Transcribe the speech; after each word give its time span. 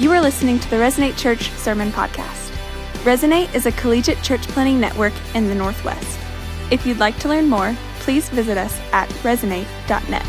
You 0.00 0.12
are 0.12 0.20
listening 0.20 0.60
to 0.60 0.70
the 0.70 0.76
Resonate 0.76 1.18
Church 1.18 1.50
Sermon 1.54 1.90
Podcast. 1.90 2.52
Resonate 3.02 3.52
is 3.52 3.66
a 3.66 3.72
collegiate 3.72 4.22
church 4.22 4.42
planning 4.42 4.78
network 4.78 5.12
in 5.34 5.48
the 5.48 5.56
Northwest. 5.56 6.20
If 6.70 6.86
you'd 6.86 7.00
like 7.00 7.18
to 7.18 7.28
learn 7.28 7.48
more, 7.48 7.76
please 7.98 8.28
visit 8.28 8.56
us 8.56 8.78
at 8.92 9.08
resonate.net. 9.24 10.24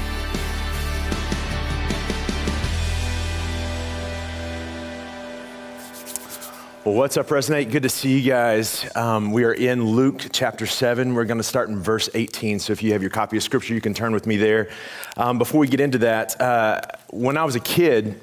Well, 6.84 6.96
what's 6.96 7.18
up, 7.18 7.28
Resonate? 7.28 7.72
Good 7.72 7.84
to 7.84 7.90
see 7.90 8.18
you 8.18 8.28
guys. 8.28 8.90
Um, 8.96 9.32
we 9.32 9.44
are 9.44 9.54
in 9.54 9.86
Luke 9.86 10.30
chapter 10.32 10.66
7. 10.66 11.14
We're 11.14 11.26
going 11.26 11.38
to 11.38 11.44
start 11.44 11.70
in 11.70 11.80
verse 11.80 12.10
18. 12.16 12.58
So 12.58 12.74
if 12.74 12.82
you 12.82 12.94
have 12.94 13.04
your 13.04 13.12
copy 13.12 13.38
of 13.38 13.44
Scripture, 13.44 13.76
you 13.76 13.82
can 13.82 13.94
turn 13.94 14.14
with 14.14 14.26
me 14.26 14.38
there. 14.38 14.72
Um, 15.16 15.38
before 15.38 15.60
we 15.60 15.68
get 15.68 15.80
into 15.80 16.00
that, 16.00 16.42
uh, 16.42 16.82
when 17.12 17.38
I 17.38 17.44
was 17.44 17.56
a 17.56 17.60
kid, 17.60 18.20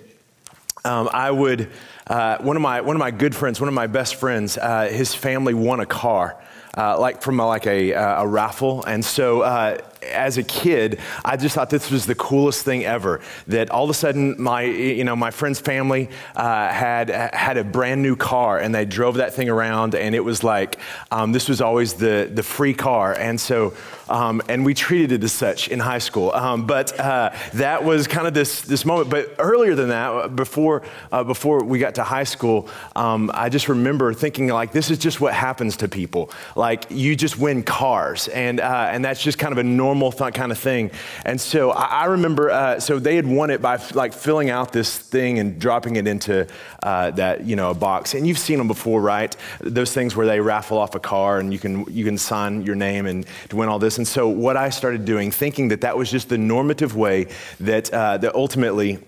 um, 0.86 1.10
I 1.12 1.30
would, 1.30 1.70
uh, 2.06 2.38
one, 2.38 2.56
of 2.56 2.62
my, 2.62 2.80
one 2.80 2.94
of 2.94 3.00
my 3.00 3.10
good 3.10 3.34
friends, 3.34 3.60
one 3.60 3.68
of 3.68 3.74
my 3.74 3.88
best 3.88 4.14
friends, 4.14 4.56
uh, 4.56 4.88
his 4.88 5.14
family 5.14 5.52
won 5.52 5.80
a 5.80 5.86
car. 5.86 6.40
Uh, 6.78 6.94
like 7.00 7.22
from 7.22 7.40
a, 7.40 7.46
like 7.46 7.66
a, 7.66 7.94
uh, 7.94 8.22
a 8.22 8.28
raffle, 8.28 8.84
and 8.84 9.02
so 9.02 9.40
uh, 9.40 9.78
as 10.02 10.36
a 10.36 10.42
kid, 10.42 11.00
I 11.24 11.38
just 11.38 11.54
thought 11.54 11.70
this 11.70 11.90
was 11.90 12.04
the 12.04 12.14
coolest 12.14 12.66
thing 12.66 12.84
ever. 12.84 13.22
That 13.46 13.70
all 13.70 13.84
of 13.84 13.88
a 13.88 13.94
sudden, 13.94 14.34
my 14.38 14.64
you 14.64 15.02
know 15.02 15.16
my 15.16 15.30
friend's 15.30 15.58
family 15.58 16.10
uh, 16.34 16.68
had 16.68 17.08
had 17.08 17.56
a 17.56 17.64
brand 17.64 18.02
new 18.02 18.14
car, 18.14 18.58
and 18.58 18.74
they 18.74 18.84
drove 18.84 19.16
that 19.16 19.32
thing 19.32 19.48
around, 19.48 19.94
and 19.94 20.14
it 20.14 20.20
was 20.20 20.44
like 20.44 20.78
um, 21.10 21.32
this 21.32 21.48
was 21.48 21.62
always 21.62 21.94
the 21.94 22.30
the 22.30 22.42
free 22.42 22.74
car, 22.74 23.14
and 23.14 23.40
so 23.40 23.72
um, 24.08 24.42
and 24.48 24.64
we 24.64 24.74
treated 24.74 25.12
it 25.12 25.24
as 25.24 25.32
such 25.32 25.68
in 25.68 25.80
high 25.80 25.98
school. 25.98 26.32
Um, 26.32 26.66
but 26.66 26.98
uh, 26.98 27.30
that 27.54 27.84
was 27.84 28.06
kind 28.06 28.26
of 28.26 28.34
this 28.34 28.62
this 28.62 28.84
moment. 28.84 29.10
But 29.10 29.34
earlier 29.38 29.74
than 29.74 29.88
that, 29.88 30.36
before 30.36 30.82
uh, 31.12 31.24
before 31.24 31.64
we 31.64 31.78
got 31.78 31.96
to 31.96 32.04
high 32.04 32.24
school, 32.24 32.68
um, 32.94 33.30
I 33.34 33.48
just 33.48 33.68
remember 33.68 34.12
thinking 34.14 34.48
like 34.48 34.72
this 34.72 34.90
is 34.90 34.98
just 34.98 35.20
what 35.20 35.34
happens 35.34 35.76
to 35.78 35.88
people. 35.88 36.30
Like 36.54 36.86
you 36.90 37.16
just 37.16 37.38
win 37.38 37.62
cars, 37.62 38.28
and 38.28 38.60
uh, 38.60 38.88
and 38.90 39.04
that's 39.04 39.22
just 39.22 39.38
kind 39.38 39.52
of 39.52 39.58
a 39.58 39.64
normal 39.64 40.12
th- 40.12 40.34
kind 40.34 40.52
of 40.52 40.58
thing. 40.58 40.90
And 41.24 41.40
so 41.40 41.70
I, 41.70 41.84
I 41.84 42.04
remember, 42.06 42.50
uh, 42.50 42.80
so 42.80 42.98
they 42.98 43.16
had 43.16 43.26
won 43.26 43.50
it 43.50 43.60
by 43.60 43.80
like 43.94 44.12
filling 44.12 44.50
out 44.50 44.72
this 44.72 44.96
thing 44.98 45.38
and 45.38 45.58
dropping 45.58 45.96
it 45.96 46.06
into 46.06 46.46
uh, 46.82 47.10
that 47.12 47.44
you 47.44 47.56
know 47.56 47.70
a 47.70 47.74
box. 47.74 48.14
And 48.14 48.26
you've 48.26 48.38
seen 48.38 48.58
them 48.58 48.68
before, 48.68 49.00
right? 49.00 49.34
Those 49.60 49.92
things 49.92 50.14
where 50.14 50.26
they 50.26 50.40
raffle 50.40 50.78
off 50.78 50.94
a 50.94 51.00
car 51.00 51.38
and 51.38 51.52
you 51.52 51.58
can 51.58 51.84
you 51.92 52.04
can 52.04 52.18
sign 52.18 52.62
your 52.62 52.76
name 52.76 53.06
and 53.06 53.26
to 53.48 53.56
win 53.56 53.68
all 53.68 53.78
this. 53.78 53.95
And 53.98 54.06
so 54.06 54.28
what 54.28 54.56
I 54.56 54.70
started 54.70 55.04
doing, 55.04 55.30
thinking 55.30 55.68
that 55.68 55.80
that 55.80 55.96
was 55.96 56.10
just 56.10 56.28
the 56.28 56.38
normative 56.38 56.96
way 56.96 57.28
that 57.60 57.92
uh, 57.92 58.18
that 58.18 58.34
ultimately 58.34 58.98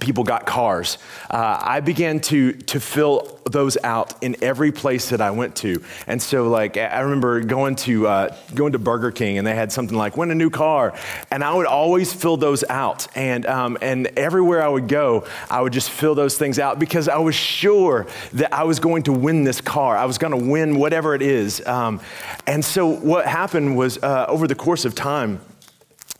people 0.00 0.24
got 0.24 0.46
cars. 0.46 0.98
Uh, 1.30 1.58
I 1.60 1.80
began 1.80 2.20
to, 2.20 2.52
to 2.52 2.80
fill 2.80 3.40
those 3.50 3.76
out 3.84 4.22
in 4.22 4.36
every 4.42 4.72
place 4.72 5.10
that 5.10 5.20
I 5.20 5.30
went 5.30 5.56
to. 5.56 5.82
And 6.06 6.20
so, 6.20 6.48
like, 6.48 6.76
I 6.76 7.00
remember 7.00 7.40
going 7.40 7.76
to, 7.76 8.06
uh, 8.06 8.36
going 8.54 8.72
to 8.72 8.78
Burger 8.78 9.10
King 9.10 9.38
and 9.38 9.46
they 9.46 9.54
had 9.54 9.70
something 9.72 9.96
like, 9.96 10.16
win 10.16 10.30
a 10.30 10.34
new 10.34 10.50
car. 10.50 10.94
And 11.30 11.44
I 11.44 11.54
would 11.54 11.66
always 11.66 12.12
fill 12.12 12.36
those 12.36 12.64
out. 12.64 13.06
And, 13.16 13.46
um, 13.46 13.78
and 13.80 14.06
everywhere 14.16 14.62
I 14.62 14.68
would 14.68 14.88
go, 14.88 15.26
I 15.50 15.60
would 15.60 15.72
just 15.72 15.90
fill 15.90 16.14
those 16.14 16.38
things 16.38 16.58
out 16.58 16.78
because 16.78 17.08
I 17.08 17.18
was 17.18 17.34
sure 17.34 18.06
that 18.34 18.52
I 18.52 18.64
was 18.64 18.80
going 18.80 19.04
to 19.04 19.12
win 19.12 19.44
this 19.44 19.60
car. 19.60 19.96
I 19.96 20.04
was 20.06 20.18
going 20.18 20.38
to 20.38 20.50
win 20.50 20.78
whatever 20.78 21.14
it 21.14 21.22
is. 21.22 21.64
Um, 21.66 22.00
and 22.46 22.64
so, 22.64 22.88
what 22.88 23.26
happened 23.26 23.76
was 23.76 23.98
uh, 24.02 24.26
over 24.28 24.46
the 24.46 24.54
course 24.54 24.84
of 24.84 24.94
time, 24.94 25.40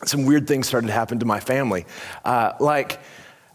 some 0.05 0.27
weird 0.27 0.47
things 0.47 0.67
started 0.67 0.89
to 0.89 0.92
happen 0.92 1.19
to 1.20 1.27
my 1.27 1.41
family. 1.41 1.86
Uh, 2.25 2.52
like, 2.61 2.98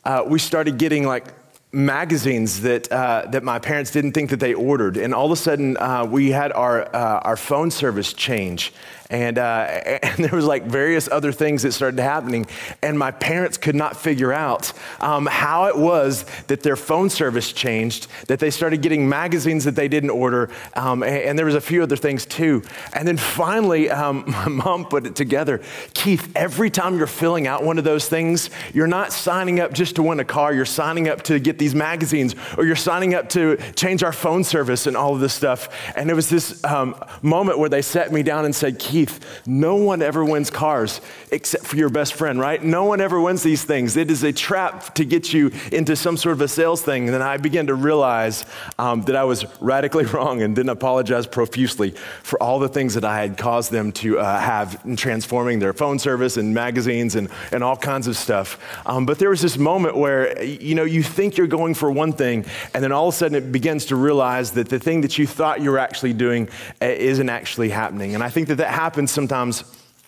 uh, 0.04 0.24
we 0.26 0.40
started 0.40 0.78
getting 0.78 1.06
like 1.06 1.26
magazines 1.72 2.62
that, 2.62 2.92
uh, 2.92 3.26
that 3.30 3.44
my 3.44 3.60
parents 3.60 3.92
didn't 3.92 4.14
think 4.14 4.32
that 4.32 4.40
they 4.40 4.54
ordered. 4.54 4.98
And 4.98 5.14
all 5.14 5.26
of 5.26 5.32
a 5.32 5.36
sudden, 5.36 5.78
uh, 5.78 6.06
we 6.06 6.32
had 6.32 6.52
our, 6.54 6.84
uh, 6.96 7.20
our 7.20 7.38
phone 7.38 7.70
service 7.70 8.14
change. 8.14 8.74
And, 9.10 9.38
uh, 9.40 9.42
and 10.04 10.24
there 10.24 10.32
was 10.32 10.46
like 10.46 10.64
various 10.66 11.10
other 11.10 11.32
things 11.32 11.64
that 11.64 11.72
started 11.72 12.00
happening. 12.00 12.46
And 12.82 12.98
my 12.98 13.12
parents 13.12 13.58
could 13.58 13.76
not 13.76 13.98
figure 13.98 14.32
out 14.32 14.72
um, 15.00 15.26
how 15.26 15.66
it 15.66 15.78
was 15.78 16.26
that 16.48 16.62
their 16.62 16.76
phone 16.76 17.10
service 17.10 17.52
changed, 17.52 18.08
that 18.28 18.40
they 18.40 18.52
started 18.52 18.82
getting 18.82 19.10
magazines 19.10 19.66
that 19.66 19.76
they 19.76 19.88
didn't 19.88 20.12
order. 20.12 20.50
Um, 20.76 21.04
and, 21.04 21.16
and, 21.16 21.40
there 21.40 21.46
was 21.46 21.56
a 21.56 21.62
few 21.62 21.82
other 21.82 21.96
things 21.96 22.26
too. 22.26 22.62
And 22.94 23.08
then 23.08 23.16
finally, 23.16 23.90
um, 23.90 24.26
my 24.28 24.48
mom 24.48 24.86
put 24.86 25.06
it 25.06 25.16
together. 25.16 25.62
Keith, 25.94 26.32
every 26.36 26.70
time 26.70 26.98
you're 26.98 27.08
filling 27.08 27.48
out 27.48 27.64
one 27.64 27.78
of 27.78 27.84
those 27.86 28.10
things, 28.10 28.50
you're 28.74 28.88
not 28.88 29.14
signing 29.14 29.60
up 29.60 29.74
just 29.74 29.96
to 29.96 30.04
win 30.04 30.20
a 30.20 30.26
car. 30.26 30.54
You're 30.54 30.66
signing 30.66 31.08
up 31.08 31.24
to 31.24 31.40
get 31.40 31.58
these 31.58 31.74
magazines, 31.74 32.36
or 32.58 32.66
you're 32.66 32.76
signing 32.76 33.14
up 33.14 33.30
to 33.30 33.58
change 33.76 34.04
our 34.04 34.12
phone 34.12 34.44
service 34.44 34.86
and 34.86 34.98
all 34.98 35.14
of 35.14 35.22
this 35.22 35.34
stuff. 35.34 35.70
And 35.96 36.10
it 36.10 36.14
was 36.14 36.30
this 36.30 36.62
um, 36.66 36.96
moment 37.22 37.58
where 37.58 37.70
they 37.70 37.82
sat 37.82 38.12
me 38.12 38.22
down 38.22 38.46
and 38.46 38.54
said, 38.54 38.80
Keith, 38.80 38.99
no 39.46 39.76
one 39.76 40.02
ever 40.02 40.26
wins 40.26 40.50
cars 40.50 41.02
except 41.32 41.66
for 41.66 41.76
your 41.76 41.90
best 41.90 42.14
friend, 42.14 42.40
right? 42.40 42.64
No 42.64 42.86
one 42.86 43.02
ever 43.02 43.20
wins 43.20 43.44
these 43.44 43.64
things. 43.64 43.96
It 43.96 44.10
is 44.10 44.24
a 44.24 44.34
trap 44.34 44.96
to 44.96 45.06
get 45.06 45.34
you 45.34 45.52
into 45.72 45.96
some 45.96 46.18
sort 46.18 46.34
of 46.34 46.42
a 46.42 46.48
sales 46.48 46.82
thing. 46.82 47.06
And 47.06 47.14
then 47.14 47.22
I 47.22 47.38
began 47.38 47.68
to 47.68 47.76
realize 47.76 48.46
um, 48.78 49.04
that 49.04 49.16
I 49.16 49.24
was 49.24 49.46
radically 49.62 50.06
wrong 50.14 50.42
and 50.42 50.56
didn't 50.56 50.70
apologize 50.70 51.28
profusely 51.28 51.92
for 52.24 52.42
all 52.42 52.60
the 52.60 52.70
things 52.70 52.96
that 52.96 53.06
I 53.06 53.22
had 53.22 53.38
caused 53.38 53.72
them 53.72 53.92
to 53.94 54.20
uh, 54.20 54.40
have 54.40 54.82
in 54.86 54.96
transforming 54.96 55.60
their 55.60 55.74
phone 55.74 56.00
service 56.00 56.38
and 56.38 56.54
magazines 56.54 57.16
and, 57.16 57.30
and 57.52 57.64
all 57.64 57.78
kinds 57.78 58.08
of 58.08 58.18
stuff. 58.18 58.60
Um, 58.86 59.06
but 59.06 59.20
there 59.20 59.30
was 59.30 59.42
this 59.42 59.58
moment 59.58 59.96
where, 59.96 60.42
you 60.44 60.76
know, 60.76 60.84
you 60.84 61.04
think 61.04 61.38
you're 61.38 61.48
going 61.48 61.74
for 61.74 61.92
one 61.92 62.14
thing, 62.14 62.46
and 62.74 62.84
then 62.84 62.92
all 62.92 63.08
of 63.08 63.14
a 63.14 63.18
sudden 63.18 63.36
it 63.36 63.52
begins 63.52 63.86
to 63.86 63.96
realize 63.96 64.52
that 64.52 64.70
the 64.70 64.80
thing 64.80 65.02
that 65.02 65.18
you 65.18 65.28
thought 65.28 65.62
you 65.62 65.72
were 65.72 65.80
actually 65.80 66.14
doing 66.14 66.50
uh, 66.82 66.86
isn't 66.86 67.30
actually 67.30 67.70
happening. 67.70 68.16
And 68.16 68.24
I 68.24 68.30
think 68.30 68.48
that 68.48 68.56
that 68.56 68.72
happens 68.72 68.89
sometimes 69.08 69.64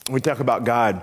when 0.08 0.16
we 0.16 0.22
talk 0.22 0.40
about 0.40 0.64
God. 0.64 1.02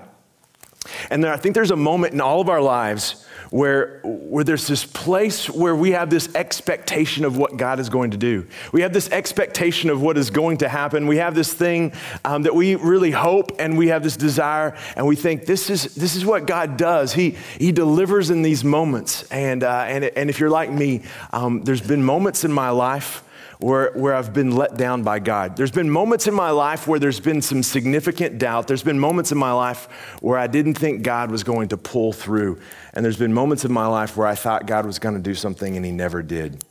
And 1.11 1.23
there, 1.23 1.33
I 1.33 1.37
think 1.37 1.55
there's 1.55 1.71
a 1.71 1.77
moment 1.77 2.15
in 2.15 2.21
all 2.21 2.41
of 2.41 2.49
our 2.49 2.61
lives 2.61 3.25
where, 3.51 4.01
where 4.05 4.45
there's 4.45 4.67
this 4.67 4.85
place 4.85 5.49
where 5.49 5.75
we 5.75 5.93
have 5.93 6.11
this 6.11 6.35
expectation 6.35 7.25
of 7.25 7.37
what 7.37 7.57
God 7.57 7.81
is 7.81 7.89
going 7.89 8.11
to 8.11 8.17
do. 8.17 8.47
We 8.73 8.83
have 8.83 8.93
this 8.93 9.11
expectation 9.11 9.91
of 9.91 10.03
what 10.03 10.19
is 10.19 10.31
going 10.31 10.59
to 10.59 10.69
happen. 10.69 11.07
We 11.07 11.17
have 11.17 11.35
this 11.35 11.53
thing 11.53 11.93
um, 12.25 12.43
that 12.43 12.55
we 12.55 12.75
really 12.75 13.11
hope 13.11 13.53
and 13.59 13.79
we 13.79 13.89
have 13.89 14.03
this 14.03 14.17
desire 14.17 14.77
and 14.97 15.07
we 15.07 15.17
think 15.17 15.47
this 15.47 15.71
is, 15.71 15.95
this 15.95 16.15
is 16.15 16.25
what 16.25 16.47
God 16.47 16.77
does. 16.77 17.13
He, 17.13 17.37
he 17.59 17.73
delivers 17.73 18.31
in 18.31 18.43
these 18.43 18.65
moments. 18.65 19.25
And, 19.31 19.65
uh, 19.65 19.85
and, 19.89 20.05
and 20.05 20.31
if 20.31 20.41
you're 20.41 20.51
like 20.51 20.71
me, 20.71 21.03
um, 21.33 21.63
there's 21.63 21.83
been 21.83 22.03
moments 22.03 22.45
in 22.45 22.53
my 22.53 22.71
life 22.71 23.25
where, 23.59 23.91
where 23.93 24.15
I've 24.15 24.33
been 24.33 24.53
let 24.53 24.77
down 24.77 25.03
by 25.03 25.19
God. 25.19 25.57
There's 25.57 25.71
been 25.71 25.91
moments 25.91 26.27
in 26.27 26.35
my 26.35 26.51
life 26.51 26.87
where 26.87 26.99
there's 26.99 27.21
been 27.21 27.43
some 27.43 27.63
significant 27.63 28.39
doubt. 28.39 28.69
There's 28.69 28.85
been 28.85 28.99
moments 28.99 29.33
in 29.33 29.39
my 29.39 29.53
life 29.53 29.87
where 30.21 30.39
I 30.39 30.47
didn't 30.47 30.75
think 30.75 31.03
God 31.03 31.31
was 31.31 31.43
going 31.43 31.69
to 31.69 31.77
pull 31.77 32.13
through. 32.13 32.61
And 32.95 33.05
there's 33.05 33.17
been 33.17 33.35
moments 33.35 33.65
in 33.65 33.73
my 33.73 33.87
life 33.87 34.17
where 34.17 34.27
I 34.27 34.37
thought 34.37 34.67
God 34.67 34.87
was 34.87 34.99
going 34.99 35.17
to 35.17 35.21
do 35.21 35.35
something 35.35 35.77
and 35.77 35.85
he 35.85 35.91
never 35.91 36.23
did. 36.23 36.65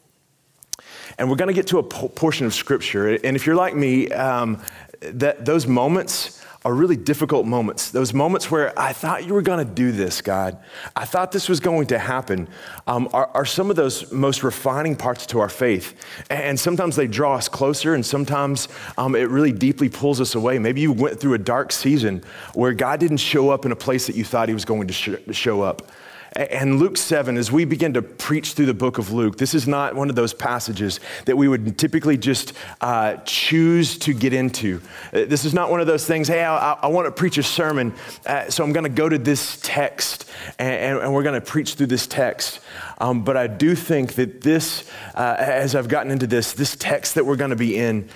And 1.18 1.30
we're 1.30 1.36
going 1.36 1.50
to 1.50 1.54
get 1.54 1.68
to 1.68 1.80
a 1.80 1.84
portion 1.84 2.46
of 2.46 2.54
scripture. 2.54 3.16
And 3.16 3.36
if 3.36 3.46
you're 3.46 3.56
like 3.56 3.76
me, 3.76 4.10
um, 4.12 4.62
that 5.02 5.46
those 5.46 5.68
moments 5.68 6.37
are 6.66 6.74
really 6.74 6.98
difficult 6.98 7.46
moments. 7.46 7.92
Those 7.92 8.14
moments 8.14 8.50
where 8.52 8.78
I 8.78 8.94
thought 8.94 9.26
you 9.26 9.34
were 9.34 9.42
going 9.42 9.66
to 9.66 9.74
do 9.74 9.92
this, 9.92 10.22
God. 10.22 10.58
I 10.96 11.06
thought 11.06 11.32
this 11.32 11.48
was 11.48 11.60
going 11.60 11.88
to 11.88 12.00
happen, 12.00 12.50
um, 12.88 13.10
are, 13.14 13.30
are, 13.34 13.46
some 13.46 13.70
of 13.70 13.76
those 13.76 14.12
most 14.12 14.44
refining 14.44 14.96
parts 14.96 15.26
to 15.28 15.40
our 15.40 15.50
faith. 15.50 15.96
And 16.30 16.60
sometimes 16.60 16.96
they 16.96 17.08
draw 17.08 17.36
us 17.36 17.48
closer, 17.48 17.94
and 17.94 18.06
sometimes 18.06 18.68
um, 18.98 19.16
it 19.16 19.30
really 19.30 19.52
deeply 19.52 19.90
pulls 19.90 20.20
us 20.20 20.36
away. 20.36 20.60
Maybe 20.60 20.82
you 20.82 20.92
went 20.92 21.20
through 21.20 21.36
a 21.36 21.40
dark 21.40 21.72
season 21.72 22.24
where 22.54 22.74
God 22.74 23.00
didn't 23.00 23.18
show 23.18 23.50
up 23.50 23.66
in 23.66 23.72
a 23.72 23.76
place 23.76 24.08
that 24.08 24.16
you 24.16 24.24
thought 24.24 24.48
He 24.48 24.54
was 24.54 24.66
going 24.66 24.88
to 24.88 24.94
sh- 24.94 25.10
show 25.32 25.62
up. 25.62 25.92
And 26.38 26.78
Luke 26.78 26.98
7, 26.98 27.36
as 27.36 27.52
we 27.52 27.66
begin 27.66 27.96
to 27.96 28.04
preach 28.04 28.54
through 28.54 28.68
the 28.68 28.74
book 28.76 29.00
of 29.00 29.12
Luke, 29.12 29.40
this 29.40 29.56
is 29.56 29.68
not 29.68 29.96
one 29.96 30.08
of 30.08 30.16
those 30.16 30.36
passages 30.36 31.00
that 31.26 31.36
we 31.36 31.48
would 31.48 31.80
typically 31.80 32.16
just 32.16 32.54
uh, 32.80 33.16
choose 33.26 33.98
to 33.98 34.14
get 34.14 34.34
into. 34.34 34.80
Uh, 35.12 35.26
this 35.26 35.46
is 35.46 35.56
not 35.56 35.72
one 35.72 35.82
of 35.82 35.88
those 35.88 36.06
things, 36.06 36.28
hey, 36.28 36.44
I, 36.44 36.74
I 36.74 36.88
want 36.88 37.08
to 37.08 37.12
preach 37.12 37.40
a 37.40 37.44
sermon, 37.44 37.92
uh, 38.28 38.52
so 38.52 38.64
I'm 38.64 38.72
going 38.72 38.84
to 38.84 38.90
go 38.90 39.10
to 39.10 39.18
this 39.18 39.60
text 39.64 40.30
and, 40.60 41.00
and 41.00 41.12
we're 41.12 41.24
going 41.24 41.42
to 41.42 41.46
preach 41.46 41.74
through 41.74 41.88
this 41.88 42.06
text. 42.06 42.60
Um, 43.00 43.24
but 43.24 43.36
I 43.36 43.48
do 43.48 43.74
think 43.74 44.14
that 44.14 44.42
this, 44.42 44.88
uh, 45.16 45.38
as 45.40 45.74
I've 45.74 45.88
gotten 45.88 46.12
into 46.12 46.28
this, 46.28 46.54
this 46.54 46.76
text 46.76 47.16
that 47.16 47.26
we're 47.26 47.36
going 47.36 47.50
to 47.50 47.56
be 47.56 47.76
in 47.76 48.10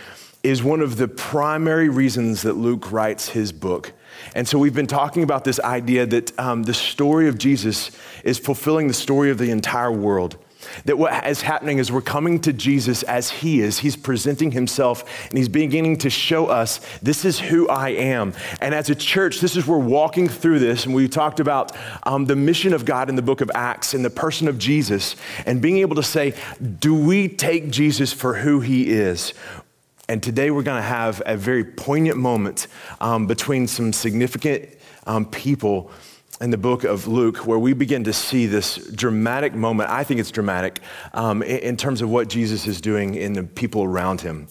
is 0.44 0.62
one 0.62 0.82
of 0.82 0.98
the 0.98 1.08
primary 1.08 1.90
reasons 1.90 2.44
that 2.44 2.54
Luke 2.54 2.92
writes 2.92 3.30
his 3.30 3.52
book. 3.52 3.94
And 4.36 4.48
so 4.48 4.58
we've 4.58 4.74
been 4.74 4.88
talking 4.88 5.24
about 5.24 5.44
this 5.44 5.60
idea 5.60 6.06
that 6.06 6.38
um, 6.40 6.64
the 6.64 6.74
story 6.74 7.28
of 7.28 7.38
Jesus 7.38 7.92
is 8.24 8.40
fulfilling 8.40 8.88
the 8.88 8.94
story 8.94 9.30
of 9.30 9.38
the 9.38 9.52
entire 9.52 9.92
world. 9.92 10.38
That 10.86 10.98
what 10.98 11.26
is 11.28 11.42
happening 11.42 11.80
is 11.80 11.92
we're 11.92 12.02
coming 12.02 12.40
to 12.42 12.54
Jesus 12.54 13.04
as 13.04 13.30
He 13.30 13.62
is. 13.62 13.80
He's 13.80 13.96
presenting 13.96 14.52
Himself 14.52 15.04
and 15.30 15.38
He's 15.38 15.50
beginning 15.50 15.98
to 15.98 16.10
show 16.10 16.48
us 16.48 16.80
this 17.02 17.26
is 17.26 17.40
who 17.40 17.68
I 17.70 17.90
am. 17.90 18.34
And 18.62 18.74
as 18.74 18.90
a 18.90 18.96
church, 18.96 19.40
this 19.40 19.56
is 19.56 19.66
we're 19.66 19.78
walking 19.78 20.28
through 20.28 20.60
this. 20.60 20.86
And 20.86 20.94
we 20.94 21.08
talked 21.08 21.40
about 21.40 21.76
um, 22.04 22.26
the 22.26 22.36
mission 22.36 22.74
of 22.74 22.86
God 22.86 23.10
in 23.10 23.16
the 23.16 23.22
book 23.22 23.42
of 23.42 23.52
Acts 23.56 23.94
and 23.94 24.04
the 24.04 24.10
person 24.10 24.48
of 24.48 24.58
Jesus 24.58 25.16
and 25.46 25.62
being 25.62 25.78
able 25.78 25.96
to 25.96 26.04
say, 26.04 26.34
do 26.80 26.96
we 26.96 27.28
take 27.28 27.72
Jesus 27.72 28.14
for 28.14 28.36
who 28.36 28.60
He 28.60 28.92
is? 28.92 29.34
And 30.12 30.22
today 30.22 30.52
we're 30.52 30.64
going 30.64 30.82
to 30.82 30.86
have 30.86 31.22
a 31.26 31.38
very 31.38 31.64
poignant 31.64 32.18
moment 32.18 32.68
um, 33.00 33.28
between 33.28 33.66
some 33.66 33.94
significant 33.94 34.68
um, 35.08 35.26
people 35.26 35.90
in 36.42 36.50
the 36.50 36.58
book 36.58 36.84
of 36.84 37.08
Luke 37.08 37.48
where 37.48 37.58
we 37.58 37.72
begin 37.72 38.04
to 38.04 38.12
see 38.12 38.46
this 38.46 38.76
dramatic 38.92 39.54
moment. 39.54 39.90
I 39.90 40.04
think 40.04 40.20
it's 40.20 40.30
dramatic 40.30 40.82
um, 41.14 41.42
in, 41.42 41.60
in 41.60 41.78
terms 41.78 42.02
of 42.02 42.10
what 42.10 42.28
Jesus 42.28 42.68
is 42.68 42.82
doing 42.82 43.16
in 43.16 43.32
the 43.32 43.44
people 43.44 43.86
around 43.86 44.20
him 44.20 44.50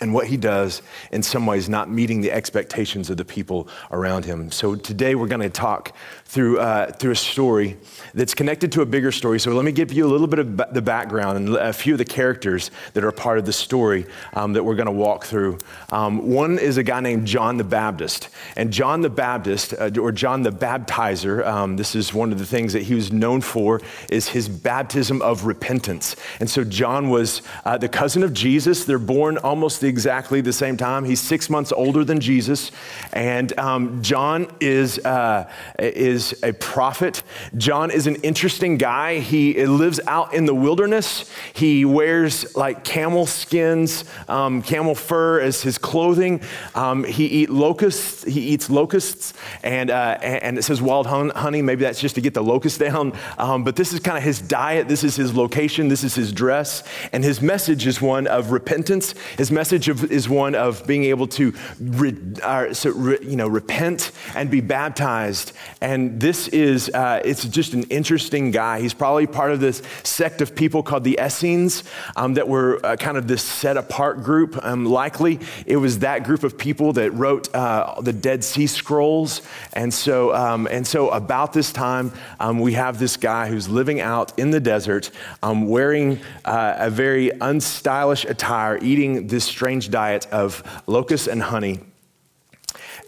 and 0.00 0.14
what 0.14 0.28
he 0.28 0.36
does 0.36 0.82
in 1.10 1.20
some 1.20 1.46
ways 1.46 1.68
not 1.68 1.90
meeting 1.90 2.20
the 2.20 2.30
expectations 2.30 3.10
of 3.10 3.16
the 3.16 3.24
people 3.24 3.68
around 3.90 4.24
him 4.24 4.50
so 4.50 4.74
today 4.74 5.14
we're 5.14 5.26
going 5.26 5.40
to 5.40 5.50
talk 5.50 5.96
through, 6.28 6.58
uh, 6.58 6.90
through 6.92 7.12
a 7.12 7.16
story 7.16 7.76
that's 8.12 8.34
connected 8.34 8.72
to 8.72 8.82
a 8.82 8.86
bigger 8.86 9.12
story. 9.12 9.38
So 9.38 9.52
let 9.52 9.64
me 9.64 9.72
give 9.72 9.92
you 9.92 10.06
a 10.06 10.10
little 10.10 10.26
bit 10.26 10.40
of 10.40 10.74
the 10.74 10.82
background 10.82 11.36
and 11.38 11.56
a 11.56 11.72
few 11.72 11.94
of 11.94 11.98
the 11.98 12.04
characters 12.04 12.70
that 12.94 13.04
are 13.04 13.12
part 13.12 13.38
of 13.38 13.46
the 13.46 13.52
story 13.52 14.06
um, 14.34 14.52
that 14.54 14.64
we're 14.64 14.74
going 14.74 14.86
to 14.86 14.92
walk 14.92 15.24
through. 15.24 15.58
Um, 15.90 16.28
one 16.30 16.58
is 16.58 16.78
a 16.78 16.82
guy 16.82 17.00
named 17.00 17.26
John 17.26 17.58
the 17.58 17.64
Baptist. 17.64 18.28
And 18.56 18.72
John 18.72 19.02
the 19.02 19.10
Baptist, 19.10 19.74
uh, 19.74 19.90
or 20.00 20.10
John 20.12 20.42
the 20.42 20.50
Baptizer, 20.50 21.46
um, 21.46 21.76
this 21.76 21.94
is 21.94 22.12
one 22.12 22.32
of 22.32 22.38
the 22.38 22.46
things 22.46 22.72
that 22.72 22.82
he 22.82 22.94
was 22.94 23.12
known 23.12 23.40
for, 23.40 23.80
is 24.10 24.28
his 24.28 24.48
baptism 24.48 25.22
of 25.22 25.44
repentance. 25.44 26.16
And 26.40 26.50
so 26.50 26.64
John 26.64 27.08
was 27.08 27.42
uh, 27.64 27.78
the 27.78 27.88
cousin 27.88 28.22
of 28.22 28.32
Jesus. 28.32 28.84
They're 28.84 28.98
born 28.98 29.38
almost 29.38 29.84
exactly 29.84 30.40
the 30.40 30.52
same 30.52 30.76
time. 30.76 31.04
He's 31.04 31.20
six 31.20 31.48
months 31.48 31.72
older 31.72 32.04
than 32.04 32.18
Jesus. 32.18 32.72
And 33.12 33.56
um, 33.58 34.02
John 34.02 34.48
is, 34.60 34.98
uh, 34.98 35.48
is 35.78 36.15
is 36.16 36.34
a 36.42 36.52
prophet. 36.52 37.22
John 37.56 37.90
is 37.90 38.06
an 38.06 38.16
interesting 38.16 38.76
guy. 38.76 39.20
He 39.20 39.66
lives 39.66 40.00
out 40.06 40.34
in 40.34 40.46
the 40.46 40.54
wilderness. 40.54 41.30
He 41.52 41.84
wears 41.84 42.56
like 42.56 42.84
camel 42.84 43.26
skins, 43.26 44.04
um, 44.28 44.62
camel 44.62 44.94
fur 44.94 45.40
as 45.40 45.62
his 45.62 45.78
clothing. 45.78 46.40
Um, 46.74 47.04
he 47.04 47.26
eat 47.26 47.50
locusts. 47.50 48.24
He 48.24 48.40
eats 48.40 48.70
locusts, 48.70 49.34
and 49.62 49.90
uh, 49.90 50.18
and 50.22 50.58
it 50.58 50.62
says 50.62 50.82
wild 50.82 51.06
honey. 51.06 51.62
Maybe 51.62 51.82
that's 51.82 52.00
just 52.00 52.14
to 52.16 52.20
get 52.20 52.34
the 52.34 52.42
locusts 52.42 52.78
down. 52.78 53.12
Um, 53.38 53.64
but 53.64 53.76
this 53.76 53.92
is 53.92 54.00
kind 54.00 54.18
of 54.18 54.24
his 54.24 54.40
diet. 54.40 54.88
This 54.88 55.04
is 55.04 55.16
his 55.16 55.34
location. 55.34 55.88
This 55.88 56.04
is 56.04 56.14
his 56.14 56.32
dress, 56.32 56.82
and 57.12 57.24
his 57.24 57.40
message 57.40 57.86
is 57.86 58.00
one 58.00 58.26
of 58.26 58.52
repentance. 58.52 59.14
His 59.36 59.50
message 59.50 59.88
of, 59.88 60.10
is 60.10 60.28
one 60.28 60.54
of 60.54 60.86
being 60.86 61.04
able 61.04 61.26
to, 61.28 61.54
re, 61.80 62.16
uh, 62.42 62.72
so 62.72 62.90
re, 62.90 63.18
you 63.22 63.36
know, 63.36 63.48
repent 63.48 64.12
and 64.34 64.50
be 64.50 64.60
baptized 64.60 65.52
and 65.80 66.20
this 66.20 66.48
is, 66.48 66.90
uh, 66.90 67.20
it's 67.26 67.44
just 67.44 67.74
an 67.74 67.84
interesting 67.84 68.50
guy. 68.50 68.80
He's 68.80 68.94
probably 68.94 69.26
part 69.26 69.50
of 69.50 69.60
this 69.60 69.82
sect 70.02 70.40
of 70.40 70.54
people 70.54 70.82
called 70.82 71.04
the 71.04 71.18
Essenes 71.20 71.84
um, 72.14 72.34
that 72.34 72.48
were 72.48 72.84
uh, 72.84 72.96
kind 72.96 73.16
of 73.16 73.26
this 73.26 73.42
set 73.42 73.76
apart 73.76 74.22
group. 74.22 74.58
Um, 74.64 74.86
likely 74.86 75.40
it 75.66 75.76
was 75.76 76.00
that 76.00 76.24
group 76.24 76.44
of 76.44 76.56
people 76.56 76.92
that 76.94 77.10
wrote 77.12 77.54
uh, 77.54 78.00
the 78.00 78.12
Dead 78.12 78.44
Sea 78.44 78.66
Scrolls. 78.66 79.42
And 79.72 79.92
so, 79.92 80.34
um, 80.34 80.66
and 80.70 80.86
so 80.86 81.10
about 81.10 81.52
this 81.52 81.72
time, 81.72 82.12
um, 82.40 82.60
we 82.60 82.74
have 82.74 82.98
this 82.98 83.16
guy 83.16 83.48
who's 83.48 83.68
living 83.68 84.00
out 84.00 84.38
in 84.38 84.50
the 84.50 84.60
desert, 84.60 85.10
um, 85.42 85.68
wearing 85.68 86.20
uh, 86.44 86.74
a 86.78 86.90
very 86.90 87.30
unstylish 87.30 88.28
attire, 88.28 88.78
eating 88.82 89.26
this 89.26 89.44
strange 89.44 89.90
diet 89.90 90.26
of 90.32 90.62
locusts 90.86 91.26
and 91.26 91.42
honey, 91.42 91.80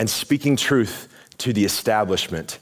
and 0.00 0.11
speaking 0.11 0.56
truth 0.56 1.09
to 1.38 1.53
the 1.53 1.64
establishment 1.64 2.59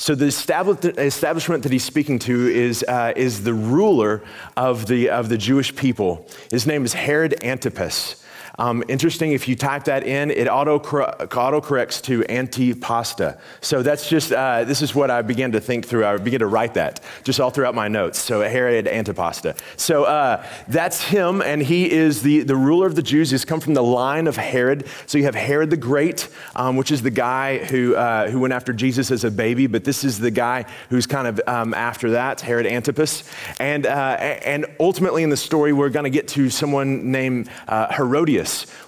so, 0.00 0.14
the 0.14 0.26
establishment 0.26 1.64
that 1.64 1.72
he's 1.72 1.84
speaking 1.84 2.20
to 2.20 2.46
is, 2.46 2.84
uh, 2.86 3.12
is 3.16 3.42
the 3.42 3.52
ruler 3.52 4.22
of 4.56 4.86
the, 4.86 5.10
of 5.10 5.28
the 5.28 5.36
Jewish 5.36 5.74
people. 5.74 6.24
His 6.52 6.68
name 6.68 6.84
is 6.84 6.92
Herod 6.92 7.42
Antipas. 7.42 8.17
Um, 8.58 8.82
interesting, 8.88 9.32
if 9.32 9.46
you 9.46 9.54
type 9.54 9.84
that 9.84 10.04
in, 10.04 10.30
it 10.32 10.48
auto, 10.48 10.80
corrects 10.80 12.00
to 12.02 12.22
antipasta. 12.22 13.38
So 13.60 13.82
that's 13.82 14.08
just, 14.08 14.32
uh, 14.32 14.64
this 14.64 14.82
is 14.82 14.94
what 14.94 15.10
I 15.10 15.22
began 15.22 15.52
to 15.52 15.60
think 15.60 15.86
through. 15.86 16.04
I 16.04 16.16
began 16.16 16.40
to 16.40 16.46
write 16.46 16.74
that 16.74 17.00
just 17.22 17.38
all 17.38 17.50
throughout 17.50 17.76
my 17.76 17.86
notes. 17.86 18.18
So 18.18 18.40
Herod 18.40 18.86
antipasta. 18.86 19.56
So 19.76 20.04
uh, 20.04 20.44
that's 20.66 21.02
him, 21.02 21.40
and 21.40 21.62
he 21.62 21.90
is 21.90 22.22
the, 22.22 22.40
the 22.40 22.56
ruler 22.56 22.86
of 22.86 22.96
the 22.96 23.02
Jews. 23.02 23.30
He's 23.30 23.44
come 23.44 23.60
from 23.60 23.74
the 23.74 23.82
line 23.82 24.26
of 24.26 24.36
Herod. 24.36 24.86
So 25.06 25.18
you 25.18 25.24
have 25.24 25.36
Herod 25.36 25.70
the 25.70 25.76
Great, 25.76 26.28
um, 26.56 26.76
which 26.76 26.90
is 26.90 27.02
the 27.02 27.10
guy 27.10 27.58
who, 27.58 27.94
uh, 27.94 28.28
who 28.28 28.40
went 28.40 28.54
after 28.54 28.72
Jesus 28.72 29.10
as 29.12 29.22
a 29.22 29.30
baby, 29.30 29.68
but 29.68 29.84
this 29.84 30.02
is 30.02 30.18
the 30.18 30.32
guy 30.32 30.64
who's 30.90 31.06
kind 31.06 31.28
of 31.28 31.40
um, 31.46 31.74
after 31.74 32.10
that, 32.10 32.40
Herod 32.40 32.66
Antipas. 32.66 33.22
And, 33.60 33.86
uh, 33.86 34.16
and 34.18 34.66
ultimately 34.80 35.22
in 35.22 35.30
the 35.30 35.36
story, 35.36 35.72
we're 35.72 35.90
going 35.90 36.04
to 36.04 36.10
get 36.10 36.26
to 36.28 36.50
someone 36.50 37.12
named 37.12 37.48
uh, 37.68 37.92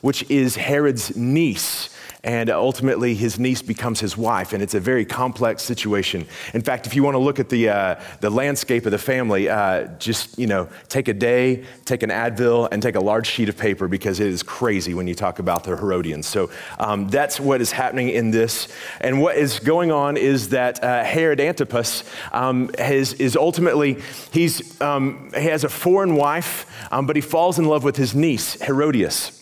Which 0.01 0.29
is 0.31 0.57
Herod's 0.57 1.17
niece. 1.17 1.91
And 2.23 2.51
ultimately, 2.51 3.15
his 3.15 3.39
niece 3.39 3.62
becomes 3.62 3.99
his 3.99 4.15
wife, 4.15 4.53
and 4.53 4.62
it's 4.62 4.75
a 4.75 4.81
very 4.81 5.07
complex 5.07 5.62
situation. 5.62 6.27
In 6.53 6.61
fact, 6.61 6.87
if 6.87 6.95
you 6.95 7.03
want 7.03 7.15
to 7.15 7.19
look 7.19 7.41
at 7.41 7.49
the, 7.49 7.71
uh, 7.71 8.01
the 8.21 8.29
landscape 8.29 8.85
of 8.85 8.93
the 8.93 8.99
family, 8.99 9.49
uh, 9.49 9.87
just 9.99 10.39
you 10.39 10.47
know, 10.47 10.69
take 10.89 11.09
a 11.09 11.15
day, 11.15 11.65
take 11.87 12.03
an 12.03 12.11
Advil, 12.11 12.69
and 12.71 12.83
take 12.83 12.95
a 12.95 13.01
large 13.01 13.27
sheet 13.27 13.49
of 13.49 13.57
paper 13.57 13.89
because 13.89 14.21
it 14.21 14.27
is 14.27 14.43
crazy 14.43 14.93
when 14.93 15.07
you 15.07 15.15
talk 15.15 15.39
about 15.39 15.65
the 15.65 15.75
Herodians. 15.75 16.27
So 16.27 16.51
um, 16.79 17.09
that's 17.09 17.41
what 17.41 17.63
is 17.63 17.73
happening 17.73 18.11
in 18.11 18.31
this. 18.31 18.69
And 19.01 19.23
what 19.23 19.39
is 19.39 19.59
going 19.59 19.91
on 19.91 20.19
is 20.19 20.51
that 20.51 20.85
uh, 20.85 21.03
Herod 21.03 21.41
Antipas 21.41 22.05
um, 22.33 22.71
has, 22.79 23.15
is 23.15 23.35
ultimately 23.35 23.97
he's 24.31 24.79
um, 24.83 25.31
he 25.35 25.47
has 25.47 25.65
a 25.65 25.71
foreign 25.71 26.17
wife, 26.17 26.67
um, 26.93 27.06
but 27.06 27.17
he 27.17 27.23
falls 27.23 27.59
in 27.59 27.65
love 27.65 27.83
with 27.83 27.97
his 27.97 28.15
niece 28.15 28.61
Herodias. 28.61 29.40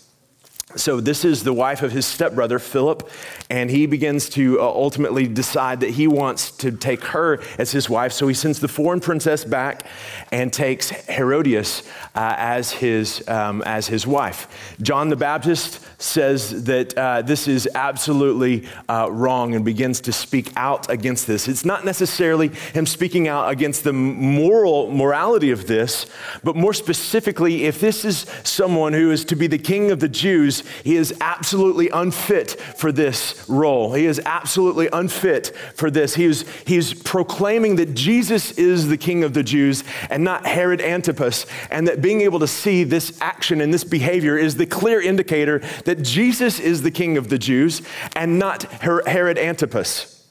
So, 0.78 1.00
this 1.00 1.24
is 1.24 1.42
the 1.42 1.52
wife 1.52 1.82
of 1.82 1.90
his 1.90 2.06
stepbrother, 2.06 2.60
Philip, 2.60 3.10
and 3.50 3.68
he 3.68 3.86
begins 3.86 4.28
to 4.30 4.60
uh, 4.60 4.64
ultimately 4.64 5.26
decide 5.26 5.80
that 5.80 5.90
he 5.90 6.06
wants 6.06 6.52
to 6.58 6.70
take 6.70 7.02
her 7.06 7.42
as 7.58 7.72
his 7.72 7.90
wife. 7.90 8.12
So, 8.12 8.28
he 8.28 8.34
sends 8.34 8.60
the 8.60 8.68
foreign 8.68 9.00
princess 9.00 9.44
back 9.44 9.84
and 10.30 10.52
takes 10.52 10.90
Herodias 10.90 11.82
uh, 12.14 12.34
as, 12.38 12.70
his, 12.70 13.26
um, 13.28 13.60
as 13.62 13.88
his 13.88 14.06
wife. 14.06 14.76
John 14.80 15.08
the 15.08 15.16
Baptist 15.16 15.80
says 16.00 16.64
that 16.64 16.96
uh, 16.96 17.22
this 17.22 17.48
is 17.48 17.68
absolutely 17.74 18.68
uh, 18.88 19.08
wrong 19.10 19.56
and 19.56 19.64
begins 19.64 20.00
to 20.02 20.12
speak 20.12 20.52
out 20.54 20.88
against 20.88 21.26
this. 21.26 21.48
It's 21.48 21.64
not 21.64 21.84
necessarily 21.84 22.48
him 22.72 22.86
speaking 22.86 23.26
out 23.26 23.50
against 23.50 23.82
the 23.82 23.92
moral 23.92 24.92
morality 24.92 25.50
of 25.50 25.66
this, 25.66 26.06
but 26.44 26.54
more 26.54 26.72
specifically, 26.72 27.64
if 27.64 27.80
this 27.80 28.04
is 28.04 28.26
someone 28.44 28.92
who 28.92 29.10
is 29.10 29.24
to 29.24 29.34
be 29.34 29.48
the 29.48 29.58
king 29.58 29.90
of 29.90 29.98
the 29.98 30.08
Jews 30.08 30.62
he 30.84 30.96
is 30.96 31.14
absolutely 31.20 31.88
unfit 31.90 32.52
for 32.76 32.92
this 32.92 33.44
role. 33.48 33.94
He 33.94 34.06
is 34.06 34.20
absolutely 34.24 34.88
unfit 34.92 35.54
for 35.74 35.90
this. 35.90 36.14
He 36.14 36.24
is, 36.24 36.44
he's 36.66 36.94
proclaiming 36.94 37.76
that 37.76 37.94
Jesus 37.94 38.52
is 38.52 38.88
the 38.88 38.96
king 38.96 39.24
of 39.24 39.34
the 39.34 39.42
Jews 39.42 39.84
and 40.10 40.24
not 40.24 40.46
Herod 40.46 40.80
Antipas, 40.80 41.46
and 41.70 41.86
that 41.88 42.02
being 42.02 42.20
able 42.22 42.38
to 42.40 42.48
see 42.48 42.84
this 42.84 43.18
action 43.20 43.60
and 43.60 43.72
this 43.72 43.84
behavior 43.84 44.36
is 44.36 44.56
the 44.56 44.66
clear 44.66 45.00
indicator 45.00 45.60
that 45.84 46.02
Jesus 46.02 46.60
is 46.60 46.82
the 46.82 46.90
king 46.90 47.16
of 47.16 47.28
the 47.28 47.38
Jews 47.38 47.82
and 48.14 48.38
not 48.38 48.62
Herod 48.64 49.38
Antipas. 49.38 50.26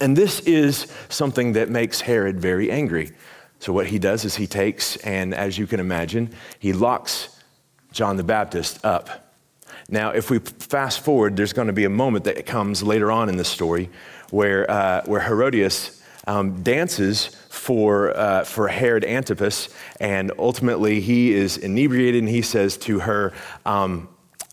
And 0.00 0.16
this 0.16 0.40
is 0.40 0.86
something 1.08 1.52
that 1.52 1.68
makes 1.68 2.00
Herod 2.00 2.40
very 2.40 2.70
angry. 2.70 3.12
So, 3.58 3.72
what 3.74 3.88
he 3.88 3.98
does 3.98 4.24
is 4.24 4.36
he 4.36 4.46
takes, 4.46 4.96
and 4.98 5.34
as 5.34 5.58
you 5.58 5.66
can 5.66 5.80
imagine, 5.80 6.34
he 6.58 6.72
locks 6.72 7.38
John 7.92 8.16
the 8.16 8.24
Baptist 8.24 8.82
up 8.84 9.29
now, 9.90 10.10
if 10.10 10.30
we 10.30 10.38
fast 10.38 11.00
forward, 11.00 11.36
there's 11.36 11.52
going 11.52 11.66
to 11.66 11.72
be 11.72 11.84
a 11.84 11.90
moment 11.90 12.24
that 12.24 12.46
comes 12.46 12.82
later 12.82 13.10
on 13.10 13.28
in 13.28 13.36
the 13.36 13.44
story 13.44 13.90
where, 14.30 14.70
uh, 14.70 15.02
where 15.06 15.20
Herodias 15.20 16.00
um, 16.26 16.62
dances 16.62 17.26
for, 17.48 18.16
uh, 18.16 18.44
for 18.44 18.68
Herod 18.68 19.04
Antipas, 19.04 19.68
and 19.98 20.30
ultimately 20.38 21.00
he 21.00 21.32
is 21.32 21.56
inebriated 21.56 22.22
and 22.22 22.28
he 22.28 22.42
says 22.42 22.76
to 22.78 23.00
her, 23.00 23.32
um, 23.66 24.08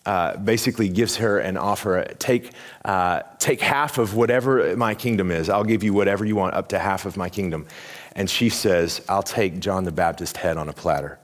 uh, 0.07 0.37
basically 0.37 0.87
gives 0.87 1.17
her 1.17 1.37
an 1.37 1.57
offer 1.57 2.03
take, 2.17 2.51
uh, 2.85 3.21
take 3.39 3.59
half 3.59 3.97
of 3.97 4.15
whatever 4.15 4.75
my 4.77 4.95
kingdom 4.95 5.29
is. 5.31 5.49
I'll 5.49 5.65
give 5.65 5.83
you 5.83 5.93
whatever 5.93 6.25
you 6.25 6.35
want, 6.35 6.55
up 6.55 6.69
to 6.69 6.79
half 6.79 7.05
of 7.05 7.17
my 7.17 7.29
kingdom. 7.29 7.67
And 8.15 8.29
she 8.29 8.49
says, 8.49 9.01
I'll 9.09 9.21
take 9.21 9.59
John 9.59 9.83
the 9.83 9.91
Baptist's 9.91 10.37
head 10.37 10.57
on 10.57 10.69
a 10.69 10.73
platter. 10.73 11.19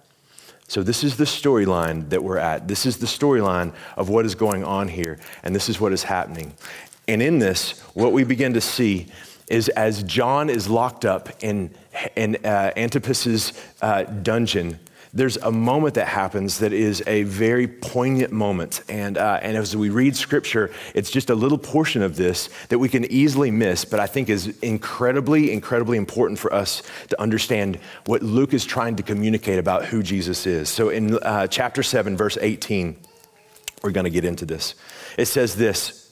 So, 0.73 0.81
this 0.81 1.03
is 1.03 1.17
the 1.17 1.25
storyline 1.25 2.09
that 2.09 2.23
we're 2.23 2.39
at. 2.39 2.67
This 2.67 2.87
is 2.87 2.97
the 2.97 3.05
storyline 3.05 3.73
of 3.95 4.09
what 4.09 4.25
is 4.25 4.33
going 4.33 4.63
on 4.63 4.87
here, 4.87 5.19
and 5.43 5.55
this 5.55 5.69
is 5.69 5.79
what 5.79 5.93
is 5.93 6.01
happening. 6.01 6.51
And 7.07 7.21
in 7.21 7.37
this, 7.37 7.79
what 7.93 8.11
we 8.11 8.23
begin 8.23 8.55
to 8.55 8.59
see 8.59 9.05
is 9.47 9.69
as 9.69 10.01
John 10.01 10.49
is 10.49 10.67
locked 10.67 11.05
up 11.05 11.29
in, 11.43 11.69
in 12.15 12.37
uh, 12.43 12.71
Antipas's 12.75 13.53
uh, 13.83 14.05
dungeon, 14.05 14.79
there's 15.13 15.37
a 15.37 15.51
moment 15.51 15.93
that 15.93 16.07
happens 16.07 16.57
that 16.59 16.73
is 16.73 17.03
a 17.05 17.23
very 17.23 17.67
poignant 17.67 18.31
moment. 18.31 18.81
And, 18.89 19.17
uh, 19.17 19.39
and 19.43 19.55
as 19.55 19.77
we 19.77 19.89
read 19.89 20.15
scripture, 20.15 20.71
it's 20.95 21.11
just 21.11 21.29
a 21.29 21.35
little 21.35 21.59
portion 21.59 22.01
of 22.01 22.15
this 22.15 22.49
that 22.69 22.79
we 22.79 22.89
can 22.89 23.05
easily 23.05 23.51
miss, 23.51 23.85
but 23.85 23.99
I 23.99 24.07
think 24.07 24.29
is 24.29 24.57
incredibly, 24.61 25.51
incredibly 25.51 25.97
important 25.97 26.39
for 26.39 26.51
us 26.51 26.81
to 27.09 27.21
understand 27.21 27.79
what 28.05 28.23
Luke 28.23 28.55
is 28.55 28.65
trying 28.65 28.95
to 28.95 29.03
communicate 29.03 29.59
about 29.59 29.85
who 29.85 30.01
Jesus 30.01 30.47
is. 30.47 30.67
So 30.69 30.89
in 30.89 31.17
uh, 31.19 31.45
chapter 31.45 31.83
7, 31.83 32.17
verse 32.17 32.37
18, 32.41 32.97
we're 33.83 33.91
going 33.91 34.05
to 34.05 34.09
get 34.09 34.25
into 34.25 34.45
this. 34.45 34.73
It 35.17 35.25
says 35.25 35.55
this. 35.55 36.02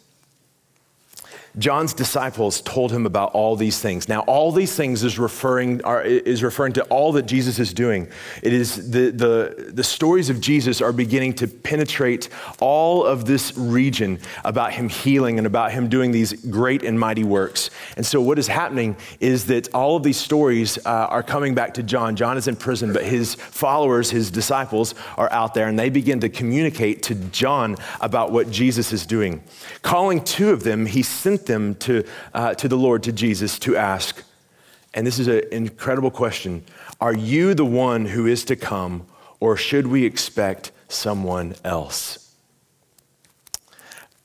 John's 1.58 1.94
disciples 1.94 2.62
told 2.62 2.92
him 2.92 3.06
about 3.06 3.34
all 3.34 3.56
these 3.58 3.80
things. 3.80 4.08
Now, 4.08 4.22
all 4.22 4.52
these 4.52 4.74
things 4.74 5.04
is 5.04 5.20
referring, 5.20 5.84
are, 5.84 6.02
is 6.02 6.44
referring 6.44 6.74
to 6.74 6.84
all 6.86 7.12
that 7.14 7.26
Jesus 7.26 7.60
is 7.60 7.74
doing. 7.74 8.08
It 8.42 8.54
is 8.54 8.90
the, 8.90 9.12
the, 9.12 9.72
the 9.74 9.84
stories 9.84 10.30
of 10.30 10.40
Jesus 10.40 10.82
are 10.82 10.94
beginning 10.94 11.34
to 11.36 11.48
penetrate 11.48 12.30
all 12.62 13.06
of 13.06 13.26
this 13.26 13.58
region 13.58 14.20
about 14.46 14.72
him 14.72 14.88
healing 14.88 15.38
and 15.38 15.46
about 15.46 15.74
him 15.74 15.90
doing 15.90 16.12
these 16.12 16.32
great 16.34 16.84
and 16.84 16.98
mighty 16.98 17.26
works. 17.26 17.70
And 17.98 18.06
so, 18.06 18.22
what 18.22 18.40
is 18.40 18.48
happening 18.48 18.96
is 19.20 19.48
that 19.48 19.74
all 19.74 19.98
of 19.98 20.04
these 20.04 20.18
stories 20.18 20.78
uh, 20.86 21.08
are 21.10 21.24
coming 21.24 21.54
back 21.54 21.74
to 21.74 21.84
John. 21.84 22.16
John 22.16 22.38
is 22.38 22.48
in 22.48 22.56
prison, 22.56 22.94
but 22.94 23.04
his 23.04 23.36
followers, 23.36 24.10
his 24.10 24.32
disciples, 24.32 24.96
are 25.18 25.32
out 25.34 25.54
there, 25.54 25.68
and 25.68 25.78
they 25.78 25.90
begin 25.90 26.22
to 26.22 26.30
communicate 26.30 27.04
to 27.04 27.16
John 27.16 27.76
about 28.00 28.32
what 28.32 28.50
Jesus 28.50 28.94
is 28.94 29.06
doing. 29.06 29.44
Calling 29.82 30.24
two 30.24 30.52
of 30.52 30.64
them, 30.64 30.86
he 30.86 31.04
sent 31.04 31.41
them 31.46 31.76
to, 31.76 32.04
uh, 32.34 32.54
to 32.56 32.68
the 32.68 32.78
Lord, 32.78 33.04
to 33.04 33.12
Jesus, 33.12 33.60
to 33.60 33.76
ask, 33.76 34.24
and 34.94 35.08
this 35.08 35.20
is 35.20 35.28
an 35.28 35.44
incredible 35.52 36.12
question 36.12 36.64
Are 37.00 37.14
you 37.14 37.54
the 37.54 37.66
one 37.66 38.06
who 38.06 38.26
is 38.26 38.46
to 38.46 38.56
come, 38.56 39.06
or 39.40 39.56
should 39.56 39.88
we 39.88 40.06
expect 40.06 40.72
someone 40.90 41.56
else? 41.64 42.36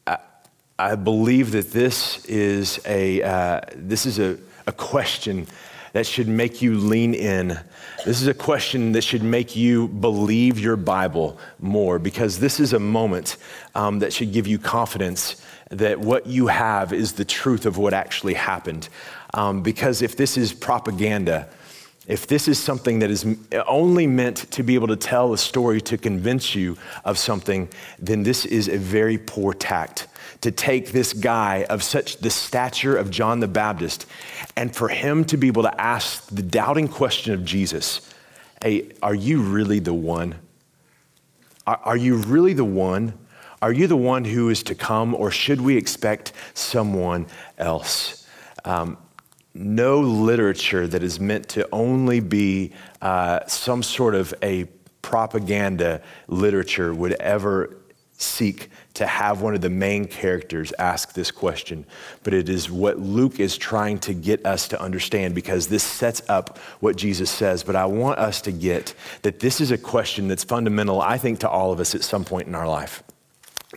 I, 0.07 0.19
I 0.79 0.95
believe 0.97 1.53
that 1.53 1.73
this 1.73 2.25
is 2.27 2.81
a, 2.87 3.23
uh, 3.23 3.61
this 3.75 4.07
is 4.07 4.19
a, 4.19 4.39
a 4.67 4.73
question 4.73 5.47
that 5.93 6.07
should 6.07 6.29
make 6.29 6.61
you 6.61 6.77
lean 6.77 7.15
in. 7.15 7.59
This 8.05 8.21
is 8.21 8.27
a 8.27 8.35
question 8.35 8.93
that 8.93 9.03
should 9.03 9.23
make 9.23 9.57
you 9.57 9.89
believe 9.89 10.61
your 10.61 10.77
Bible 10.77 11.39
more 11.59 11.99
because 11.99 12.39
this 12.39 12.61
is 12.61 12.75
a 12.75 12.79
moment 12.79 13.39
um, 13.75 14.01
that 14.01 14.13
should 14.13 14.31
give 14.31 14.47
you 14.47 14.59
confidence 14.59 15.43
that 15.71 16.01
what 16.01 16.27
you 16.27 16.47
have 16.47 16.93
is 16.93 17.15
the 17.15 17.25
truth 17.25 17.67
of 17.67 17.77
what 17.77 17.93
actually 17.93 18.35
happened. 18.35 18.89
Um, 19.35 19.63
because 19.63 20.03
if 20.03 20.17
this 20.17 20.37
is 20.37 20.53
propaganda, 20.53 21.49
if 22.07 22.29
this 22.29 22.47
is 22.47 22.59
something 22.59 23.01
that 23.01 23.11
is 23.11 23.27
only 23.67 24.07
meant 24.07 24.51
to 24.53 24.63
be 24.63 24.77
able 24.77 24.87
to 24.89 24.97
tell 24.97 25.33
a 25.33 25.39
story 25.39 25.81
to 25.83 25.99
convince 25.99 26.55
you 26.55 26.77
of 27.05 27.19
something, 27.19 27.69
then 27.99 28.23
this 28.23 28.45
is 28.45 28.69
a 28.69 28.79
very 28.79 29.19
poor 29.19 29.53
tact 29.53 30.07
to 30.43 30.53
take 30.53 30.93
this 30.93 31.13
guy 31.13 31.65
of 31.69 31.83
such 31.83 32.19
the 32.19 32.31
stature 32.31 32.97
of 32.97 33.11
John 33.11 33.41
the 33.41 33.49
Baptist 33.49 34.07
and 34.55 34.75
for 34.75 34.89
him 34.89 35.25
to 35.25 35.37
be 35.37 35.49
able 35.49 35.63
to 35.63 35.81
ask 35.81 36.29
the 36.29 36.43
doubting 36.43 36.89
question 36.89 37.35
of 37.35 37.45
Jesus 37.45 38.13
Hey, 38.63 38.93
are 39.03 39.15
you 39.15 39.43
really 39.43 39.81
the 39.81 39.93
one? 39.93 40.37
Are, 41.67 41.81
are 41.85 41.97
you 41.97 42.17
really 42.17 42.55
the 42.55 42.65
one? 42.65 43.13
Are 43.63 43.73
you 43.73 43.87
the 43.87 43.97
one 43.97 44.25
who 44.25 44.51
is 44.51 44.63
to 44.65 44.75
come, 44.75 45.15
or 45.15 45.31
should 45.31 45.61
we 45.61 45.77
expect 45.77 46.33
someone 46.55 47.27
else? 47.59 48.27
Um, 48.65 48.99
no 49.55 50.01
literature 50.01 50.87
that 50.87 51.03
is 51.03 51.19
meant 51.19 51.49
to 51.51 51.67
only 51.73 52.21
be 52.21 52.73
uh, 53.01 53.47
some 53.47 53.83
sort 53.83 54.15
of 54.15 54.35
a 54.43 54.67
propaganda 55.01 56.03
literature 56.29 56.93
would 56.93 57.13
ever 57.15 57.79
seek 58.19 58.71
to 58.95 59.07
have 59.07 59.43
one 59.43 59.55
of 59.55 59.61
the 59.61 59.71
main 59.71 60.07
characters 60.07 60.73
ask 60.79 61.13
this 61.13 61.31
question, 61.31 61.85
but 62.23 62.33
it 62.33 62.49
is 62.49 62.71
what 62.71 62.99
Luke 62.99 63.39
is 63.41 63.59
trying 63.59 63.99
to 64.01 64.15
get 64.15 64.45
us 64.47 64.69
to 64.69 64.81
understand 64.81 65.35
because 65.35 65.69
this 65.69 65.85
sets 65.85 66.23
up 66.29 66.59
what 66.81 66.97
Jesus 66.97 67.31
says. 67.31 67.63
But 67.63 67.77
I 67.77 67.85
want 67.87 68.19
us 68.19 68.41
to 68.43 68.53
get 68.53 68.95
that 69.23 69.41
this 69.41 69.61
is 69.61 69.71
a 69.71 69.79
question 69.79 70.29
that's 70.29 70.45
fundamental, 70.45 71.01
I 71.01 71.19
think, 71.19 71.41
to 71.41 71.49
all 71.49 71.73
of 71.73 71.81
us 71.81 71.95
at 71.95 72.03
some 72.03 72.25
point 72.25 72.49
in 72.49 72.55
our 72.55 72.67
life. 72.67 73.03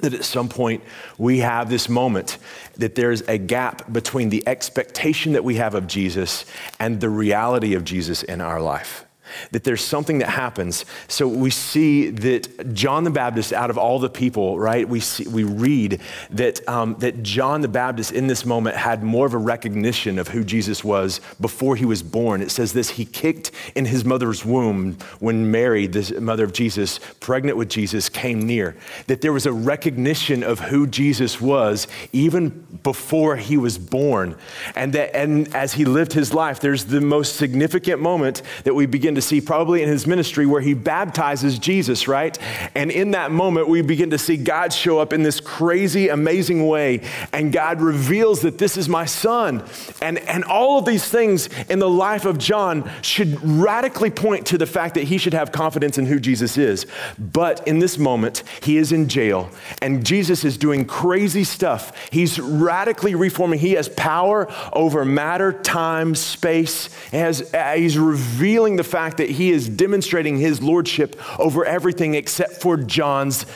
That 0.01 0.13
at 0.13 0.23
some 0.23 0.49
point 0.49 0.83
we 1.17 1.39
have 1.39 1.69
this 1.69 1.89
moment 1.89 2.37
that 2.77 2.95
there's 2.95 3.21
a 3.21 3.37
gap 3.37 3.91
between 3.91 4.29
the 4.29 4.47
expectation 4.47 5.33
that 5.33 5.43
we 5.43 5.55
have 5.55 5.75
of 5.75 5.87
Jesus 5.87 6.45
and 6.79 7.01
the 7.01 7.09
reality 7.09 7.73
of 7.73 7.83
Jesus 7.83 8.23
in 8.23 8.41
our 8.41 8.61
life 8.61 9.05
that 9.51 9.63
there's 9.63 9.83
something 9.83 10.19
that 10.19 10.29
happens. 10.29 10.85
So 11.07 11.27
we 11.27 11.49
see 11.49 12.09
that 12.09 12.73
John 12.73 13.03
the 13.03 13.11
Baptist, 13.11 13.53
out 13.53 13.69
of 13.69 13.77
all 13.77 13.99
the 13.99 14.09
people, 14.09 14.59
right, 14.59 14.87
we, 14.87 14.99
see, 14.99 15.27
we 15.27 15.43
read 15.43 16.01
that, 16.31 16.67
um, 16.67 16.95
that 16.99 17.23
John 17.23 17.61
the 17.61 17.67
Baptist 17.67 18.11
in 18.11 18.27
this 18.27 18.45
moment 18.45 18.75
had 18.75 19.03
more 19.03 19.25
of 19.25 19.33
a 19.33 19.37
recognition 19.37 20.19
of 20.19 20.29
who 20.29 20.43
Jesus 20.43 20.83
was 20.83 21.21
before 21.39 21.75
he 21.75 21.85
was 21.85 22.03
born. 22.03 22.41
It 22.41 22.51
says 22.51 22.73
this 22.73 22.91
He 22.91 23.05
kicked 23.05 23.51
in 23.75 23.85
his 23.85 24.05
mother's 24.05 24.45
womb 24.45 24.97
when 25.19 25.51
Mary, 25.51 25.87
the 25.87 26.19
mother 26.21 26.43
of 26.43 26.53
Jesus, 26.53 26.99
pregnant 27.19 27.57
with 27.57 27.69
Jesus, 27.69 28.09
came 28.09 28.45
near. 28.45 28.75
That 29.07 29.21
there 29.21 29.33
was 29.33 29.45
a 29.45 29.53
recognition 29.53 30.43
of 30.43 30.59
who 30.59 30.87
Jesus 30.87 31.39
was 31.39 31.87
even 32.11 32.67
before 32.83 33.35
he 33.35 33.57
was 33.57 33.77
born. 33.77 34.35
And, 34.75 34.93
that, 34.93 35.15
and 35.15 35.53
as 35.55 35.73
he 35.73 35.85
lived 35.85 36.13
his 36.13 36.33
life, 36.33 36.59
there's 36.59 36.85
the 36.85 37.01
most 37.01 37.35
significant 37.35 38.01
moment 38.01 38.41
that 38.63 38.73
we 38.73 38.85
begin 38.85 39.15
to 39.15 39.18
to 39.19 39.27
see 39.27 39.41
probably 39.41 39.83
in 39.83 39.89
his 39.89 40.07
ministry 40.07 40.45
where 40.45 40.61
he 40.61 40.73
baptizes 40.73 41.59
Jesus, 41.59 42.07
right? 42.07 42.37
And 42.75 42.91
in 42.91 43.11
that 43.11 43.31
moment, 43.31 43.67
we 43.67 43.81
begin 43.81 44.09
to 44.11 44.17
see 44.17 44.37
God 44.37 44.71
show 44.71 44.99
up 44.99 45.13
in 45.13 45.23
this 45.23 45.39
crazy, 45.39 46.09
amazing 46.09 46.65
way. 46.67 47.01
And 47.33 47.51
God 47.51 47.81
reveals 47.81 48.41
that 48.41 48.57
this 48.57 48.77
is 48.77 48.87
my 48.87 49.05
son. 49.05 49.63
And, 50.01 50.19
and 50.19 50.43
all 50.43 50.79
of 50.79 50.85
these 50.85 51.07
things 51.09 51.49
in 51.69 51.79
the 51.79 51.89
life 51.89 52.25
of 52.25 52.37
John 52.37 52.89
should 53.01 53.41
radically 53.43 54.09
point 54.09 54.47
to 54.47 54.57
the 54.57 54.65
fact 54.65 54.95
that 54.95 55.03
he 55.03 55.17
should 55.17 55.33
have 55.33 55.51
confidence 55.51 55.97
in 55.97 56.05
who 56.05 56.19
Jesus 56.19 56.57
is. 56.57 56.85
But 57.17 57.67
in 57.67 57.79
this 57.79 57.97
moment, 57.97 58.43
he 58.61 58.77
is 58.77 58.91
in 58.91 59.09
jail 59.09 59.49
and 59.81 60.05
Jesus 60.05 60.43
is 60.43 60.57
doing 60.57 60.85
crazy 60.85 61.43
stuff. 61.43 62.09
He's 62.11 62.39
radically 62.39 63.15
reforming. 63.15 63.59
He 63.59 63.73
has 63.73 63.89
power 63.89 64.47
over 64.73 65.03
matter, 65.05 65.53
time, 65.53 66.15
space. 66.15 66.93
Has, 67.11 67.51
he's 67.75 67.97
revealing 67.97 68.75
the 68.75 68.83
fact 68.83 69.08
fact 69.09 69.17
that 69.17 69.29
he 69.31 69.49
is 69.49 69.67
demonstrating 69.67 70.37
his 70.37 70.61
lordship 70.61 71.19
over 71.39 71.65
everything 71.65 72.13
except 72.13 72.61
for 72.61 72.77
John's 72.77 73.47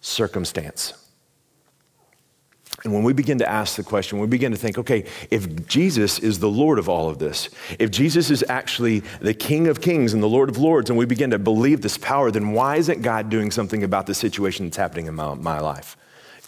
circumstance. 0.00 0.92
And 2.84 2.92
when 2.92 3.02
we 3.02 3.12
begin 3.12 3.38
to 3.38 3.50
ask 3.50 3.74
the 3.76 3.82
question, 3.82 4.20
we 4.20 4.28
begin 4.28 4.52
to 4.52 4.58
think, 4.58 4.78
okay, 4.78 5.06
if 5.30 5.66
Jesus 5.66 6.20
is 6.20 6.38
the 6.38 6.50
Lord 6.50 6.78
of 6.78 6.88
all 6.88 7.08
of 7.08 7.18
this, 7.18 7.48
if 7.80 7.90
Jesus 7.90 8.30
is 8.30 8.44
actually 8.48 9.00
the 9.20 9.34
King 9.34 9.66
of 9.66 9.80
kings 9.80 10.12
and 10.12 10.22
the 10.22 10.28
Lord 10.28 10.50
of 10.50 10.58
lords, 10.58 10.88
and 10.88 10.96
we 10.96 11.06
begin 11.06 11.30
to 11.30 11.38
believe 11.40 11.80
this 11.80 11.98
power, 11.98 12.30
then 12.30 12.52
why 12.52 12.76
isn't 12.76 13.02
God 13.02 13.30
doing 13.30 13.50
something 13.50 13.82
about 13.82 14.06
the 14.06 14.14
situation 14.14 14.66
that's 14.66 14.76
happening 14.76 15.06
in 15.06 15.14
my, 15.14 15.34
my 15.34 15.58
life? 15.58 15.96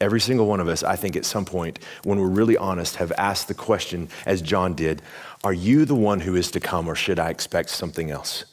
Every 0.00 0.20
single 0.20 0.46
one 0.46 0.60
of 0.60 0.68
us, 0.68 0.82
I 0.82 0.94
think, 0.94 1.16
at 1.16 1.24
some 1.24 1.46
point, 1.46 1.78
when 2.04 2.20
we're 2.20 2.26
really 2.28 2.56
honest, 2.56 2.96
have 2.96 3.12
asked 3.16 3.48
the 3.48 3.54
question, 3.54 4.10
as 4.26 4.42
John 4.42 4.74
did 4.74 5.00
Are 5.46 5.52
you 5.52 5.84
the 5.84 5.94
one 5.94 6.18
who 6.18 6.34
is 6.34 6.50
to 6.50 6.58
come, 6.58 6.88
or 6.88 6.96
should 6.96 7.20
I 7.20 7.30
expect 7.30 7.70
something 7.70 8.10
else? 8.10 8.46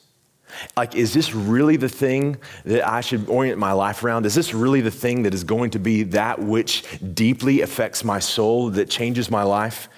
Like, 0.78 0.94
is 0.94 1.12
this 1.12 1.34
really 1.34 1.76
the 1.76 1.90
thing 1.90 2.38
that 2.66 2.88
I 2.88 3.02
should 3.02 3.28
orient 3.28 3.58
my 3.58 3.72
life 3.72 4.04
around? 4.04 4.28
Is 4.28 4.36
this 4.36 4.54
really 4.54 4.80
the 4.80 4.92
thing 4.92 5.24
that 5.24 5.34
is 5.34 5.44
going 5.44 5.72
to 5.72 5.80
be 5.80 6.04
that 6.04 6.40
which 6.40 6.84
deeply 7.16 7.62
affects 7.62 8.04
my 8.04 8.20
soul, 8.20 8.70
that 8.70 8.92
changes 8.92 9.32
my 9.32 9.42
life? 9.42 9.90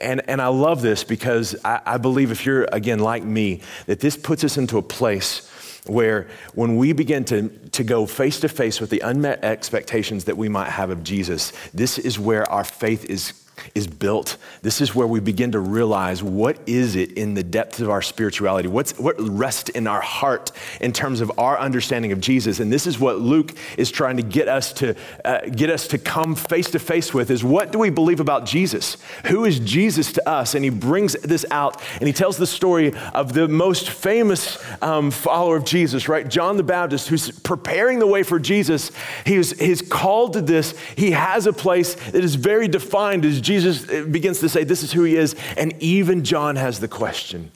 And, 0.00 0.22
and 0.26 0.40
I 0.40 0.46
love 0.46 0.80
this 0.80 1.04
because 1.04 1.54
I, 1.62 1.82
I 1.84 1.98
believe 1.98 2.30
if 2.30 2.46
you're, 2.46 2.66
again, 2.72 3.00
like 3.00 3.22
me, 3.22 3.60
that 3.84 4.00
this 4.00 4.16
puts 4.16 4.42
us 4.42 4.56
into 4.56 4.78
a 4.78 4.82
place 4.82 5.50
where 5.84 6.28
when 6.54 6.76
we 6.76 6.94
begin 6.94 7.26
to, 7.26 7.50
to 7.72 7.84
go 7.84 8.06
face 8.06 8.40
to 8.40 8.48
face 8.48 8.80
with 8.80 8.88
the 8.88 9.00
unmet 9.00 9.44
expectations 9.44 10.24
that 10.24 10.38
we 10.38 10.48
might 10.48 10.70
have 10.70 10.88
of 10.88 11.04
Jesus, 11.04 11.52
this 11.74 11.98
is 11.98 12.18
where 12.18 12.50
our 12.50 12.64
faith 12.64 13.04
is 13.04 13.45
is 13.74 13.86
built. 13.86 14.36
This 14.62 14.80
is 14.80 14.94
where 14.94 15.06
we 15.06 15.20
begin 15.20 15.52
to 15.52 15.60
realize 15.60 16.22
what 16.22 16.58
is 16.66 16.96
it 16.96 17.12
in 17.12 17.34
the 17.34 17.42
depths 17.42 17.80
of 17.80 17.90
our 17.90 18.02
spirituality? 18.02 18.68
What's, 18.68 18.98
what 18.98 19.16
rests 19.18 19.70
in 19.70 19.86
our 19.86 20.00
heart 20.00 20.52
in 20.80 20.92
terms 20.92 21.20
of 21.20 21.30
our 21.38 21.58
understanding 21.58 22.12
of 22.12 22.20
Jesus? 22.20 22.60
And 22.60 22.72
this 22.72 22.86
is 22.86 22.98
what 22.98 23.18
Luke 23.20 23.52
is 23.76 23.90
trying 23.90 24.16
to 24.16 24.22
get 24.22 24.48
us 24.48 24.72
to 24.74 24.94
uh, 25.24 25.40
get 25.40 25.70
us 25.70 25.88
to 25.88 25.98
come 25.98 26.34
face 26.34 26.70
to 26.70 26.78
face 26.78 27.12
with 27.12 27.30
is 27.30 27.42
what 27.42 27.72
do 27.72 27.78
we 27.78 27.90
believe 27.90 28.20
about 28.20 28.46
Jesus? 28.46 28.96
Who 29.26 29.44
is 29.44 29.58
Jesus 29.60 30.12
to 30.12 30.28
us? 30.28 30.54
And 30.54 30.64
he 30.64 30.70
brings 30.70 31.14
this 31.14 31.44
out 31.50 31.82
and 31.98 32.06
he 32.06 32.12
tells 32.12 32.36
the 32.36 32.46
story 32.46 32.92
of 33.14 33.32
the 33.32 33.48
most 33.48 33.90
famous 33.90 34.58
um, 34.82 35.10
follower 35.10 35.56
of 35.56 35.64
Jesus, 35.64 36.08
right? 36.08 36.28
John 36.28 36.56
the 36.56 36.62
Baptist, 36.62 37.08
who's 37.08 37.30
preparing 37.30 37.98
the 37.98 38.06
way 38.06 38.22
for 38.22 38.38
Jesus. 38.38 38.92
He 39.24 39.36
is, 39.36 39.58
he's 39.58 39.82
called 39.82 40.34
to 40.34 40.42
this. 40.42 40.78
He 40.96 41.12
has 41.12 41.46
a 41.46 41.52
place 41.52 41.94
that 41.94 42.24
is 42.24 42.34
very 42.34 42.68
defined 42.68 43.24
as 43.24 43.40
Jesus 43.46 43.88
uh, 43.88 44.04
begins 44.10 44.40
to 44.40 44.48
say, 44.48 44.64
This 44.64 44.82
is 44.82 44.92
who 44.92 45.04
he 45.04 45.16
is. 45.16 45.36
And 45.56 45.74
even 45.80 46.24
John 46.24 46.56
has 46.56 46.80
the 46.80 46.88
question 46.88 47.52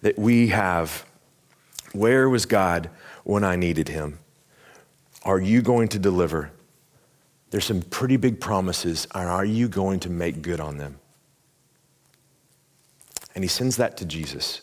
that 0.00 0.18
we 0.18 0.48
have 0.48 1.04
Where 1.92 2.28
was 2.28 2.46
God 2.46 2.88
when 3.22 3.44
I 3.44 3.54
needed 3.56 3.88
him? 3.88 4.18
Are 5.22 5.40
you 5.40 5.60
going 5.60 5.88
to 5.88 5.98
deliver? 5.98 6.50
There's 7.50 7.66
some 7.66 7.82
pretty 7.82 8.16
big 8.16 8.40
promises, 8.40 9.06
and 9.14 9.28
are 9.28 9.44
you 9.44 9.68
going 9.68 10.00
to 10.00 10.10
make 10.10 10.42
good 10.42 10.60
on 10.60 10.78
them? 10.78 10.98
And 13.34 13.44
he 13.44 13.48
sends 13.48 13.76
that 13.76 13.96
to 13.98 14.04
Jesus. 14.04 14.62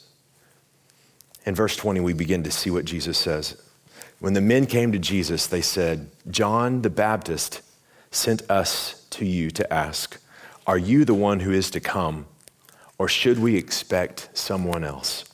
In 1.46 1.54
verse 1.54 1.76
20, 1.76 2.00
we 2.00 2.14
begin 2.14 2.44
to 2.44 2.52
see 2.52 2.72
what 2.72 2.86
Jesus 2.86 3.18
says. 3.18 3.62
When 4.20 4.34
the 4.34 4.42
men 4.42 4.66
came 4.66 4.92
to 4.92 5.00
Jesus, 5.00 5.46
they 5.48 5.62
said, 5.62 6.10
John 6.30 6.82
the 6.82 6.90
Baptist 6.90 7.62
sent 8.10 8.50
us 8.50 9.06
to 9.12 9.26
you 9.26 9.52
to 9.52 9.72
ask, 9.72 10.20
Are 10.66 10.78
you 10.78 11.04
the 11.06 11.14
one 11.14 11.42
who 11.42 11.52
is 11.52 11.70
to 11.72 11.80
come, 11.80 12.26
or 12.98 13.08
should 13.08 13.40
we 13.40 13.58
expect 13.58 14.30
someone 14.34 14.84
else? 14.84 15.26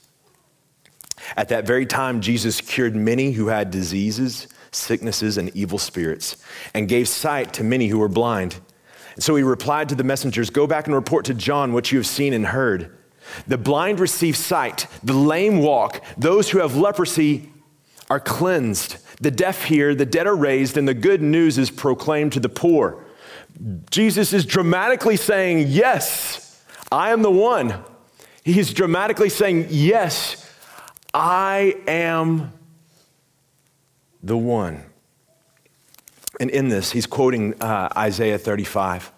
At 1.38 1.50
that 1.50 1.67
very 1.67 1.86
time, 1.86 2.21
Jesus 2.21 2.62
cured 2.62 2.95
many 2.95 3.33
who 3.33 3.48
had 3.48 3.69
diseases, 3.69 4.48
sicknesses, 4.71 5.38
and 5.38 5.55
evil 5.55 5.77
spirits, 5.77 6.38
and 6.74 6.88
gave 6.88 7.07
sight 7.07 7.53
to 7.53 7.63
many 7.63 7.88
who 7.88 8.00
were 8.00 8.07
blind. 8.07 8.59
And 9.13 9.24
so 9.24 9.36
he 9.36 9.43
replied 9.43 9.89
to 9.89 9.95
the 9.95 10.03
messengers 10.03 10.50
Go 10.50 10.65
back 10.65 10.88
and 10.88 10.95
report 10.95 11.25
to 11.25 11.33
John 11.33 11.74
what 11.74 11.91
you 11.91 12.00
have 12.00 12.07
seen 12.07 12.33
and 12.33 12.48
heard. 12.48 12.95
The 13.48 13.57
blind 13.57 14.00
receive 14.00 14.36
sight, 14.36 14.88
the 15.03 15.13
lame 15.13 15.59
walk, 15.59 16.03
those 16.17 16.50
who 16.50 16.59
have 16.59 16.75
leprosy 16.75 17.51
are 18.09 18.19
cleansed, 18.19 18.98
the 19.21 19.29
deaf 19.29 19.65
hear, 19.65 19.93
the 19.93 20.05
dead 20.05 20.25
are 20.25 20.36
raised, 20.36 20.77
and 20.77 20.88
the 20.88 20.95
good 20.95 21.21
news 21.21 21.59
is 21.59 21.69
proclaimed 21.69 22.33
to 22.33 22.39
the 22.39 22.50
poor. 22.50 23.03
Jesus 23.89 24.34
is 24.34 24.46
dramatically 24.46 25.18
saying, 25.18 25.66
Yes, 25.68 26.63
I 26.92 27.12
am 27.12 27.22
the 27.22 27.32
one. 27.32 27.84
He's 28.44 28.74
dramatically 28.74 29.30
saying, 29.30 29.68
Yes, 29.70 30.50
I 31.13 31.75
am 31.88 32.54
the 34.24 34.38
one. 34.38 34.84
And 36.39 36.50
in 36.50 36.70
this, 36.70 36.92
he's 36.92 37.06
quoting 37.06 37.62
uh, 37.62 37.89
Isaiah 37.98 38.38
35. 38.38 39.12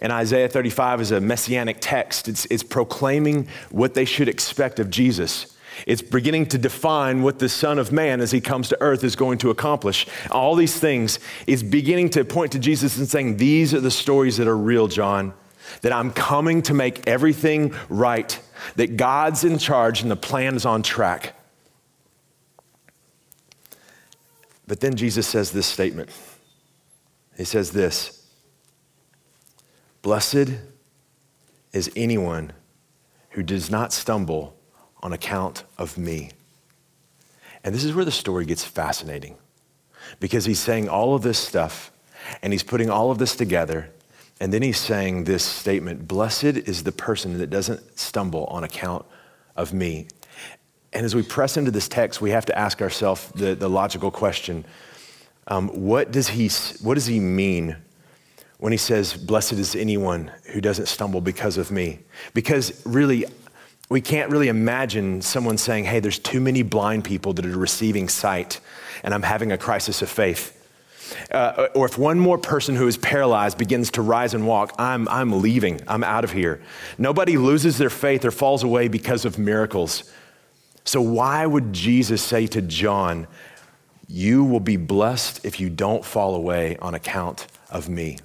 And 0.00 0.10
Isaiah 0.10 0.48
35 0.48 1.00
is 1.02 1.10
a 1.10 1.20
messianic 1.20 1.78
text. 1.80 2.28
It's, 2.28 2.46
it's 2.46 2.62
proclaiming 2.62 3.46
what 3.70 3.94
they 3.94 4.06
should 4.06 4.28
expect 4.28 4.80
of 4.80 4.88
Jesus. 4.88 5.51
It's 5.86 6.02
beginning 6.02 6.46
to 6.46 6.58
define 6.58 7.22
what 7.22 7.38
the 7.38 7.48
Son 7.48 7.78
of 7.78 7.92
Man, 7.92 8.20
as 8.20 8.30
he 8.30 8.40
comes 8.40 8.68
to 8.68 8.80
earth, 8.80 9.04
is 9.04 9.16
going 9.16 9.38
to 9.38 9.50
accomplish. 9.50 10.06
All 10.30 10.54
these 10.54 10.78
things 10.78 11.18
is 11.46 11.62
beginning 11.62 12.10
to 12.10 12.24
point 12.24 12.52
to 12.52 12.58
Jesus 12.58 12.98
and 12.98 13.08
saying, 13.08 13.36
These 13.36 13.74
are 13.74 13.80
the 13.80 13.90
stories 13.90 14.36
that 14.36 14.48
are 14.48 14.56
real, 14.56 14.88
John. 14.88 15.34
That 15.82 15.92
I'm 15.92 16.10
coming 16.12 16.62
to 16.62 16.74
make 16.74 17.06
everything 17.08 17.74
right, 17.88 18.38
that 18.76 18.96
God's 18.96 19.44
in 19.44 19.58
charge 19.58 20.02
and 20.02 20.10
the 20.10 20.16
plan 20.16 20.54
is 20.54 20.66
on 20.66 20.82
track. 20.82 21.34
But 24.66 24.80
then 24.80 24.96
Jesus 24.96 25.26
says 25.26 25.52
this 25.52 25.66
statement. 25.66 26.10
He 27.36 27.44
says 27.44 27.72
this 27.72 28.26
Blessed 30.02 30.54
is 31.72 31.90
anyone 31.96 32.52
who 33.30 33.42
does 33.42 33.70
not 33.70 33.92
stumble 33.92 34.56
on 35.02 35.12
account 35.12 35.64
of 35.78 35.98
me. 35.98 36.30
And 37.64 37.74
this 37.74 37.84
is 37.84 37.94
where 37.94 38.04
the 38.04 38.10
story 38.10 38.44
gets 38.44 38.64
fascinating 38.64 39.36
because 40.20 40.44
he's 40.44 40.58
saying 40.58 40.88
all 40.88 41.14
of 41.14 41.22
this 41.22 41.38
stuff 41.38 41.90
and 42.42 42.52
he's 42.52 42.62
putting 42.62 42.90
all 42.90 43.10
of 43.10 43.18
this 43.18 43.36
together. 43.36 43.90
And 44.40 44.52
then 44.52 44.62
he's 44.62 44.78
saying 44.78 45.24
this 45.24 45.44
statement 45.44 46.08
Blessed 46.08 46.44
is 46.44 46.82
the 46.82 46.92
person 46.92 47.38
that 47.38 47.50
doesn't 47.50 47.98
stumble 47.98 48.46
on 48.46 48.64
account 48.64 49.04
of 49.56 49.72
me. 49.72 50.08
And 50.92 51.06
as 51.06 51.14
we 51.14 51.22
press 51.22 51.56
into 51.56 51.70
this 51.70 51.88
text, 51.88 52.20
we 52.20 52.30
have 52.30 52.46
to 52.46 52.58
ask 52.58 52.82
ourselves 52.82 53.28
the, 53.34 53.54
the 53.54 53.68
logical 53.68 54.10
question 54.10 54.64
um, 55.48 55.68
what, 55.68 56.12
does 56.12 56.28
he, 56.28 56.48
what 56.84 56.94
does 56.94 57.06
he 57.06 57.18
mean 57.18 57.76
when 58.58 58.70
he 58.70 58.78
says, 58.78 59.14
Blessed 59.14 59.54
is 59.54 59.74
anyone 59.74 60.30
who 60.52 60.60
doesn't 60.60 60.86
stumble 60.86 61.20
because 61.20 61.58
of 61.58 61.72
me. 61.72 61.98
Because 62.32 62.80
really, 62.86 63.26
we 63.92 64.00
can't 64.00 64.30
really 64.30 64.48
imagine 64.48 65.20
someone 65.20 65.58
saying, 65.58 65.84
Hey, 65.84 66.00
there's 66.00 66.18
too 66.18 66.40
many 66.40 66.62
blind 66.62 67.04
people 67.04 67.34
that 67.34 67.44
are 67.44 67.58
receiving 67.58 68.08
sight, 68.08 68.58
and 69.02 69.12
I'm 69.12 69.22
having 69.22 69.52
a 69.52 69.58
crisis 69.58 70.00
of 70.00 70.08
faith. 70.08 70.58
Uh, 71.30 71.68
or 71.74 71.84
if 71.84 71.98
one 71.98 72.18
more 72.18 72.38
person 72.38 72.74
who 72.74 72.88
is 72.88 72.96
paralyzed 72.96 73.58
begins 73.58 73.90
to 73.90 74.00
rise 74.00 74.32
and 74.32 74.46
walk, 74.46 74.74
I'm, 74.78 75.06
I'm 75.08 75.42
leaving, 75.42 75.80
I'm 75.86 76.02
out 76.02 76.24
of 76.24 76.32
here. 76.32 76.62
Nobody 76.96 77.36
loses 77.36 77.76
their 77.76 77.90
faith 77.90 78.24
or 78.24 78.30
falls 78.30 78.62
away 78.62 78.88
because 78.88 79.26
of 79.26 79.38
miracles. 79.38 80.10
So, 80.84 81.02
why 81.02 81.44
would 81.44 81.74
Jesus 81.74 82.22
say 82.22 82.46
to 82.46 82.62
John, 82.62 83.26
You 84.08 84.42
will 84.42 84.60
be 84.60 84.78
blessed 84.78 85.44
if 85.44 85.60
you 85.60 85.68
don't 85.68 86.04
fall 86.04 86.34
away 86.34 86.78
on 86.78 86.94
account 86.94 87.46
of 87.70 87.90
me? 87.90 88.18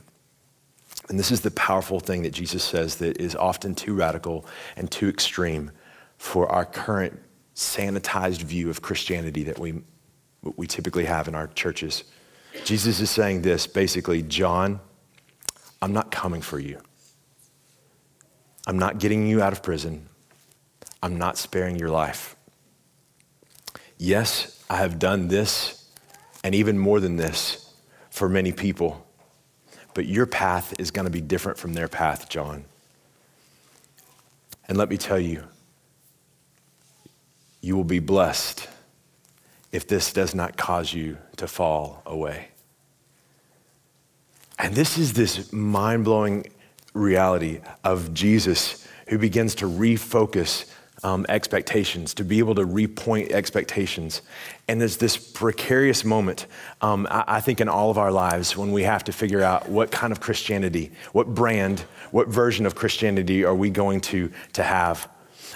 And 1.10 1.18
this 1.18 1.32
is 1.32 1.42
the 1.42 1.52
powerful 1.52 2.00
thing 2.00 2.24
that 2.24 2.32
Jesus 2.32 2.64
says 2.64 2.98
that 2.98 3.20
is 3.20 3.36
often 3.36 3.76
too 3.76 3.94
radical 3.94 4.46
and 4.76 4.92
too 4.92 5.08
extreme 5.08 5.72
for 6.18 6.52
our 6.52 6.66
current 6.66 7.20
sanitized 7.56 8.42
view 8.42 8.70
of 8.70 8.82
Christianity 8.82 9.44
that 9.44 9.58
we, 9.58 9.82
we 10.58 10.68
typically 10.68 11.06
have 11.06 11.28
in 11.28 11.36
our 11.36 11.48
churches. 11.48 12.04
Jesus 12.66 13.00
is 13.00 13.10
saying 13.10 13.42
this 13.42 13.68
basically, 13.68 14.22
John, 14.22 14.80
I'm 15.82 15.94
not 15.94 16.12
coming 16.12 16.42
for 16.42 16.60
you. 16.60 16.82
I'm 18.66 18.78
not 18.78 19.00
getting 19.00 19.28
you 19.28 19.42
out 19.42 19.54
of 19.54 19.64
prison. 19.64 20.10
I'm 21.02 21.18
not 21.18 21.38
sparing 21.38 21.80
your 21.80 21.90
life. 21.90 22.36
Yes, 23.98 24.64
I 24.70 24.78
have 24.78 25.00
done 25.00 25.30
this 25.30 25.86
and 26.44 26.54
even 26.54 26.78
more 26.78 27.00
than 27.00 27.16
this 27.16 27.74
for 28.10 28.28
many 28.28 28.52
people 28.52 29.07
but 29.98 30.06
your 30.06 30.28
path 30.28 30.76
is 30.78 30.92
going 30.92 31.06
to 31.06 31.12
be 31.12 31.22
different 31.22 31.58
from 31.58 31.74
their 31.74 31.88
path, 31.88 32.30
John. 32.30 32.66
And 34.68 34.78
let 34.78 34.92
me 34.92 34.98
tell 34.98 35.20
you, 35.20 35.46
you 37.62 37.76
will 37.76 37.84
be 37.84 37.98
blessed 37.98 38.70
if 39.72 39.88
this 39.88 40.14
does 40.14 40.36
not 40.36 40.56
cause 40.56 40.94
you 40.94 41.18
to 41.38 41.48
fall 41.48 42.04
away. 42.06 42.50
And 44.60 44.76
this 44.76 45.00
is 45.00 45.14
this 45.14 45.52
mind 45.52 46.04
blowing 46.04 46.46
reality 46.94 47.62
of 47.84 48.14
Jesus 48.14 48.88
who 49.08 49.18
begins 49.18 49.56
to 49.56 49.66
refocus 49.66 50.72
um, 51.04 51.26
expectations, 51.30 52.14
to 52.16 52.24
be 52.24 52.40
able 52.40 52.56
to 52.56 52.66
repoint 52.66 53.32
expectations. 53.32 54.22
And 54.68 54.82
there's 54.82 54.98
this 54.98 55.16
precarious 55.16 56.04
moment, 56.04 56.48
um, 56.82 57.08
I, 57.10 57.24
I, 57.28 57.42
think, 57.42 57.62
in 57.62 57.70
all 57.70 57.92
of 57.92 57.98
our 57.98 58.12
lives 58.12 58.58
when 58.58 58.72
we 58.72 58.84
have 58.84 59.04
to 59.06 59.12
figure 59.12 59.42
out 59.42 59.70
what 59.70 59.92
kind 59.92 60.12
of 60.12 60.20
Christianity, 60.20 60.92
what 61.12 61.28
brand, 61.34 61.82
what 62.12 62.28
version 62.28 62.66
of 62.66 62.76
Christianity 62.76 63.46
are 63.46 63.56
we 63.56 63.70
going 63.70 64.02
to, 64.02 64.32
to 64.54 64.64
have. 64.64 65.08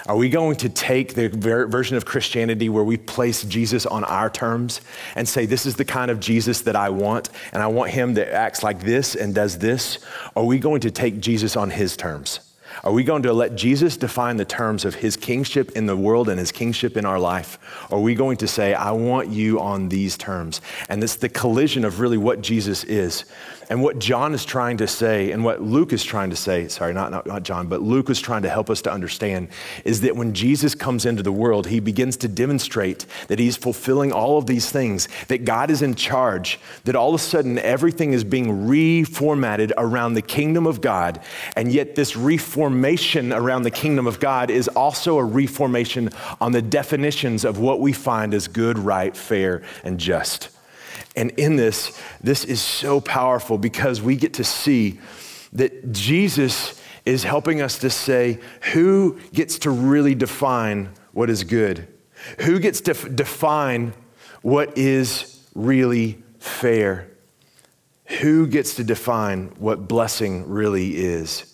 Are 0.06 0.16
we 0.16 0.30
going 0.30 0.56
to 0.56 0.68
take 0.68 1.14
the 1.14 1.28
ver- 1.28 1.66
version 1.66 1.96
of 1.96 2.04
Christianity 2.04 2.68
where 2.68 2.82
we 2.82 2.96
place 2.96 3.44
Jesus 3.44 3.86
on 3.86 4.04
our 4.04 4.30
terms 4.30 4.80
and 5.14 5.28
say, 5.28 5.46
This 5.46 5.66
is 5.66 5.76
the 5.76 5.84
kind 5.84 6.10
of 6.10 6.18
Jesus 6.18 6.62
that 6.62 6.74
I 6.74 6.88
want, 6.88 7.30
and 7.52 7.62
I 7.62 7.68
want 7.68 7.90
him 7.90 8.14
that 8.14 8.32
acts 8.32 8.62
like 8.62 8.80
this 8.80 9.14
and 9.14 9.34
does 9.34 9.58
this? 9.58 9.98
Or 10.34 10.42
are 10.42 10.46
we 10.46 10.58
going 10.58 10.80
to 10.80 10.90
take 10.90 11.20
Jesus 11.20 11.56
on 11.56 11.70
his 11.70 11.96
terms? 11.96 12.51
Are 12.84 12.92
we 12.92 13.04
going 13.04 13.22
to 13.22 13.32
let 13.32 13.54
Jesus 13.54 13.96
define 13.96 14.36
the 14.36 14.44
terms 14.44 14.84
of 14.84 14.96
his 14.96 15.16
kingship 15.16 15.72
in 15.72 15.86
the 15.86 15.96
world 15.96 16.28
and 16.28 16.38
his 16.38 16.52
kingship 16.52 16.96
in 16.96 17.04
our 17.04 17.18
life? 17.18 17.58
Or 17.90 17.98
are 17.98 18.02
we 18.02 18.14
going 18.14 18.36
to 18.38 18.48
say, 18.48 18.74
I 18.74 18.90
want 18.92 19.28
you 19.28 19.60
on 19.60 19.88
these 19.88 20.16
terms? 20.16 20.60
And 20.88 21.02
it's 21.02 21.16
the 21.16 21.28
collision 21.28 21.84
of 21.84 22.00
really 22.00 22.18
what 22.18 22.40
Jesus 22.40 22.84
is. 22.84 23.24
And 23.68 23.82
what 23.82 23.98
John 23.98 24.34
is 24.34 24.44
trying 24.44 24.76
to 24.78 24.86
say, 24.86 25.30
and 25.30 25.44
what 25.44 25.62
Luke 25.62 25.92
is 25.92 26.04
trying 26.04 26.30
to 26.30 26.36
say, 26.36 26.68
sorry, 26.68 26.92
not, 26.92 27.10
not, 27.10 27.26
not 27.26 27.42
John, 27.42 27.68
but 27.68 27.80
Luke 27.80 28.10
is 28.10 28.20
trying 28.20 28.42
to 28.42 28.50
help 28.50 28.68
us 28.68 28.82
to 28.82 28.92
understand, 28.92 29.48
is 29.84 30.02
that 30.02 30.16
when 30.16 30.34
Jesus 30.34 30.74
comes 30.74 31.06
into 31.06 31.22
the 31.22 31.32
world, 31.32 31.66
he 31.66 31.80
begins 31.80 32.16
to 32.18 32.28
demonstrate 32.28 33.06
that 33.28 33.38
he's 33.38 33.56
fulfilling 33.56 34.12
all 34.12 34.38
of 34.38 34.46
these 34.46 34.70
things, 34.70 35.08
that 35.28 35.44
God 35.44 35.70
is 35.70 35.82
in 35.82 35.94
charge, 35.94 36.60
that 36.84 36.96
all 36.96 37.14
of 37.14 37.20
a 37.20 37.24
sudden 37.24 37.58
everything 37.58 38.12
is 38.12 38.24
being 38.24 38.66
reformatted 38.66 39.72
around 39.76 40.14
the 40.14 40.22
kingdom 40.22 40.66
of 40.66 40.80
God. 40.80 41.20
And 41.56 41.72
yet, 41.72 41.94
this 41.94 42.16
reformation 42.16 43.32
around 43.32 43.62
the 43.62 43.70
kingdom 43.70 44.06
of 44.06 44.20
God 44.20 44.50
is 44.50 44.68
also 44.68 45.18
a 45.18 45.24
reformation 45.24 46.10
on 46.40 46.52
the 46.52 46.62
definitions 46.62 47.44
of 47.44 47.58
what 47.58 47.80
we 47.80 47.92
find 47.92 48.34
as 48.34 48.48
good, 48.48 48.78
right, 48.78 49.16
fair, 49.16 49.62
and 49.82 49.98
just. 49.98 50.51
And 51.14 51.30
in 51.32 51.56
this, 51.56 52.00
this 52.22 52.44
is 52.44 52.60
so 52.60 53.00
powerful 53.00 53.58
because 53.58 54.00
we 54.00 54.16
get 54.16 54.34
to 54.34 54.44
see 54.44 54.98
that 55.52 55.92
Jesus 55.92 56.80
is 57.04 57.24
helping 57.24 57.60
us 57.60 57.78
to 57.78 57.90
say 57.90 58.38
who 58.72 59.18
gets 59.32 59.58
to 59.60 59.70
really 59.70 60.14
define 60.14 60.90
what 61.12 61.28
is 61.28 61.44
good, 61.44 61.86
who 62.40 62.58
gets 62.58 62.80
to 62.82 62.94
define 62.94 63.92
what 64.40 64.76
is 64.78 65.44
really 65.54 66.22
fair, 66.38 67.08
who 68.20 68.46
gets 68.46 68.74
to 68.76 68.84
define 68.84 69.48
what 69.58 69.88
blessing 69.88 70.48
really 70.48 70.96
is. 70.96 71.51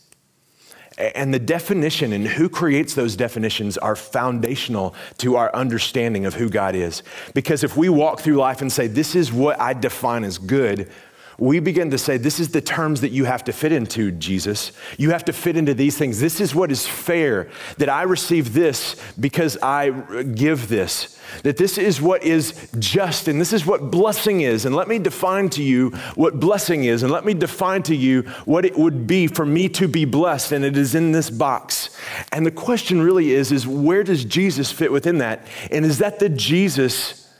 And 0.99 1.33
the 1.33 1.39
definition 1.39 2.13
and 2.13 2.27
who 2.27 2.49
creates 2.49 2.95
those 2.95 3.15
definitions 3.15 3.79
are 3.79 3.95
foundational 3.95 4.95
to 5.19 5.37
our 5.37 5.55
understanding 5.55 6.27
of 6.27 6.35
who 6.35 6.49
God 6.49 6.75
is. 6.75 7.03
Because 7.35 7.63
if 7.63 7.77
we 7.77 7.89
walk 7.89 8.21
through 8.21 8.37
life 8.37 8.61
and 8.61 8.73
say, 8.73 8.89
This 8.89 9.15
is 9.15 9.33
what 9.33 9.61
I 9.61 9.75
define 9.75 10.25
as 10.25 10.39
good, 10.39 10.91
we 11.39 11.61
begin 11.61 11.91
to 11.93 11.99
say, 11.99 12.17
This 12.17 12.41
is 12.41 12.51
the 12.51 12.61
terms 12.61 13.01
that 13.01 13.11
you 13.11 13.25
have 13.25 13.45
to 13.45 13.53
fit 13.53 13.71
into, 13.71 14.11
Jesus. 14.11 14.73
You 14.99 15.11
have 15.11 15.25
to 15.27 15.33
fit 15.33 15.57
into 15.57 15.73
these 15.73 15.97
things. 15.97 16.19
This 16.19 16.41
is 16.41 16.53
what 16.53 16.73
is 16.73 16.87
fair, 16.87 17.49
that 17.79 17.89
I 17.89 18.03
receive 18.03 18.53
this 18.53 18.97
because 19.19 19.57
I 19.63 19.91
give 20.35 20.69
this. 20.69 21.17
That 21.45 21.57
this 21.57 21.79
is 21.79 22.03
what 22.03 22.25
is 22.25 22.69
just, 22.79 23.29
and 23.29 23.41
this 23.41 23.53
is 23.53 23.65
what 23.65 23.91
blessing 23.91 24.41
is. 24.41 24.65
And 24.65 24.75
let 24.75 24.89
me 24.89 24.99
define 24.99 25.49
to 25.51 25.63
you 25.63 25.91
what 26.17 26.41
blessing 26.41 26.85
is, 26.85 27.05
and 27.05 27.13
let 27.13 27.25
me 27.25 27.35
define 27.35 27.85
to 27.85 27.95
you 27.95 28.23
what 28.45 28.65
it 28.65 28.77
would 28.77 29.07
be 29.07 29.29
for 29.29 29.47
me 29.47 29.69
to 29.71 29.87
be 29.87 30.05
blessed. 30.05 30.51
And 30.51 30.65
it 30.65 30.77
is 30.77 30.97
in 30.97 31.13
this 31.13 31.31
box. 31.31 31.97
And 32.33 32.45
the 32.45 32.51
question 32.51 33.01
really 33.01 33.31
is, 33.31 33.53
is 33.53 33.65
where 33.65 34.03
does 34.03 34.25
Jesus 34.25 34.73
fit 34.73 34.91
within 34.91 35.19
that? 35.19 35.47
And 35.71 35.85
is 35.85 35.99
that 35.99 36.19
the 36.19 36.29
Jesus 36.29 37.33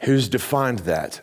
who's 0.00 0.28
defined 0.28 0.80
that? 0.80 1.22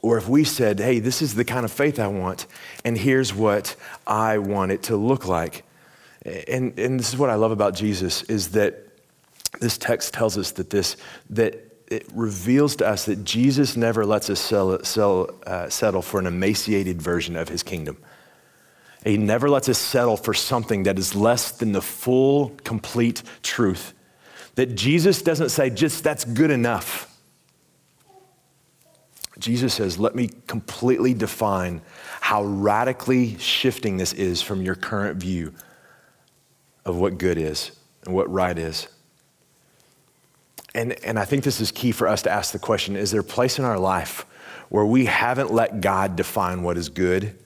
Or 0.00 0.16
if 0.16 0.28
we 0.28 0.44
said, 0.44 0.78
hey, 0.78 1.00
this 1.00 1.22
is 1.22 1.34
the 1.34 1.44
kind 1.44 1.64
of 1.64 1.72
faith 1.72 1.98
I 1.98 2.06
want, 2.06 2.46
and 2.84 2.96
here's 2.96 3.34
what 3.34 3.74
I 4.06 4.38
want 4.38 4.70
it 4.72 4.84
to 4.84 4.96
look 4.96 5.26
like. 5.26 5.64
And, 6.24 6.78
and 6.78 7.00
this 7.00 7.08
is 7.08 7.16
what 7.16 7.30
I 7.30 7.34
love 7.34 7.50
about 7.50 7.74
Jesus 7.74 8.22
is 8.24 8.50
that 8.50 8.86
this 9.60 9.78
text 9.78 10.14
tells 10.14 10.38
us 10.38 10.52
that 10.52 10.70
this, 10.70 10.96
that 11.30 11.64
it 11.88 12.06
reveals 12.12 12.76
to 12.76 12.86
us 12.86 13.06
that 13.06 13.24
Jesus 13.24 13.76
never 13.76 14.04
lets 14.04 14.28
us 14.30 14.38
sell, 14.38 14.82
sell, 14.84 15.30
uh, 15.46 15.68
settle 15.68 16.02
for 16.02 16.20
an 16.20 16.26
emaciated 16.26 17.00
version 17.00 17.34
of 17.34 17.48
his 17.48 17.62
kingdom. 17.62 17.96
He 19.04 19.16
never 19.16 19.48
lets 19.48 19.68
us 19.68 19.78
settle 19.78 20.16
for 20.16 20.34
something 20.34 20.82
that 20.82 20.98
is 20.98 21.14
less 21.14 21.50
than 21.52 21.72
the 21.72 21.80
full, 21.80 22.50
complete 22.62 23.22
truth. 23.42 23.94
That 24.56 24.74
Jesus 24.74 25.22
doesn't 25.22 25.48
say, 25.48 25.70
just 25.70 26.04
that's 26.04 26.24
good 26.24 26.50
enough. 26.50 27.07
Jesus 29.38 29.74
says, 29.74 29.98
Let 29.98 30.14
me 30.14 30.30
completely 30.46 31.14
define 31.14 31.80
how 32.20 32.44
radically 32.44 33.38
shifting 33.38 33.96
this 33.96 34.12
is 34.12 34.42
from 34.42 34.62
your 34.62 34.74
current 34.74 35.18
view 35.18 35.52
of 36.84 36.96
what 36.96 37.18
good 37.18 37.38
is 37.38 37.72
and 38.04 38.14
what 38.14 38.30
right 38.30 38.58
is. 38.58 38.88
And, 40.74 40.92
and 41.04 41.18
I 41.18 41.24
think 41.24 41.44
this 41.44 41.60
is 41.60 41.70
key 41.70 41.92
for 41.92 42.08
us 42.08 42.22
to 42.22 42.30
ask 42.30 42.52
the 42.52 42.58
question 42.58 42.96
is 42.96 43.10
there 43.10 43.20
a 43.20 43.24
place 43.24 43.58
in 43.58 43.64
our 43.64 43.78
life 43.78 44.26
where 44.68 44.84
we 44.84 45.06
haven't 45.06 45.52
let 45.52 45.80
God 45.80 46.16
define 46.16 46.62
what 46.62 46.76
is 46.76 46.88
good 46.88 47.36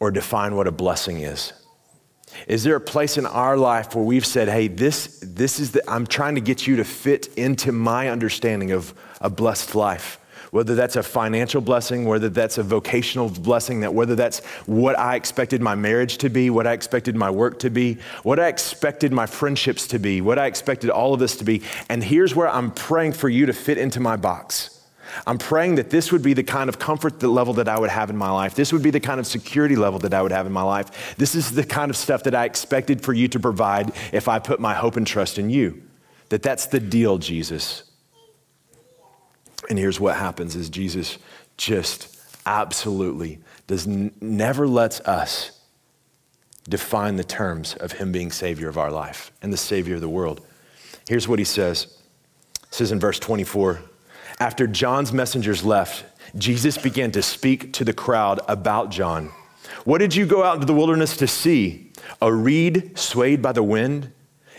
or 0.00 0.10
define 0.10 0.54
what 0.54 0.66
a 0.66 0.72
blessing 0.72 1.20
is? 1.20 1.52
Is 2.46 2.64
there 2.64 2.76
a 2.76 2.80
place 2.80 3.16
in 3.16 3.24
our 3.24 3.56
life 3.56 3.94
where 3.94 4.04
we've 4.04 4.26
said, 4.26 4.48
hey, 4.48 4.68
this, 4.68 5.18
this 5.22 5.58
is 5.58 5.72
the, 5.72 5.90
I'm 5.90 6.06
trying 6.06 6.34
to 6.34 6.40
get 6.40 6.66
you 6.66 6.76
to 6.76 6.84
fit 6.84 7.28
into 7.36 7.72
my 7.72 8.10
understanding 8.10 8.72
of 8.72 8.92
a 9.20 9.30
blessed 9.30 9.74
life? 9.74 10.20
Whether 10.50 10.74
that's 10.74 10.96
a 10.96 11.02
financial 11.02 11.60
blessing, 11.60 12.04
whether 12.04 12.28
that's 12.28 12.58
a 12.58 12.62
vocational 12.62 13.28
blessing, 13.28 13.80
that 13.80 13.94
whether 13.94 14.14
that's 14.14 14.44
what 14.66 14.98
I 14.98 15.16
expected 15.16 15.60
my 15.60 15.74
marriage 15.74 16.18
to 16.18 16.28
be, 16.28 16.50
what 16.50 16.66
I 16.66 16.72
expected 16.72 17.16
my 17.16 17.30
work 17.30 17.58
to 17.60 17.70
be, 17.70 17.98
what 18.22 18.38
I 18.38 18.48
expected 18.48 19.12
my 19.12 19.26
friendships 19.26 19.86
to 19.88 19.98
be, 19.98 20.20
what 20.20 20.38
I 20.38 20.46
expected 20.46 20.90
all 20.90 21.14
of 21.14 21.20
this 21.20 21.36
to 21.36 21.44
be. 21.44 21.62
And 21.88 22.02
here's 22.02 22.34
where 22.34 22.48
I'm 22.48 22.70
praying 22.70 23.12
for 23.12 23.28
you 23.28 23.46
to 23.46 23.52
fit 23.52 23.78
into 23.78 24.00
my 24.00 24.16
box. 24.16 24.76
I'm 25.26 25.38
praying 25.38 25.76
that 25.76 25.90
this 25.90 26.12
would 26.12 26.22
be 26.22 26.34
the 26.34 26.42
kind 26.42 26.68
of 26.68 26.78
comfort 26.78 27.22
level 27.22 27.54
that 27.54 27.68
I 27.68 27.78
would 27.78 27.90
have 27.90 28.10
in 28.10 28.16
my 28.16 28.30
life. 28.30 28.54
This 28.54 28.72
would 28.72 28.82
be 28.82 28.90
the 28.90 29.00
kind 29.00 29.20
of 29.20 29.26
security 29.26 29.76
level 29.76 29.98
that 30.00 30.12
I 30.12 30.20
would 30.20 30.32
have 30.32 30.46
in 30.46 30.52
my 30.52 30.62
life. 30.62 31.16
This 31.16 31.34
is 31.34 31.52
the 31.52 31.64
kind 31.64 31.90
of 31.90 31.96
stuff 31.96 32.24
that 32.24 32.34
I 32.34 32.44
expected 32.44 33.02
for 33.02 33.12
you 33.12 33.28
to 33.28 33.40
provide 33.40 33.92
if 34.12 34.28
I 34.28 34.38
put 34.38 34.60
my 34.60 34.74
hope 34.74 34.96
and 34.96 35.06
trust 35.06 35.38
in 35.38 35.48
you. 35.48 35.82
That 36.28 36.42
that's 36.42 36.66
the 36.66 36.80
deal, 36.80 37.18
Jesus. 37.18 37.85
And 39.68 39.78
here's 39.78 40.00
what 40.00 40.16
happens 40.16 40.56
is 40.56 40.70
Jesus 40.70 41.18
just 41.56 42.20
absolutely 42.44 43.40
does 43.66 43.86
n- 43.86 44.12
never 44.20 44.66
lets 44.68 45.00
us 45.00 45.60
define 46.68 47.16
the 47.16 47.24
terms 47.24 47.74
of 47.74 47.92
him 47.92 48.12
being 48.12 48.30
savior 48.30 48.68
of 48.68 48.78
our 48.78 48.90
life 48.90 49.32
and 49.42 49.52
the 49.52 49.56
savior 49.56 49.96
of 49.96 50.00
the 50.00 50.08
world. 50.08 50.40
Here's 51.08 51.28
what 51.28 51.38
he 51.38 51.44
says. 51.44 51.98
It 52.64 52.74
says 52.74 52.92
in 52.92 53.00
verse 53.00 53.18
24, 53.18 53.80
after 54.40 54.66
John's 54.66 55.12
messengers 55.12 55.64
left, 55.64 56.04
Jesus 56.36 56.76
began 56.76 57.10
to 57.12 57.22
speak 57.22 57.72
to 57.74 57.84
the 57.84 57.92
crowd 57.92 58.40
about 58.48 58.90
John. 58.90 59.30
What 59.84 59.98
did 59.98 60.14
you 60.14 60.26
go 60.26 60.42
out 60.42 60.56
into 60.56 60.66
the 60.66 60.74
wilderness 60.74 61.16
to 61.18 61.26
see? 61.26 61.92
A 62.20 62.32
reed 62.32 62.98
swayed 62.98 63.40
by 63.40 63.52
the 63.52 63.62
wind? 63.62 64.12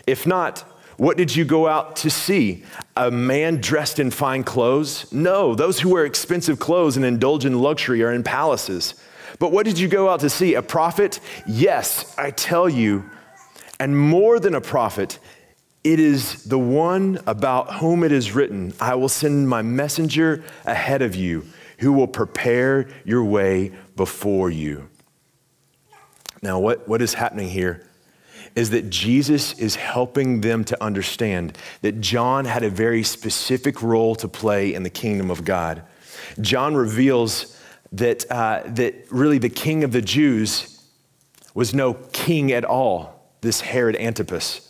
If 0.06 0.26
not, 0.26 0.60
what 0.96 1.16
did 1.16 1.36
you 1.36 1.44
go 1.44 1.68
out 1.68 1.96
to 1.96 2.10
see? 2.10 2.64
A 2.98 3.12
man 3.12 3.60
dressed 3.60 4.00
in 4.00 4.10
fine 4.10 4.42
clothes? 4.42 5.10
No, 5.12 5.54
those 5.54 5.78
who 5.78 5.90
wear 5.90 6.04
expensive 6.04 6.58
clothes 6.58 6.96
and 6.96 7.06
indulge 7.06 7.44
in 7.44 7.60
luxury 7.60 8.02
are 8.02 8.12
in 8.12 8.24
palaces. 8.24 8.94
But 9.38 9.52
what 9.52 9.64
did 9.64 9.78
you 9.78 9.86
go 9.86 10.08
out 10.08 10.18
to 10.20 10.28
see? 10.28 10.54
A 10.54 10.62
prophet? 10.62 11.20
Yes, 11.46 12.12
I 12.18 12.32
tell 12.32 12.68
you, 12.68 13.08
and 13.78 13.96
more 13.96 14.40
than 14.40 14.52
a 14.52 14.60
prophet, 14.60 15.20
it 15.84 16.00
is 16.00 16.42
the 16.44 16.58
one 16.58 17.20
about 17.24 17.76
whom 17.76 18.02
it 18.02 18.10
is 18.10 18.34
written, 18.34 18.74
I 18.80 18.96
will 18.96 19.08
send 19.08 19.48
my 19.48 19.62
messenger 19.62 20.42
ahead 20.64 21.00
of 21.00 21.14
you 21.14 21.46
who 21.78 21.92
will 21.92 22.08
prepare 22.08 22.88
your 23.04 23.22
way 23.22 23.72
before 23.94 24.50
you. 24.50 24.88
Now, 26.42 26.58
what, 26.58 26.88
what 26.88 27.00
is 27.00 27.14
happening 27.14 27.48
here 27.48 27.87
is 28.58 28.70
that 28.70 28.90
Jesus 28.90 29.56
is 29.56 29.76
helping 29.76 30.40
them 30.40 30.64
to 30.64 30.82
understand 30.82 31.56
that 31.82 32.00
John 32.00 32.44
had 32.44 32.64
a 32.64 32.68
very 32.68 33.04
specific 33.04 33.80
role 33.82 34.16
to 34.16 34.26
play 34.26 34.74
in 34.74 34.82
the 34.82 34.90
kingdom 34.90 35.30
of 35.30 35.44
God. 35.44 35.84
John 36.40 36.74
reveals 36.74 37.56
that, 37.92 38.28
uh, 38.28 38.62
that 38.66 38.96
really 39.12 39.38
the 39.38 39.48
king 39.48 39.84
of 39.84 39.92
the 39.92 40.02
Jews 40.02 40.82
was 41.54 41.72
no 41.72 41.94
king 42.12 42.50
at 42.50 42.64
all, 42.64 43.32
this 43.42 43.60
Herod 43.60 43.94
Antipas. 43.94 44.67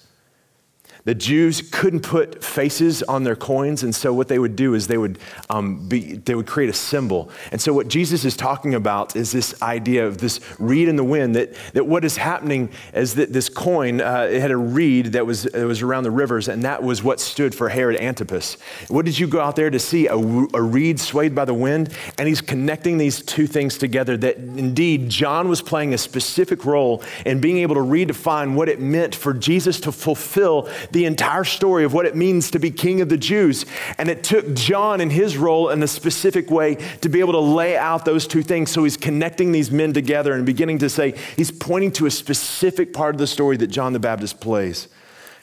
The 1.08 1.14
Jews 1.14 1.62
couldn't 1.62 2.02
put 2.02 2.44
faces 2.44 3.02
on 3.02 3.24
their 3.24 3.34
coins, 3.34 3.82
and 3.82 3.94
so 3.94 4.12
what 4.12 4.28
they 4.28 4.38
would 4.38 4.56
do 4.56 4.74
is 4.74 4.88
they 4.88 4.98
would, 4.98 5.18
um, 5.48 5.88
be, 5.88 6.16
they 6.16 6.34
would 6.34 6.46
create 6.46 6.68
a 6.68 6.74
symbol. 6.74 7.30
And 7.50 7.58
so 7.58 7.72
what 7.72 7.88
Jesus 7.88 8.26
is 8.26 8.36
talking 8.36 8.74
about 8.74 9.16
is 9.16 9.32
this 9.32 9.62
idea 9.62 10.06
of 10.06 10.18
this 10.18 10.38
reed 10.58 10.86
in 10.86 10.96
the 10.96 11.04
wind, 11.04 11.34
that, 11.34 11.54
that 11.72 11.86
what 11.86 12.04
is 12.04 12.18
happening 12.18 12.68
is 12.92 13.14
that 13.14 13.32
this 13.32 13.48
coin, 13.48 14.02
uh, 14.02 14.28
it 14.30 14.42
had 14.42 14.50
a 14.50 14.56
reed 14.58 15.06
that 15.12 15.24
was, 15.24 15.44
that 15.44 15.64
was 15.64 15.80
around 15.80 16.02
the 16.02 16.10
rivers, 16.10 16.46
and 16.46 16.62
that 16.64 16.82
was 16.82 17.02
what 17.02 17.20
stood 17.20 17.54
for 17.54 17.70
Herod 17.70 17.96
Antipas. 17.96 18.58
What 18.88 19.06
did 19.06 19.18
you 19.18 19.26
go 19.26 19.40
out 19.40 19.56
there 19.56 19.70
to 19.70 19.78
see? 19.78 20.08
A, 20.08 20.14
a 20.14 20.60
reed 20.60 21.00
swayed 21.00 21.34
by 21.34 21.46
the 21.46 21.54
wind? 21.54 21.88
And 22.18 22.28
he's 22.28 22.42
connecting 22.42 22.98
these 22.98 23.22
two 23.22 23.46
things 23.46 23.78
together 23.78 24.18
that 24.18 24.36
indeed 24.36 25.08
John 25.08 25.48
was 25.48 25.62
playing 25.62 25.94
a 25.94 25.98
specific 25.98 26.66
role 26.66 27.02
in 27.24 27.40
being 27.40 27.56
able 27.60 27.76
to 27.76 27.80
redefine 27.80 28.52
what 28.52 28.68
it 28.68 28.78
meant 28.78 29.14
for 29.14 29.32
Jesus 29.32 29.80
to 29.80 29.90
fulfill 29.90 30.68
the 30.90 30.97
the 30.98 31.04
entire 31.04 31.44
story 31.44 31.84
of 31.84 31.94
what 31.94 32.06
it 32.06 32.16
means 32.16 32.50
to 32.50 32.58
be 32.58 32.72
king 32.72 33.00
of 33.00 33.08
the 33.08 33.16
Jews. 33.16 33.64
And 33.98 34.08
it 34.08 34.24
took 34.24 34.52
John 34.54 35.00
and 35.00 35.12
his 35.12 35.37
role 35.37 35.70
in 35.70 35.80
a 35.80 35.87
specific 35.87 36.50
way 36.50 36.74
to 37.02 37.08
be 37.08 37.20
able 37.20 37.34
to 37.34 37.38
lay 37.38 37.76
out 37.76 38.04
those 38.04 38.26
two 38.26 38.42
things. 38.42 38.72
So 38.72 38.82
he's 38.82 38.96
connecting 38.96 39.52
these 39.52 39.70
men 39.70 39.92
together 39.92 40.32
and 40.32 40.44
beginning 40.44 40.78
to 40.78 40.90
say, 40.90 41.14
he's 41.37 41.52
pointing 41.52 41.92
to 41.92 42.06
a 42.06 42.11
specific 42.11 42.92
part 42.92 43.14
of 43.14 43.20
the 43.20 43.28
story 43.28 43.56
that 43.58 43.68
John 43.68 43.92
the 43.92 44.00
Baptist 44.00 44.40
plays. 44.40 44.88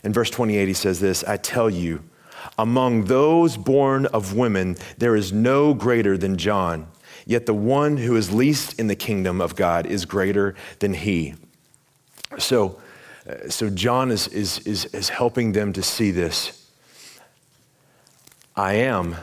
In 0.03 0.11
verse 0.11 0.29
28, 0.29 0.67
he 0.67 0.73
says 0.73 0.99
this 0.99 1.23
I 1.23 1.37
tell 1.37 1.69
you, 1.69 2.03
among 2.57 3.05
those 3.05 3.55
born 3.55 4.05
of 4.07 4.35
women, 4.35 4.75
there 4.97 5.15
is 5.15 5.31
no 5.31 5.73
greater 5.73 6.17
than 6.17 6.37
John. 6.37 6.87
Yet 7.25 7.45
the 7.45 7.53
one 7.53 7.95
who 7.95 8.17
is 8.17 8.31
least 8.31 8.77
in 8.77 8.87
the 8.87 8.95
kingdom 8.95 9.39
of 9.39 9.55
God 9.55 9.85
is 9.85 10.03
greater 10.03 10.53
than 10.79 10.93
he. 10.93 11.33
So, 12.37 12.79
uh, 13.27 13.49
so 13.49 13.69
John 13.69 14.11
is, 14.11 14.27
is, 14.27 14.59
is, 14.59 14.85
is 14.85 15.09
helping 15.09 15.51
them 15.51 15.73
to 15.73 15.81
see 15.81 16.11
this. 16.11 16.69
I 18.55 18.73
am 18.73 19.15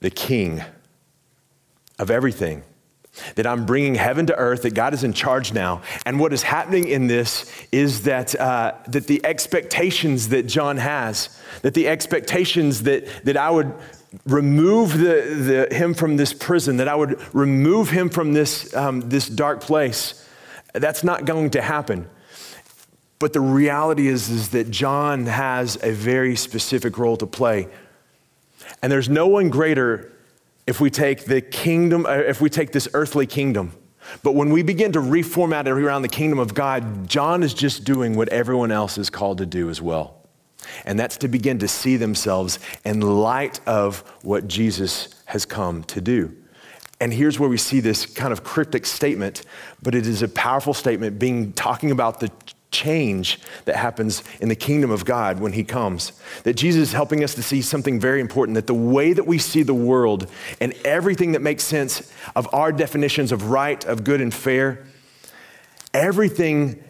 the 0.00 0.10
king 0.10 0.62
of 1.98 2.10
everything. 2.10 2.62
That 3.34 3.48
I'm 3.48 3.66
bringing 3.66 3.96
heaven 3.96 4.26
to 4.26 4.36
earth, 4.36 4.62
that 4.62 4.74
God 4.74 4.94
is 4.94 5.02
in 5.02 5.12
charge 5.12 5.52
now. 5.52 5.82
And 6.06 6.20
what 6.20 6.32
is 6.32 6.44
happening 6.44 6.86
in 6.86 7.08
this 7.08 7.50
is 7.72 8.04
that, 8.04 8.38
uh, 8.38 8.74
that 8.86 9.08
the 9.08 9.24
expectations 9.26 10.28
that 10.28 10.44
John 10.44 10.76
has, 10.76 11.36
that 11.62 11.74
the 11.74 11.88
expectations 11.88 12.84
that, 12.84 13.08
that 13.24 13.36
I 13.36 13.50
would 13.50 13.74
remove 14.24 14.98
the, 14.98 15.66
the, 15.70 15.74
him 15.74 15.94
from 15.94 16.16
this 16.16 16.32
prison, 16.32 16.76
that 16.76 16.86
I 16.86 16.94
would 16.94 17.20
remove 17.34 17.90
him 17.90 18.08
from 18.08 18.34
this, 18.34 18.74
um, 18.76 19.00
this 19.08 19.28
dark 19.28 19.62
place, 19.62 20.24
that's 20.72 21.02
not 21.02 21.24
going 21.24 21.50
to 21.50 21.60
happen. 21.60 22.08
But 23.18 23.32
the 23.32 23.40
reality 23.40 24.06
is, 24.06 24.30
is 24.30 24.50
that 24.50 24.70
John 24.70 25.26
has 25.26 25.76
a 25.82 25.92
very 25.92 26.36
specific 26.36 26.98
role 26.98 27.16
to 27.16 27.26
play. 27.26 27.68
And 28.82 28.92
there's 28.92 29.08
no 29.08 29.26
one 29.26 29.48
greater 29.48 30.12
if 30.66 30.80
we 30.80 30.90
take 30.90 31.24
the 31.24 31.40
kingdom, 31.40 32.06
uh, 32.06 32.10
if 32.10 32.40
we 32.40 32.50
take 32.50 32.72
this 32.72 32.86
earthly 32.92 33.26
kingdom, 33.26 33.72
But 34.22 34.34
when 34.34 34.50
we 34.50 34.62
begin 34.62 34.92
to 34.92 35.00
reformat 35.00 35.66
it 35.66 35.70
around 35.70 36.02
the 36.02 36.08
kingdom 36.08 36.38
of 36.38 36.54
God, 36.54 37.08
John 37.08 37.42
is 37.42 37.54
just 37.54 37.84
doing 37.84 38.16
what 38.16 38.28
everyone 38.30 38.70
else 38.70 38.98
is 38.98 39.10
called 39.10 39.38
to 39.38 39.46
do 39.46 39.70
as 39.70 39.82
well. 39.82 40.14
And 40.84 40.98
that's 40.98 41.16
to 41.18 41.28
begin 41.28 41.58
to 41.60 41.68
see 41.68 41.96
themselves 41.96 42.58
in 42.84 43.00
light 43.00 43.60
of 43.66 44.00
what 44.22 44.48
Jesus 44.48 45.08
has 45.26 45.44
come 45.44 45.84
to 45.84 46.00
do. 46.00 46.34
And 47.00 47.12
here's 47.12 47.38
where 47.38 47.48
we 47.48 47.58
see 47.58 47.80
this 47.80 48.06
kind 48.06 48.32
of 48.32 48.42
cryptic 48.42 48.84
statement, 48.84 49.42
but 49.82 49.94
it 49.94 50.06
is 50.06 50.22
a 50.22 50.28
powerful 50.28 50.74
statement 50.74 51.18
being 51.18 51.52
talking 51.52 51.90
about 51.90 52.18
the 52.18 52.30
change 52.70 53.38
that 53.64 53.76
happens 53.76 54.22
in 54.40 54.48
the 54.48 54.56
kingdom 54.56 54.90
of 54.90 55.04
God 55.04 55.40
when 55.40 55.52
he 55.52 55.64
comes. 55.64 56.12
That 56.44 56.54
Jesus 56.54 56.88
is 56.88 56.92
helping 56.92 57.24
us 57.24 57.34
to 57.34 57.42
see 57.42 57.62
something 57.62 57.98
very 57.98 58.20
important 58.20 58.56
that 58.56 58.66
the 58.66 58.74
way 58.74 59.12
that 59.12 59.26
we 59.26 59.38
see 59.38 59.62
the 59.62 59.74
world 59.74 60.30
and 60.60 60.72
everything 60.84 61.32
that 61.32 61.42
makes 61.42 61.64
sense 61.64 62.12
of 62.36 62.52
our 62.52 62.72
definitions 62.72 63.32
of 63.32 63.50
right, 63.50 63.84
of 63.84 64.04
good 64.04 64.20
and 64.20 64.32
fair, 64.32 64.84
everything 65.94 66.82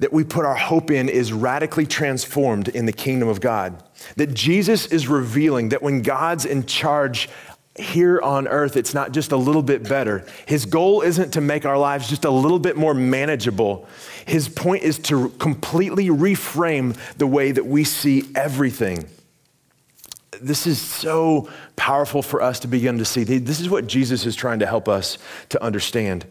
that 0.00 0.12
we 0.12 0.24
put 0.24 0.44
our 0.44 0.56
hope 0.56 0.90
in 0.90 1.08
is 1.08 1.32
radically 1.32 1.86
transformed 1.86 2.68
in 2.68 2.86
the 2.86 2.92
kingdom 2.92 3.28
of 3.28 3.40
God. 3.40 3.82
That 4.16 4.34
Jesus 4.34 4.86
is 4.86 5.06
revealing 5.06 5.68
that 5.68 5.82
when 5.82 6.02
God's 6.02 6.44
in 6.44 6.66
charge 6.66 7.28
here 7.76 8.20
on 8.20 8.48
earth, 8.48 8.76
it's 8.76 8.92
not 8.92 9.12
just 9.12 9.32
a 9.32 9.36
little 9.36 9.62
bit 9.62 9.88
better. 9.88 10.26
His 10.46 10.66
goal 10.66 11.00
isn't 11.00 11.30
to 11.32 11.40
make 11.40 11.64
our 11.64 11.78
lives 11.78 12.08
just 12.08 12.24
a 12.24 12.30
little 12.30 12.58
bit 12.58 12.76
more 12.76 12.94
manageable. 12.94 13.86
His 14.26 14.48
point 14.48 14.82
is 14.82 14.98
to 15.00 15.30
completely 15.30 16.08
reframe 16.08 16.96
the 17.16 17.26
way 17.26 17.52
that 17.52 17.66
we 17.66 17.84
see 17.84 18.24
everything. 18.34 19.06
This 20.40 20.66
is 20.66 20.80
so 20.80 21.48
powerful 21.76 22.22
for 22.22 22.42
us 22.42 22.60
to 22.60 22.68
begin 22.68 22.98
to 22.98 23.04
see. 23.04 23.24
This 23.24 23.60
is 23.60 23.68
what 23.68 23.86
Jesus 23.86 24.26
is 24.26 24.34
trying 24.34 24.58
to 24.60 24.66
help 24.66 24.88
us 24.88 25.18
to 25.50 25.62
understand. 25.62 26.26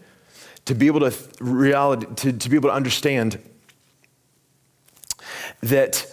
To 0.66 0.76
be 0.76 0.88
able 0.88 1.00
to 1.00 1.14
reality, 1.40 2.08
to, 2.18 2.34
to 2.34 2.50
be 2.50 2.56
able 2.56 2.70
to 2.70 2.76
understand 2.76 3.40
that 5.62 6.11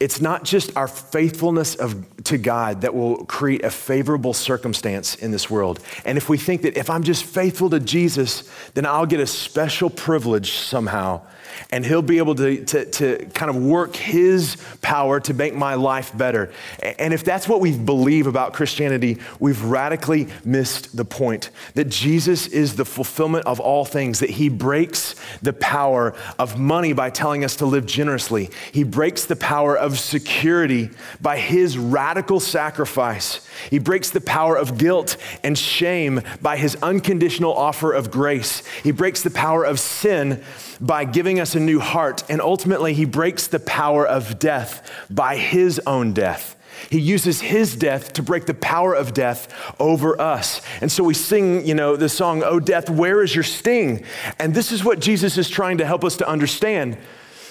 it's 0.00 0.20
not 0.20 0.44
just 0.44 0.76
our 0.76 0.86
faithfulness 0.86 1.74
of, 1.74 2.06
to 2.24 2.38
God 2.38 2.82
that 2.82 2.94
will 2.94 3.24
create 3.24 3.64
a 3.64 3.70
favorable 3.70 4.32
circumstance 4.32 5.16
in 5.16 5.32
this 5.32 5.50
world. 5.50 5.80
And 6.04 6.16
if 6.16 6.28
we 6.28 6.38
think 6.38 6.62
that 6.62 6.76
if 6.76 6.88
I'm 6.88 7.02
just 7.02 7.24
faithful 7.24 7.70
to 7.70 7.80
Jesus, 7.80 8.48
then 8.74 8.86
I'll 8.86 9.06
get 9.06 9.18
a 9.18 9.26
special 9.26 9.90
privilege 9.90 10.52
somehow 10.52 11.22
and 11.70 11.84
he'll 11.84 12.02
be 12.02 12.18
able 12.18 12.34
to, 12.36 12.64
to, 12.64 12.84
to, 12.84 13.26
kind 13.34 13.50
of 13.50 13.56
work 13.56 13.96
his 13.96 14.56
power 14.80 15.20
to 15.20 15.34
make 15.34 15.54
my 15.54 15.74
life 15.74 16.16
better. 16.16 16.52
And 16.98 17.12
if 17.12 17.24
that's 17.24 17.48
what 17.48 17.60
we 17.60 17.76
believe 17.76 18.26
about 18.26 18.52
Christianity, 18.52 19.18
we've 19.38 19.62
radically 19.64 20.28
missed 20.44 20.96
the 20.96 21.04
point 21.04 21.50
that 21.74 21.88
Jesus 21.88 22.46
is 22.46 22.76
the 22.76 22.84
fulfillment 22.84 23.46
of 23.46 23.60
all 23.60 23.84
things, 23.84 24.20
that 24.20 24.30
he 24.30 24.48
breaks 24.48 25.14
the 25.42 25.52
power 25.52 26.14
of 26.38 26.58
money 26.58 26.92
by 26.92 27.10
telling 27.10 27.44
us 27.44 27.56
to 27.56 27.66
live 27.66 27.86
generously. 27.86 28.50
He 28.72 28.84
breaks 28.84 29.24
the 29.24 29.36
power 29.36 29.76
of 29.76 29.87
security 29.96 30.90
by 31.20 31.38
his 31.38 31.78
radical 31.78 32.40
sacrifice. 32.40 33.46
He 33.70 33.78
breaks 33.78 34.10
the 34.10 34.20
power 34.20 34.56
of 34.56 34.76
guilt 34.76 35.16
and 35.44 35.56
shame 35.56 36.20
by 36.42 36.56
his 36.56 36.74
unconditional 36.82 37.54
offer 37.54 37.92
of 37.92 38.10
grace. 38.10 38.66
He 38.82 38.90
breaks 38.90 39.22
the 39.22 39.30
power 39.30 39.62
of 39.64 39.78
sin 39.78 40.42
by 40.80 41.04
giving 41.04 41.38
us 41.38 41.54
a 41.54 41.60
new 41.60 41.78
heart. 41.78 42.24
And 42.28 42.40
ultimately, 42.40 42.94
he 42.94 43.04
breaks 43.04 43.46
the 43.46 43.60
power 43.60 44.04
of 44.04 44.40
death 44.40 44.90
by 45.08 45.36
his 45.36 45.80
own 45.86 46.12
death. 46.12 46.56
He 46.90 47.00
uses 47.00 47.40
his 47.40 47.76
death 47.76 48.12
to 48.14 48.22
break 48.22 48.46
the 48.46 48.54
power 48.54 48.94
of 48.94 49.12
death 49.12 49.52
over 49.80 50.20
us. 50.20 50.62
And 50.80 50.90
so 50.90 51.04
we 51.04 51.14
sing, 51.14 51.66
you 51.66 51.74
know, 51.74 51.96
the 51.96 52.08
song, 52.08 52.42
Oh, 52.44 52.60
death, 52.60 52.88
where 52.88 53.22
is 53.22 53.34
your 53.34 53.44
sting? 53.44 54.04
And 54.38 54.54
this 54.54 54.72
is 54.72 54.84
what 54.84 55.00
Jesus 55.00 55.36
is 55.38 55.48
trying 55.48 55.78
to 55.78 55.86
help 55.86 56.04
us 56.04 56.16
to 56.18 56.28
understand. 56.28 56.96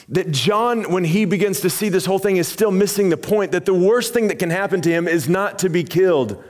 That 0.09 0.31
John, 0.31 0.91
when 0.91 1.03
he 1.03 1.25
begins 1.25 1.59
to 1.61 1.69
see 1.69 1.89
this 1.89 2.05
whole 2.05 2.19
thing, 2.19 2.37
is 2.37 2.47
still 2.47 2.71
missing 2.71 3.09
the 3.09 3.17
point 3.17 3.51
that 3.51 3.65
the 3.65 3.73
worst 3.73 4.13
thing 4.13 4.27
that 4.29 4.39
can 4.39 4.49
happen 4.49 4.81
to 4.81 4.89
him 4.89 5.07
is 5.07 5.27
not 5.27 5.59
to 5.59 5.69
be 5.69 5.83
killed. 5.83 6.41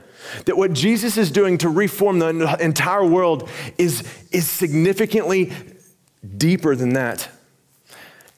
That 0.44 0.56
what 0.56 0.72
Jesus 0.72 1.16
is 1.16 1.30
doing 1.30 1.58
to 1.58 1.68
reform 1.68 2.18
the 2.18 2.56
entire 2.60 3.04
world 3.04 3.48
is, 3.76 4.02
is 4.30 4.48
significantly 4.48 5.52
deeper 6.36 6.76
than 6.76 6.90
that. 6.90 7.28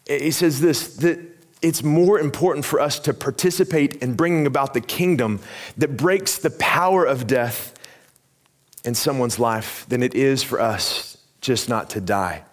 He 0.07 0.31
says 0.31 0.61
this 0.61 0.97
that 0.97 1.19
it's 1.63 1.83
more 1.83 2.19
important 2.19 2.65
for 2.65 2.81
us 2.81 2.99
to 3.01 3.13
participate 3.13 3.97
in 3.97 4.15
bringing 4.15 4.47
about 4.47 4.73
the 4.73 4.81
kingdom 4.81 5.41
that 5.77 5.97
breaks 5.97 6.39
the 6.39 6.51
power 6.51 7.05
of 7.05 7.27
death 7.27 7.75
in 8.85 8.95
someone's 8.95 9.39
life 9.39 9.85
than 9.89 10.03
it 10.03 10.15
is 10.15 10.43
for 10.43 10.61
us 10.61 11.19
just 11.41 11.69
not 11.69 11.91
to 11.91 12.01
die. 12.01 12.45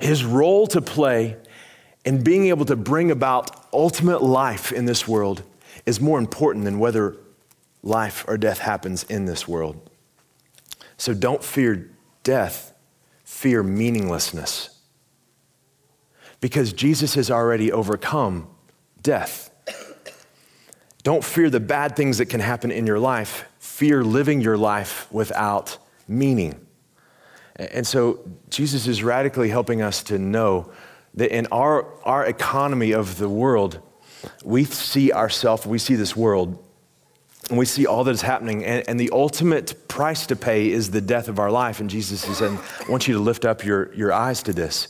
His 0.00 0.24
role 0.24 0.66
to 0.68 0.80
play 0.80 1.36
in 2.04 2.22
being 2.22 2.46
able 2.46 2.64
to 2.66 2.76
bring 2.76 3.10
about 3.10 3.66
ultimate 3.72 4.22
life 4.22 4.72
in 4.72 4.84
this 4.84 5.08
world 5.08 5.42
is 5.86 6.00
more 6.00 6.18
important 6.18 6.64
than 6.64 6.78
whether 6.78 7.16
life 7.82 8.24
or 8.28 8.36
death 8.36 8.58
happens 8.58 9.04
in 9.04 9.26
this 9.26 9.48
world. 9.48 9.90
So 10.96 11.14
don't 11.14 11.42
fear 11.42 11.90
death 12.22 12.74
fear 13.34 13.62
meaninglessness. 13.62 14.70
Because 16.40 16.72
Jesus 16.72 17.14
has 17.14 17.30
already 17.30 17.72
overcome 17.72 18.48
death. 19.02 19.50
Don't 21.02 21.24
fear 21.24 21.50
the 21.50 21.60
bad 21.60 21.96
things 21.96 22.18
that 22.18 22.26
can 22.26 22.40
happen 22.40 22.70
in 22.70 22.86
your 22.86 22.98
life. 22.98 23.46
Fear 23.58 24.04
living 24.04 24.40
your 24.40 24.56
life 24.56 25.10
without 25.10 25.78
meaning. 26.06 26.64
And 27.56 27.86
so 27.86 28.20
Jesus 28.50 28.86
is 28.86 29.02
radically 29.02 29.48
helping 29.48 29.82
us 29.82 30.02
to 30.04 30.18
know 30.18 30.70
that 31.14 31.34
in 31.34 31.46
our, 31.52 31.86
our 32.04 32.24
economy 32.26 32.92
of 32.92 33.18
the 33.18 33.28
world, 33.28 33.80
we 34.44 34.64
see 34.64 35.12
ourselves, 35.12 35.66
we 35.66 35.78
see 35.78 35.94
this 35.94 36.16
world 36.16 36.58
and 37.50 37.58
we 37.58 37.66
see 37.66 37.86
all 37.86 38.04
that 38.04 38.12
is 38.12 38.22
happening. 38.22 38.64
And, 38.64 38.88
and, 38.88 38.98
the 38.98 39.10
ultimate 39.12 39.86
price 39.86 40.26
to 40.28 40.36
pay 40.36 40.70
is 40.70 40.90
the 40.90 41.00
death 41.00 41.28
of 41.28 41.38
our 41.38 41.50
life. 41.50 41.78
And 41.78 41.90
Jesus 41.90 42.26
is 42.26 42.38
saying, 42.38 42.58
I 42.86 42.90
want 42.90 43.06
you 43.06 43.14
to 43.14 43.20
lift 43.20 43.44
up 43.44 43.64
your, 43.64 43.92
your 43.94 44.12
eyes 44.12 44.42
to 44.44 44.52
this. 44.52 44.88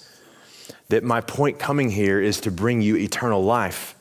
That 0.88 1.02
my 1.02 1.20
point 1.20 1.58
coming 1.58 1.90
here 1.90 2.20
is 2.20 2.40
to 2.42 2.52
bring 2.52 2.80
you 2.80 2.96
eternal 2.96 3.42
life. 3.42 3.96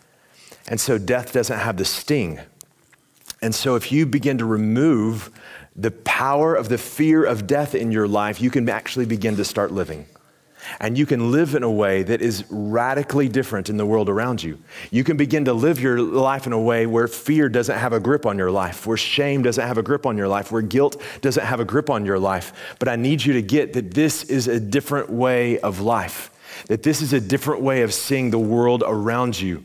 And 0.67 0.79
so 0.79 0.97
death 0.97 1.33
doesn't 1.33 1.57
have 1.57 1.77
the 1.77 1.85
sting. 1.85 2.39
And 3.41 3.55
so 3.55 3.75
if 3.75 3.91
you 3.91 4.05
begin 4.05 4.37
to 4.37 4.45
remove 4.45 5.31
the 5.75 5.91
power 5.91 6.53
of 6.53 6.69
the 6.69 6.77
fear 6.77 7.23
of 7.23 7.47
death 7.47 7.73
in 7.73 7.91
your 7.91 8.07
life, 8.07 8.39
you 8.39 8.51
can 8.51 8.69
actually 8.69 9.05
begin 9.05 9.35
to 9.37 9.45
start 9.45 9.71
living. 9.71 10.05
And 10.79 10.97
you 10.97 11.05
can 11.05 11.31
live 11.31 11.55
in 11.55 11.63
a 11.63 11.71
way 11.71 12.03
that 12.03 12.21
is 12.21 12.43
radically 12.49 13.27
different 13.27 13.69
in 13.69 13.77
the 13.77 13.85
world 13.85 14.09
around 14.09 14.43
you. 14.43 14.59
You 14.91 15.03
can 15.03 15.17
begin 15.17 15.45
to 15.45 15.53
live 15.53 15.79
your 15.79 15.99
life 15.99 16.47
in 16.47 16.53
a 16.53 16.59
way 16.59 16.85
where 16.85 17.07
fear 17.07 17.49
doesn't 17.49 17.77
have 17.77 17.93
a 17.93 17.99
grip 17.99 18.25
on 18.25 18.37
your 18.37 18.51
life, 18.51 18.85
where 18.85 18.97
shame 18.97 19.43
doesn't 19.43 19.67
have 19.67 19.77
a 19.77 19.83
grip 19.83 20.05
on 20.05 20.17
your 20.17 20.27
life, 20.27 20.51
where 20.51 20.61
guilt 20.61 21.01
doesn't 21.21 21.45
have 21.45 21.59
a 21.59 21.65
grip 21.65 21.89
on 21.89 22.05
your 22.05 22.19
life. 22.19 22.53
But 22.79 22.87
I 22.87 22.95
need 22.95 23.23
you 23.23 23.33
to 23.33 23.41
get 23.41 23.73
that 23.73 23.93
this 23.93 24.23
is 24.23 24.47
a 24.47 24.59
different 24.59 25.09
way 25.09 25.59
of 25.59 25.79
life, 25.79 26.31
that 26.67 26.83
this 26.83 27.01
is 27.01 27.13
a 27.13 27.21
different 27.21 27.61
way 27.61 27.81
of 27.81 27.93
seeing 27.93 28.31
the 28.31 28.39
world 28.39 28.83
around 28.85 29.39
you. 29.39 29.63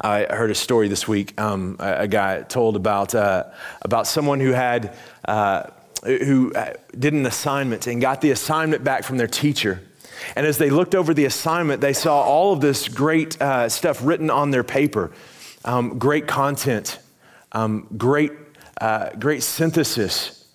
I 0.00 0.24
heard 0.24 0.50
a 0.50 0.54
story 0.54 0.88
this 0.88 1.08
week. 1.08 1.38
Um, 1.40 1.76
a, 1.80 2.00
a, 2.00 2.08
guy 2.08 2.42
told 2.42 2.76
about, 2.76 3.14
uh, 3.14 3.44
about 3.82 4.06
someone 4.06 4.38
who 4.38 4.52
had. 4.52 4.96
Uh, 5.24 5.70
who 6.04 6.52
uh, 6.54 6.74
did 6.98 7.12
an 7.12 7.26
assignment 7.26 7.86
and 7.86 8.00
got 8.00 8.20
the 8.20 8.30
assignment 8.30 8.84
back 8.84 9.04
from 9.04 9.16
their 9.16 9.26
teacher. 9.26 9.82
And 10.36 10.46
as 10.46 10.58
they 10.58 10.70
looked 10.70 10.94
over 10.94 11.14
the 11.14 11.24
assignment, 11.24 11.80
they 11.80 11.92
saw 11.92 12.22
all 12.22 12.52
of 12.52 12.60
this 12.60 12.88
great 12.88 13.40
uh, 13.40 13.68
stuff 13.68 14.00
written 14.02 14.30
on 14.30 14.50
their 14.50 14.64
paper 14.64 15.12
um, 15.64 15.98
great 15.98 16.26
content, 16.26 16.98
um, 17.52 17.86
great, 17.96 18.32
uh, 18.80 19.10
great 19.18 19.42
synthesis, 19.42 20.46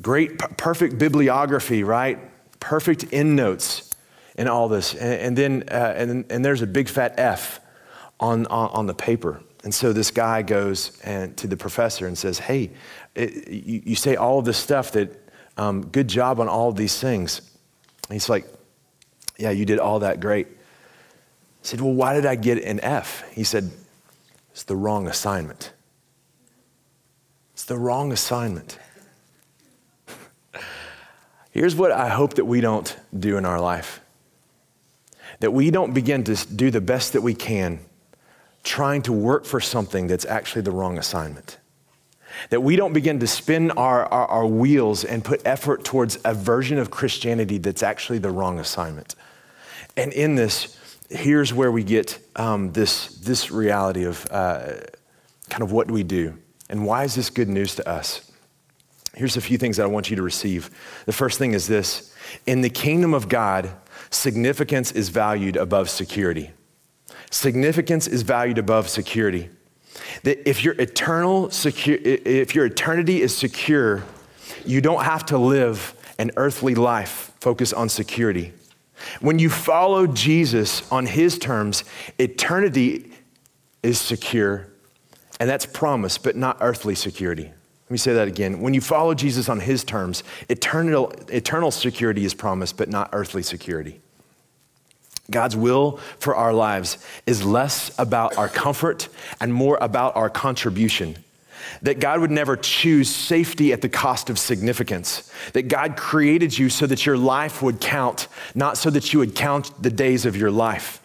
great 0.00 0.38
perfect 0.56 0.98
bibliography, 0.98 1.84
right? 1.84 2.18
Perfect 2.60 3.12
endnotes 3.12 3.90
in 4.36 4.48
all 4.48 4.68
this. 4.68 4.94
And, 4.94 5.20
and 5.20 5.38
then 5.38 5.64
uh, 5.70 5.94
and, 5.96 6.30
and 6.30 6.44
there's 6.44 6.62
a 6.62 6.66
big 6.66 6.88
fat 6.88 7.14
F 7.18 7.60
on, 8.20 8.46
on, 8.46 8.70
on 8.70 8.86
the 8.86 8.94
paper. 8.94 9.40
And 9.64 9.74
so 9.74 9.92
this 9.92 10.10
guy 10.10 10.42
goes 10.42 11.00
and, 11.02 11.36
to 11.36 11.46
the 11.46 11.56
professor 11.56 12.06
and 12.06 12.18
says, 12.18 12.38
Hey, 12.38 12.70
it, 13.14 13.48
you, 13.48 13.82
you, 13.86 13.94
say 13.94 14.16
all 14.16 14.38
of 14.38 14.44
this 14.44 14.58
stuff 14.58 14.92
that, 14.92 15.18
um, 15.56 15.86
good 15.86 16.08
job 16.08 16.40
on 16.40 16.48
all 16.48 16.68
of 16.68 16.76
these 16.76 16.98
things. 16.98 17.40
And 18.08 18.14
he's 18.14 18.28
like, 18.28 18.46
Yeah, 19.38 19.50
you 19.50 19.64
did 19.64 19.78
all 19.78 20.00
that 20.00 20.20
great. 20.20 20.48
I 20.48 20.50
said, 21.62 21.80
Well, 21.80 21.94
why 21.94 22.14
did 22.14 22.26
I 22.26 22.34
get 22.34 22.62
an 22.64 22.80
F? 22.80 23.24
He 23.32 23.44
said, 23.44 23.70
It's 24.50 24.64
the 24.64 24.76
wrong 24.76 25.06
assignment. 25.06 25.72
It's 27.52 27.64
the 27.64 27.78
wrong 27.78 28.10
assignment. 28.10 28.78
Here's 31.52 31.76
what 31.76 31.92
I 31.92 32.08
hope 32.08 32.34
that 32.34 32.46
we 32.46 32.60
don't 32.60 32.96
do 33.16 33.36
in 33.36 33.44
our 33.44 33.60
life 33.60 34.00
that 35.42 35.50
we 35.50 35.72
don't 35.72 35.92
begin 35.92 36.22
to 36.22 36.36
do 36.54 36.70
the 36.70 36.80
best 36.80 37.14
that 37.14 37.20
we 37.20 37.34
can 37.34 37.80
trying 38.62 39.02
to 39.02 39.12
work 39.12 39.44
for 39.44 39.60
something 39.60 40.06
that's 40.06 40.24
actually 40.24 40.62
the 40.62 40.70
wrong 40.70 40.98
assignment. 40.98 41.58
that 42.50 42.60
we 42.60 42.76
don't 42.76 42.94
begin 42.94 43.20
to 43.20 43.26
spin 43.26 43.70
our, 43.72 44.06
our, 44.06 44.26
our, 44.26 44.46
wheels 44.46 45.04
and 45.04 45.22
put 45.22 45.42
effort 45.44 45.84
towards 45.84 46.18
a 46.24 46.32
version 46.32 46.78
of 46.78 46.90
Christianity 46.90 47.58
that's 47.58 47.82
actually 47.82 48.18
the 48.18 48.30
wrong 48.30 48.58
assignment. 48.58 49.14
And 49.98 50.14
in 50.14 50.34
this, 50.34 50.78
here's 51.10 51.52
where 51.52 51.70
we 51.70 51.84
get 51.84 52.18
um, 52.36 52.72
this, 52.72 53.16
this 53.18 53.50
reality 53.50 54.04
of 54.04 54.26
uh, 54.30 54.72
kind 55.50 55.62
of 55.62 55.72
what 55.72 55.88
do 55.88 55.94
we 55.94 56.02
do 56.02 56.38
and 56.72 56.86
why 56.86 57.04
is 57.04 57.14
this 57.14 57.28
good 57.28 57.50
news 57.50 57.74
to 57.74 57.86
us? 57.86 58.32
Here's 59.14 59.36
a 59.36 59.42
few 59.42 59.58
things 59.58 59.76
that 59.76 59.82
I 59.82 59.88
want 59.88 60.08
you 60.08 60.16
to 60.16 60.22
receive. 60.22 60.70
The 61.04 61.12
first 61.12 61.38
thing 61.38 61.52
is 61.52 61.66
this 61.68 62.14
in 62.46 62.62
the 62.62 62.70
kingdom 62.70 63.12
of 63.12 63.28
God, 63.28 63.70
significance 64.08 64.90
is 64.90 65.10
valued 65.10 65.56
above 65.56 65.90
security. 65.90 66.50
Significance 67.32 68.06
is 68.06 68.20
valued 68.22 68.58
above 68.58 68.90
security. 68.90 69.48
That 70.22 70.46
if 70.46 70.62
your 70.62 70.74
eternal 70.74 71.50
secure, 71.50 71.96
if 72.02 72.54
your 72.54 72.66
eternity 72.66 73.22
is 73.22 73.34
secure, 73.34 74.04
you 74.66 74.82
don't 74.82 75.02
have 75.02 75.24
to 75.26 75.38
live 75.38 75.94
an 76.18 76.30
earthly 76.36 76.74
life 76.74 77.32
focused 77.40 77.72
on 77.72 77.88
security. 77.88 78.52
When 79.20 79.38
you 79.38 79.48
follow 79.48 80.06
Jesus 80.06 80.90
on 80.92 81.06
his 81.06 81.38
terms, 81.38 81.84
eternity 82.18 83.10
is 83.82 83.98
secure, 83.98 84.68
and 85.40 85.48
that's 85.48 85.64
promise, 85.64 86.18
but 86.18 86.36
not 86.36 86.58
earthly 86.60 86.94
security. 86.94 87.44
Let 87.44 87.90
me 87.90 87.96
say 87.96 88.12
that 88.12 88.28
again. 88.28 88.60
When 88.60 88.74
you 88.74 88.82
follow 88.82 89.14
Jesus 89.14 89.48
on 89.48 89.60
his 89.60 89.84
terms, 89.84 90.22
eternal, 90.50 91.10
eternal 91.28 91.70
security 91.70 92.26
is 92.26 92.34
promised, 92.34 92.76
but 92.76 92.90
not 92.90 93.08
earthly 93.14 93.42
security. 93.42 94.02
God's 95.32 95.56
will 95.56 95.98
for 96.18 96.36
our 96.36 96.52
lives 96.52 96.98
is 97.26 97.44
less 97.44 97.98
about 97.98 98.38
our 98.38 98.48
comfort 98.48 99.08
and 99.40 99.52
more 99.52 99.78
about 99.80 100.14
our 100.14 100.30
contribution. 100.30 101.16
That 101.82 102.00
God 102.00 102.20
would 102.20 102.30
never 102.30 102.56
choose 102.56 103.08
safety 103.08 103.72
at 103.72 103.80
the 103.80 103.88
cost 103.88 104.30
of 104.30 104.38
significance. 104.38 105.32
That 105.52 105.62
God 105.62 105.96
created 105.96 106.56
you 106.56 106.68
so 106.68 106.86
that 106.86 107.06
your 107.06 107.16
life 107.16 107.62
would 107.62 107.80
count, 107.80 108.28
not 108.54 108.76
so 108.76 108.90
that 108.90 109.12
you 109.12 109.18
would 109.18 109.34
count 109.34 109.82
the 109.82 109.90
days 109.90 110.26
of 110.26 110.36
your 110.36 110.50
life. 110.50 111.00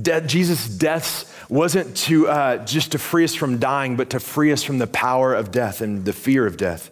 De- 0.00 0.20
Jesus' 0.22 0.68
death 0.68 1.28
wasn't 1.48 1.96
to, 1.96 2.28
uh, 2.28 2.64
just 2.64 2.92
to 2.92 2.98
free 2.98 3.24
us 3.24 3.34
from 3.34 3.58
dying, 3.58 3.96
but 3.96 4.10
to 4.10 4.20
free 4.20 4.52
us 4.52 4.62
from 4.62 4.78
the 4.78 4.86
power 4.86 5.34
of 5.34 5.50
death 5.50 5.80
and 5.80 6.04
the 6.04 6.12
fear 6.12 6.46
of 6.46 6.56
death. 6.56 6.90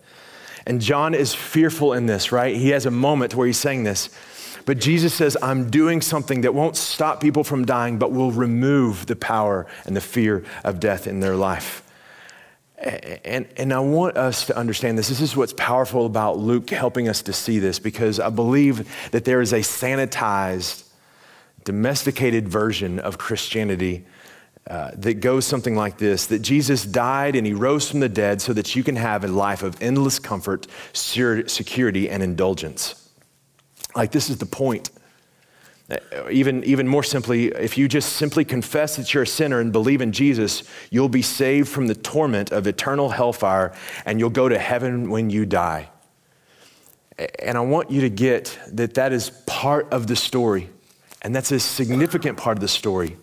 And 0.66 0.80
John 0.80 1.14
is 1.14 1.35
fearful 1.35 1.94
in 1.94 2.06
this, 2.06 2.33
right? 2.33 2.54
He 2.54 2.70
has 2.70 2.87
a 2.87 2.90
moment 2.90 3.35
where 3.35 3.46
he's 3.46 3.56
saying 3.56 3.85
this. 3.85 4.11
But 4.70 4.78
Jesus 4.78 5.12
says, 5.12 5.37
I'm 5.42 5.68
doing 5.68 6.00
something 6.00 6.42
that 6.42 6.54
won't 6.54 6.76
stop 6.76 7.20
people 7.20 7.42
from 7.42 7.64
dying, 7.64 7.98
but 7.98 8.12
will 8.12 8.30
remove 8.30 9.06
the 9.06 9.16
power 9.16 9.66
and 9.85 9.96
the 9.96 10.00
fear 10.00 10.44
of 10.62 10.78
death 10.78 11.09
in 11.09 11.18
their 11.18 11.35
life. 11.35 11.83
And, 12.78 13.48
and 13.56 13.72
I 13.72 13.80
want 13.80 14.16
us 14.16 14.46
to 14.46 14.56
understand 14.56 14.96
this. 14.96 15.09
This 15.09 15.20
is 15.20 15.37
what's 15.37 15.54
powerful 15.54 16.06
about 16.06 16.38
Luke 16.38 16.70
helping 16.70 17.09
us 17.09 17.20
to 17.22 17.33
see 17.33 17.59
this 17.59 17.80
because 17.80 18.20
I 18.20 18.30
believe 18.30 18.88
that 19.11 19.24
there 19.24 19.40
is 19.40 19.52
a 19.52 19.59
sanitized, 19.59 20.85
domesticated 21.64 22.48
version 22.48 23.00
of 23.00 23.18
Christianity 23.18 24.06
uh, 24.68 24.92
that 24.94 25.14
goes 25.14 25.46
something 25.46 25.74
like 25.74 25.98
this 25.98 26.26
that 26.26 26.42
Jesus 26.42 26.85
died 26.85 27.35
and 27.35 27.44
he 27.44 27.54
rose 27.54 27.90
from 27.90 27.98
the 27.98 28.09
dead 28.09 28.40
so 28.40 28.52
that 28.52 28.76
you 28.76 28.85
can 28.85 28.94
have 28.94 29.24
a 29.24 29.26
life 29.26 29.64
of 29.64 29.83
endless 29.83 30.20
comfort, 30.20 30.68
security, 30.92 32.09
and 32.09 32.22
indulgence. 32.22 32.99
Like, 33.94 34.12
this 34.12 34.31
is 34.31 34.38
the 34.38 34.46
point. 34.46 34.90
Uh, 35.90 35.98
even, 36.31 36.62
even 36.64 36.87
more 36.87 37.03
simply, 37.03 37.48
if 37.48 37.76
you 37.76 37.88
just 37.88 38.12
simply 38.12 38.44
confess 38.44 38.96
that 38.96 39.12
you're 39.12 39.24
a 39.24 39.26
sinner 39.26 39.61
and 39.61 39.72
believe 39.72 40.00
in 40.00 40.12
Jesus, 40.12 40.62
you'll 40.90 41.09
be 41.09 41.22
saved 41.22 41.68
from 41.68 41.88
the 41.88 41.94
torment 41.94 42.53
of 42.53 42.66
eternal 42.66 43.09
hellfire 43.09 43.74
and 44.07 44.20
you'll 44.20 44.31
go 44.31 44.48
to 44.48 44.59
heaven 44.59 45.11
when 45.11 45.31
you 45.31 45.46
die. 45.46 45.88
And 47.40 47.59
I 47.59 47.61
want 47.61 47.90
you 47.90 48.03
to 48.03 48.09
get 48.09 48.59
that 48.72 48.94
that 48.94 49.12
is 49.12 49.31
part 49.46 49.92
of 49.92 50.07
the 50.07 50.16
story, 50.16 50.70
and 51.20 51.35
that's 51.35 51.53
a 51.53 51.61
significant 51.61 52.38
part 52.38 52.57
of 52.57 52.62
the 52.62 52.68
story. 52.68 53.16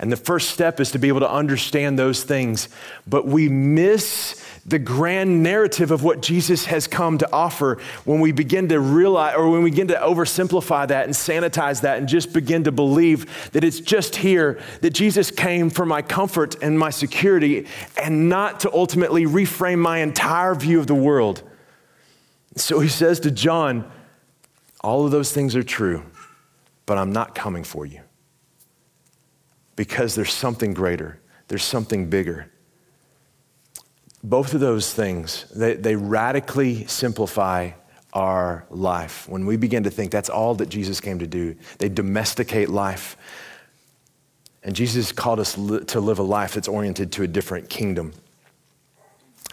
And 0.00 0.10
the 0.10 0.16
first 0.16 0.50
step 0.50 0.80
is 0.80 0.90
to 0.92 0.98
be 0.98 1.08
able 1.08 1.20
to 1.20 1.30
understand 1.30 1.98
those 1.98 2.24
things. 2.24 2.68
But 3.06 3.26
we 3.26 3.48
miss 3.48 4.44
the 4.66 4.78
grand 4.78 5.42
narrative 5.42 5.90
of 5.90 6.02
what 6.02 6.22
Jesus 6.22 6.64
has 6.66 6.86
come 6.86 7.18
to 7.18 7.30
offer 7.32 7.78
when 8.04 8.20
we 8.20 8.32
begin 8.32 8.68
to 8.70 8.80
realize 8.80 9.34
or 9.36 9.50
when 9.50 9.62
we 9.62 9.70
begin 9.70 9.88
to 9.88 9.94
oversimplify 9.94 10.88
that 10.88 11.04
and 11.04 11.14
sanitize 11.14 11.82
that 11.82 11.98
and 11.98 12.08
just 12.08 12.32
begin 12.32 12.64
to 12.64 12.72
believe 12.72 13.50
that 13.52 13.62
it's 13.62 13.80
just 13.80 14.16
here 14.16 14.58
that 14.80 14.90
Jesus 14.90 15.30
came 15.30 15.68
for 15.68 15.84
my 15.84 16.00
comfort 16.00 16.56
and 16.62 16.78
my 16.78 16.88
security 16.88 17.66
and 18.02 18.30
not 18.30 18.60
to 18.60 18.72
ultimately 18.72 19.26
reframe 19.26 19.78
my 19.78 19.98
entire 19.98 20.54
view 20.54 20.80
of 20.80 20.86
the 20.86 20.94
world. 20.94 21.42
So 22.56 22.80
he 22.80 22.88
says 22.88 23.20
to 23.20 23.30
John, 23.30 23.90
All 24.80 25.04
of 25.04 25.10
those 25.10 25.30
things 25.30 25.54
are 25.56 25.62
true, 25.62 26.04
but 26.86 26.96
I'm 26.96 27.12
not 27.12 27.34
coming 27.34 27.64
for 27.64 27.84
you 27.84 28.00
because 29.76 30.14
there's 30.14 30.32
something 30.32 30.72
greater, 30.72 31.20
there's 31.48 31.64
something 31.64 32.08
bigger 32.08 32.50
both 34.24 34.54
of 34.54 34.60
those 34.60 34.92
things, 34.92 35.44
they, 35.54 35.74
they 35.74 35.96
radically 35.96 36.86
simplify 36.86 37.72
our 38.14 38.64
life. 38.70 39.28
When 39.28 39.44
we 39.44 39.58
begin 39.58 39.82
to 39.84 39.90
think 39.90 40.10
that's 40.10 40.30
all 40.30 40.54
that 40.56 40.70
Jesus 40.70 40.98
came 40.98 41.18
to 41.18 41.26
do, 41.26 41.54
they 41.78 41.90
domesticate 41.90 42.70
life. 42.70 43.18
And 44.62 44.74
Jesus 44.74 45.12
called 45.12 45.40
us 45.40 45.58
li- 45.58 45.84
to 45.84 46.00
live 46.00 46.18
a 46.18 46.22
life 46.22 46.54
that's 46.54 46.68
oriented 46.68 47.12
to 47.12 47.22
a 47.22 47.26
different 47.26 47.68
kingdom. 47.68 48.14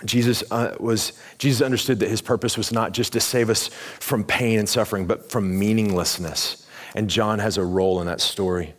Jesus, 0.06 0.42
uh, 0.52 0.76
was, 0.80 1.20
Jesus 1.38 1.62
understood 1.62 2.00
that 2.00 2.10
his 2.10 2.22
purpose 2.22 2.58
was 2.58 2.72
not 2.72 2.94
just 2.94 3.12
to 3.14 3.20
save 3.20 3.50
us 3.50 3.68
from 3.68 4.24
pain 4.24 4.58
and 4.58 4.70
suffering, 4.70 5.06
but 5.06 5.30
from 5.30 5.60
meaninglessness. 5.60 6.66
And 6.96 7.10
John 7.10 7.40
has 7.40 7.58
a 7.58 7.66
role 7.66 8.00
in 8.00 8.08
that 8.08 8.22
story. 8.22 8.74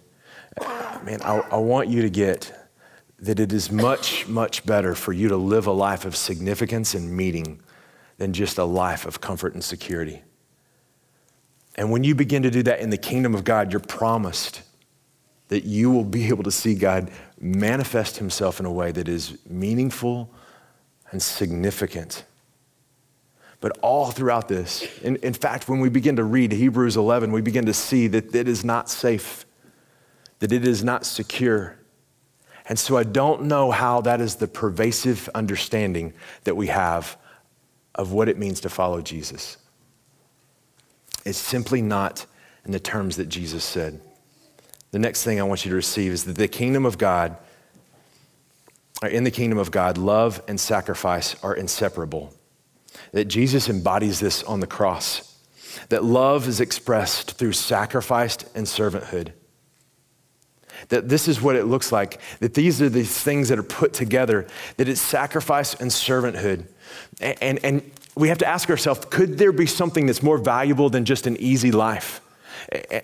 Man, 1.05 1.21
I, 1.23 1.39
I 1.51 1.57
want 1.57 1.91
you 1.91 2.01
to 2.03 2.11
get 2.11 2.62
that 3.23 3.39
it 3.39 3.53
is 3.53 3.71
much, 3.71 4.27
much 4.27 4.67
better 4.67 4.97
for 4.97 5.13
you 5.13 5.29
to 5.29 5.37
live 5.37 5.69
a 5.69 5.73
life 5.73 6.05
of 6.05 6.17
significance 6.17 6.93
and 6.93 7.17
meaning 7.17 7.61
than 8.19 8.33
just 8.33 8.59
a 8.59 8.65
life 8.65 9.07
of 9.07 9.21
comfort 9.21 9.55
and 9.55 9.63
security. 9.63 10.23
And 11.77 11.93
when 11.93 12.03
you 12.03 12.17
begin 12.17 12.43
to 12.43 12.51
do 12.51 12.65
that 12.65 12.81
in 12.81 12.91
the 12.91 12.99
kingdom 12.99 13.35
of 13.35 13.45
God, 13.45 13.71
you're 13.71 13.81
promised 13.81 14.63
that 15.49 15.65
you 15.65 15.91
will 15.91 16.05
be 16.05 16.27
able 16.29 16.43
to 16.43 16.51
see 16.51 16.75
God 16.75 17.13
manifest 17.41 18.17
himself 18.17 18.59
in 18.59 18.67
a 18.67 18.73
way 18.73 18.91
that 18.91 19.09
is 19.09 19.39
meaningful 19.49 20.29
and 21.13 21.23
significant. 21.23 22.25
But 23.61 23.79
all 23.83 24.11
throughout 24.11 24.49
this, 24.49 24.83
in, 25.01 25.17
in 25.17 25.33
fact, 25.33 25.69
when 25.69 25.79
we 25.79 25.89
begin 25.89 26.17
to 26.17 26.25
read 26.25 26.51
Hebrews 26.51 26.97
11, 26.97 27.31
we 27.31 27.41
begin 27.41 27.67
to 27.67 27.75
see 27.75 28.09
that 28.09 28.35
it 28.35 28.49
is 28.49 28.65
not 28.65 28.91
safe, 28.91 29.47
that 30.41 30.51
it 30.51 30.67
is 30.67 30.83
not 30.83 31.07
secure 31.07 31.77
and 32.73 32.79
so 32.79 32.97
I 32.97 33.05
don't 33.05 33.43
know 33.43 33.71
how 33.71 34.01
that 34.01 34.23
is 34.23 34.37
the 34.37 34.49
pervasive 34.49 35.29
understanding 35.35 36.15
that 36.45 36.57
we 36.57 36.69
have 36.69 37.19
of 37.95 38.13
what 38.13 38.31
it 38.31 38.39
means 38.39 38.63
to 38.63 38.71
follow 38.71 39.03
Jesus. 39.03 39.59
It's 41.27 41.37
simply 41.37 41.83
not 41.83 42.25
in 42.65 42.73
the 42.73 42.81
terms 42.81 43.19
that 43.19 43.29
Jesus 43.29 43.63
said. 43.63 44.01
The 44.91 44.99
next 44.99 45.23
thing 45.23 45.39
I 45.39 45.43
want 45.43 45.67
you 45.67 45.69
to 45.69 45.75
receive 45.75 46.13
is 46.13 46.25
that 46.25 46.37
the 46.37 46.49
kingdom 46.49 46.87
of 46.87 46.97
God, 46.97 47.37
in 49.03 49.25
the 49.25 49.31
kingdom 49.31 49.59
of 49.59 49.71
God, 49.71 49.99
love 49.99 50.43
and 50.49 50.59
sacrifice 50.59 51.37
are 51.45 51.55
inseparable. 51.55 52.33
That 53.13 53.27
Jesus 53.27 53.69
embodies 53.69 54.19
this 54.19 54.43
on 54.45 54.61
the 54.61 54.67
cross. 54.67 55.39
That 55.91 56.05
love 56.05 56.49
is 56.49 56.59
expressed 56.59 57.33
through 57.33 57.53
sacrifice 57.53 58.39
and 58.55 58.65
servanthood. 58.65 59.33
That 60.89 61.09
this 61.09 61.29
is 61.29 61.41
what 61.41 61.57
it 61.57 61.65
looks 61.65 61.93
like, 61.93 62.21
that 62.41 62.55
these 62.55 62.83
are 62.83 62.89
these 62.89 63.17
things 63.19 63.49
that 63.49 63.59
are 63.59 63.63
put 63.63 63.93
together, 63.93 64.47
that 64.77 64.89
it's 64.89 65.01
sacrifice 65.01 65.75
and 65.75 65.91
servanthood. 65.91 66.65
And, 67.21 67.39
and, 67.43 67.65
and 67.65 67.91
we 68.15 68.29
have 68.29 68.39
to 68.39 68.47
ask 68.47 68.69
ourselves 68.71 69.05
could 69.07 69.39
there 69.39 69.53
be 69.53 69.67
something 69.67 70.07
that's 70.07 70.23
more 70.23 70.39
valuable 70.39 70.91
than 70.91 71.05
just 71.05 71.27
an 71.27 71.37
easy 71.39 71.73
life? 71.73 72.21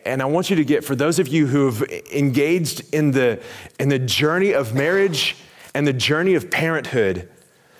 And 0.04 0.22
I 0.22 0.26
want 0.26 0.50
you 0.50 0.56
to 0.56 0.64
get, 0.64 0.84
for 0.84 0.94
those 0.94 1.18
of 1.18 1.28
you 1.28 1.46
who 1.46 1.66
have 1.66 1.82
engaged 2.12 2.94
in 2.94 3.10
the, 3.10 3.40
in 3.78 3.88
the 3.88 3.98
journey 3.98 4.52
of 4.52 4.74
marriage 4.74 5.36
and 5.74 5.86
the 5.86 5.92
journey 5.92 6.34
of 6.34 6.50
parenthood, 6.50 7.28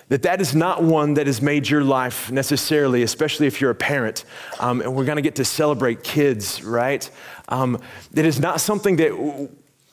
that 0.08 0.22
that 0.22 0.40
is 0.40 0.54
not 0.54 0.82
one 0.82 1.14
that 1.14 1.26
has 1.26 1.42
made 1.42 1.68
your 1.68 1.84
life 1.84 2.30
necessarily, 2.32 3.02
especially 3.02 3.46
if 3.46 3.61
you're 3.61 3.70
a 3.70 3.74
parent. 3.74 4.24
Um, 4.59 4.80
and 4.80 4.94
we're 4.94 5.05
going 5.05 5.16
to 5.16 5.22
get 5.22 5.36
to 5.36 5.44
celebrate 5.44 6.03
kids, 6.03 6.62
right? 6.64 7.09
Um, 7.49 7.80
that 8.12 8.24
is 8.24 8.40
not 8.40 8.61
something 8.61 8.96
that 8.96 9.49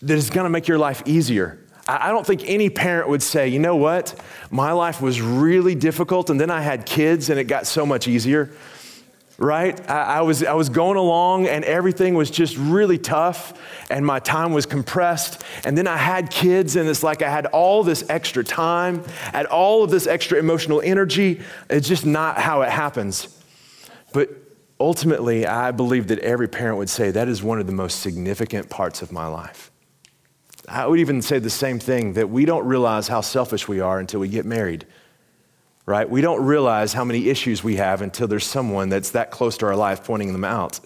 that 0.05 0.15
is 0.15 0.29
going 0.29 0.45
to 0.45 0.49
make 0.49 0.67
your 0.67 0.77
life 0.77 1.03
easier. 1.05 1.59
I 1.87 2.09
don't 2.09 2.25
think 2.25 2.41
any 2.45 2.71
parent 2.71 3.09
would 3.09 3.21
say, 3.21 3.47
you 3.47 3.59
know 3.59 3.75
what, 3.75 4.19
my 4.49 4.71
life 4.71 5.01
was 5.01 5.21
really 5.21 5.75
difficult 5.75 6.31
and 6.31 6.41
then 6.41 6.49
I 6.49 6.61
had 6.61 6.87
kids 6.87 7.29
and 7.29 7.39
it 7.39 7.43
got 7.43 7.67
so 7.67 7.85
much 7.85 8.07
easier. 8.07 8.49
right? 9.37 9.79
I, 9.89 10.17
I, 10.17 10.21
was, 10.21 10.43
I 10.43 10.53
was 10.53 10.69
going 10.69 10.97
along 10.97 11.47
and 11.47 11.63
everything 11.63 12.15
was 12.15 12.31
just 12.31 12.57
really 12.57 12.97
tough 12.97 13.53
and 13.91 14.03
my 14.03 14.17
time 14.19 14.51
was 14.51 14.65
compressed. 14.65 15.43
And 15.63 15.77
then 15.77 15.85
I 15.85 15.97
had 15.97 16.31
kids 16.31 16.75
and 16.75 16.89
it's 16.89 17.03
like 17.03 17.21
I 17.21 17.29
had 17.29 17.45
all 17.47 17.83
this 17.83 18.03
extra 18.09 18.43
time, 18.43 19.03
had 19.33 19.45
all 19.45 19.83
of 19.83 19.91
this 19.91 20.07
extra 20.07 20.39
emotional 20.39 20.81
energy. 20.81 21.41
It's 21.69 21.87
just 21.87 22.05
not 22.05 22.39
how 22.39 22.63
it 22.63 22.69
happens. 22.69 23.27
But 24.11 24.29
ultimately, 24.79 25.45
I 25.45 25.69
believe 25.69 26.07
that 26.07 26.19
every 26.19 26.47
parent 26.47 26.77
would 26.77 26.89
say 26.89 27.11
that 27.11 27.27
is 27.27 27.43
one 27.43 27.59
of 27.59 27.67
the 27.67 27.73
most 27.73 27.99
significant 27.99 28.71
parts 28.71 29.03
of 29.03 29.11
my 29.11 29.27
life. 29.27 29.69
I 30.67 30.87
would 30.87 30.99
even 30.99 31.21
say 31.21 31.39
the 31.39 31.49
same 31.49 31.79
thing 31.79 32.13
that 32.13 32.29
we 32.29 32.45
don't 32.45 32.65
realize 32.65 33.07
how 33.07 33.21
selfish 33.21 33.67
we 33.67 33.79
are 33.79 33.99
until 33.99 34.19
we 34.19 34.27
get 34.27 34.45
married 34.45 34.85
right? 35.85 36.09
We 36.09 36.21
don't 36.21 36.43
realize 36.45 36.93
how 36.93 37.03
many 37.03 37.29
issues 37.29 37.63
we 37.63 37.75
have 37.75 38.01
until 38.01 38.27
there's 38.27 38.45
someone 38.45 38.89
that's 38.89 39.11
that 39.11 39.31
close 39.31 39.57
to 39.57 39.67
our 39.67 39.75
life 39.75 40.03
pointing 40.03 40.31
them 40.31 40.43
out. 40.43 40.79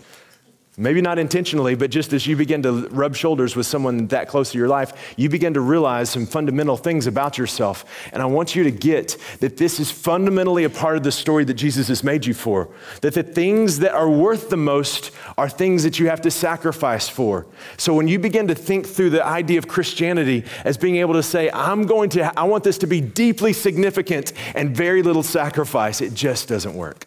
Maybe 0.79 1.01
not 1.01 1.19
intentionally, 1.19 1.75
but 1.75 1.91
just 1.91 2.13
as 2.13 2.25
you 2.25 2.37
begin 2.37 2.63
to 2.63 2.87
rub 2.87 3.13
shoulders 3.13 3.53
with 3.53 3.65
someone 3.65 4.07
that 4.07 4.29
close 4.29 4.53
to 4.53 4.57
your 4.57 4.69
life, 4.69 5.13
you 5.17 5.27
begin 5.27 5.53
to 5.55 5.59
realize 5.59 6.09
some 6.09 6.25
fundamental 6.25 6.77
things 6.77 7.05
about 7.05 7.37
yourself. 7.37 7.83
And 8.13 8.23
I 8.23 8.27
want 8.27 8.55
you 8.55 8.63
to 8.63 8.71
get 8.71 9.17
that 9.41 9.57
this 9.57 9.81
is 9.81 9.91
fundamentally 9.91 10.63
a 10.63 10.69
part 10.69 10.95
of 10.95 11.03
the 11.03 11.11
story 11.11 11.43
that 11.43 11.55
Jesus 11.55 11.89
has 11.89 12.01
made 12.01 12.25
you 12.25 12.33
for. 12.33 12.69
That 13.01 13.13
the 13.13 13.23
things 13.23 13.79
that 13.79 13.91
are 13.91 14.09
worth 14.09 14.49
the 14.49 14.55
most 14.55 15.11
are 15.37 15.49
things 15.49 15.83
that 15.83 15.99
you 15.99 16.07
have 16.07 16.21
to 16.21 16.31
sacrifice 16.31 17.09
for. 17.09 17.45
So 17.75 17.93
when 17.93 18.07
you 18.07 18.17
begin 18.17 18.47
to 18.47 18.55
think 18.55 18.87
through 18.87 19.09
the 19.09 19.25
idea 19.25 19.57
of 19.57 19.67
Christianity 19.67 20.45
as 20.63 20.77
being 20.77 20.95
able 20.95 21.15
to 21.15 21.23
say, 21.23 21.51
I'm 21.51 21.87
going 21.87 22.09
to, 22.11 22.39
I 22.39 22.43
want 22.43 22.63
this 22.63 22.77
to 22.77 22.87
be 22.87 23.01
deeply 23.01 23.51
significant 23.51 24.31
and 24.55 24.73
very 24.73 25.03
little 25.03 25.23
sacrifice, 25.23 25.99
it 25.99 26.13
just 26.13 26.47
doesn't 26.47 26.73
work. 26.73 27.05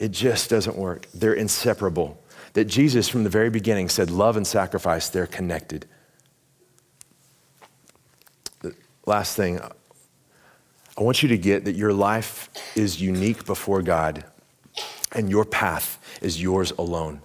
It 0.00 0.10
just 0.10 0.50
doesn't 0.50 0.76
work. 0.76 1.06
They're 1.14 1.34
inseparable 1.34 2.18
that 2.54 2.64
Jesus, 2.66 3.08
from 3.08 3.24
the 3.24 3.30
very 3.30 3.50
beginning, 3.50 3.88
said 3.88 4.10
love 4.10 4.36
and 4.36 4.46
sacrifice, 4.46 5.08
they're 5.08 5.26
connected. 5.26 5.86
The 8.60 8.74
last 9.06 9.36
thing, 9.36 9.60
I 10.98 11.02
want 11.02 11.22
you 11.22 11.28
to 11.30 11.38
get 11.38 11.64
that 11.64 11.74
your 11.74 11.92
life 11.92 12.50
is 12.76 13.00
unique 13.00 13.46
before 13.46 13.82
God 13.82 14.24
and 15.12 15.30
your 15.30 15.44
path 15.44 15.98
is 16.20 16.40
yours 16.40 16.70
alone. 16.72 17.22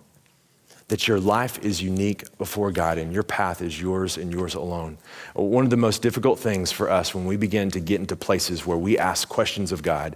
That 0.88 1.06
your 1.06 1.20
life 1.20 1.60
is 1.60 1.82
unique 1.82 2.38
before 2.38 2.72
God 2.72 2.98
and 2.98 3.12
your 3.12 3.24
path 3.24 3.62
is 3.62 3.82
yours 3.82 4.16
and 4.16 4.32
yours 4.32 4.56
alone. 4.56 4.98
One 5.34 5.66
of 5.66 5.70
the 5.70 5.78
most 5.78 6.02
difficult 6.02 6.40
things 6.40 6.72
for 6.72 6.90
us 6.90 7.14
when 7.14 7.26
we 7.26 7.36
begin 7.36 7.70
to 7.72 7.82
get 7.82 8.00
into 8.00 8.16
places 8.16 8.66
where 8.66 8.78
we 8.78 8.98
ask 8.98 9.28
questions 9.28 9.74
of 9.74 9.84
God 9.84 10.16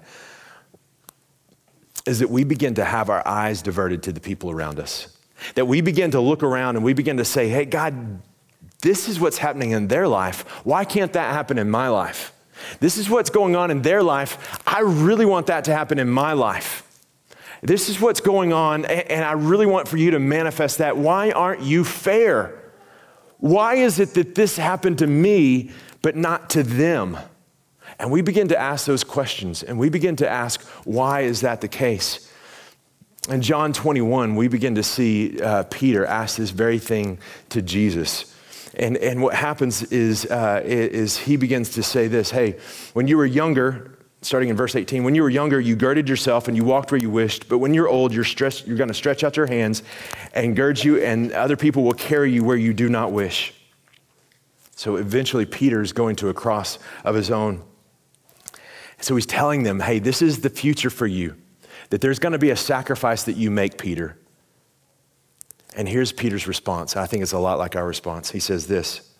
is 2.06 2.20
that 2.20 2.30
we 2.30 2.44
begin 2.44 2.74
to 2.76 2.86
have 2.86 3.10
our 3.10 3.26
eyes 3.28 3.62
diverted 3.62 4.04
to 4.04 4.12
the 4.12 4.20
people 4.20 4.52
around 4.52 4.80
us. 4.80 5.16
That 5.56 5.66
we 5.66 5.82
begin 5.82 6.12
to 6.12 6.20
look 6.20 6.44
around 6.44 6.76
and 6.76 6.86
we 6.86 6.94
begin 6.94 7.18
to 7.18 7.26
say, 7.26 7.50
hey, 7.50 7.66
God, 7.66 8.22
this 8.82 9.08
is 9.08 9.20
what's 9.20 9.38
happening 9.38 9.72
in 9.72 9.88
their 9.88 10.08
life. 10.08 10.48
Why 10.66 10.86
can't 10.86 11.14
that 11.14 11.34
happen 11.34 11.58
in 11.58 11.70
my 11.70 11.88
life? 11.90 12.34
This 12.80 12.98
is 12.98 13.10
what's 13.10 13.30
going 13.30 13.56
on 13.56 13.72
in 13.72 13.82
their 13.82 14.04
life. 14.04 14.60
I 14.68 14.82
really 14.82 15.26
want 15.26 15.48
that 15.48 15.66
to 15.66 15.74
happen 15.74 16.00
in 16.00 16.10
my 16.10 16.34
life. 16.34 16.88
This 17.64 17.90
is 17.90 18.00
what's 18.00 18.22
going 18.22 18.54
on, 18.54 18.86
and 18.86 19.24
I 19.24 19.34
really 19.34 19.68
want 19.68 19.88
for 19.88 19.98
you 19.98 20.12
to 20.12 20.20
manifest 20.20 20.80
that. 20.80 20.98
Why 20.98 21.30
aren't 21.30 21.62
you 21.62 21.84
fair? 21.84 22.60
Why 23.38 23.76
is 23.76 24.00
it 24.00 24.16
that 24.16 24.34
this 24.34 24.58
happened 24.58 24.98
to 25.00 25.08
me, 25.08 25.72
but 26.02 26.16
not 26.16 26.50
to 26.52 26.64
them? 26.64 27.18
And 28.02 28.10
we 28.10 28.24
begin 28.24 28.48
to 28.48 28.58
ask 28.58 28.88
those 28.88 29.04
questions 29.04 29.62
and 29.62 29.78
we 29.78 29.90
begin 29.90 30.16
to 30.18 30.28
ask, 30.28 30.60
why 30.86 31.22
is 31.22 31.42
that 31.42 31.62
the 31.62 31.68
case? 31.68 32.32
In 33.30 33.44
John 33.44 33.74
21, 33.74 34.36
we 34.36 34.48
begin 34.48 34.74
to 34.74 34.82
see 34.82 35.40
uh, 35.40 35.66
Peter 35.70 36.04
ask 36.04 36.38
this 36.38 36.50
very 36.50 36.80
thing 36.80 37.20
to 37.50 37.62
Jesus. 37.62 38.36
And, 38.74 38.98
and 38.98 39.22
what 39.22 39.36
happens 39.36 39.84
is, 39.84 40.26
uh, 40.26 40.64
is 40.66 41.16
he 41.16 41.36
begins 41.36 41.70
to 41.76 41.84
say 41.84 42.08
this 42.08 42.32
Hey, 42.32 42.58
when 42.94 43.08
you 43.08 43.18
were 43.18 43.26
younger, 43.28 44.00
starting 44.24 44.50
in 44.50 44.56
verse 44.56 44.76
18, 44.76 45.04
when 45.04 45.14
you 45.14 45.22
were 45.22 45.30
younger, 45.30 45.60
you 45.60 45.76
girded 45.76 46.10
yourself 46.10 46.48
and 46.48 46.58
you 46.58 46.64
walked 46.64 46.92
where 46.92 47.00
you 47.00 47.12
wished. 47.12 47.48
But 47.48 47.60
when 47.60 47.76
you're 47.76 47.88
old, 47.88 48.16
you're, 48.16 48.24
stretched, 48.24 48.66
you're 48.66 48.78
going 48.78 48.88
to 48.88 48.96
stretch 48.96 49.24
out 49.24 49.38
your 49.38 49.46
hands 49.46 49.84
and 50.34 50.56
gird 50.56 50.84
you, 50.84 51.00
and 51.00 51.32
other 51.34 51.56
people 51.56 51.84
will 51.84 51.94
carry 51.94 52.32
you 52.32 52.44
where 52.44 52.58
you 52.58 52.74
do 52.74 52.90
not 52.90 53.12
wish. 53.12 53.54
So 54.76 54.96
eventually, 54.96 55.46
Peter's 55.46 55.94
going 55.94 56.16
to 56.16 56.30
a 56.30 56.34
cross 56.34 56.80
of 57.04 57.14
his 57.14 57.30
own. 57.30 57.62
So 59.02 59.16
he's 59.16 59.26
telling 59.26 59.64
them, 59.64 59.80
hey, 59.80 60.00
this 60.00 60.22
is 60.22 60.42
the 60.42 60.50
future 60.50 60.90
for 60.90 61.08
you, 61.08 61.36
that 61.90 62.02
there's 62.02 62.20
going 62.20 62.34
to 62.34 62.40
be 62.40 62.52
a 62.52 62.56
sacrifice 62.56 63.24
that 63.24 63.36
you 63.36 63.52
make, 63.52 63.78
Peter. 63.78 64.18
And 65.76 65.90
here's 65.90 66.12
Peter's 66.12 66.48
response. 66.48 66.96
I 66.96 67.08
think 67.08 67.24
it's 67.24 67.32
a 67.32 67.40
lot 67.40 67.58
like 67.58 67.76
our 67.76 67.86
response. 67.86 68.32
He 68.32 68.40
says 68.40 68.68
this 68.68 69.12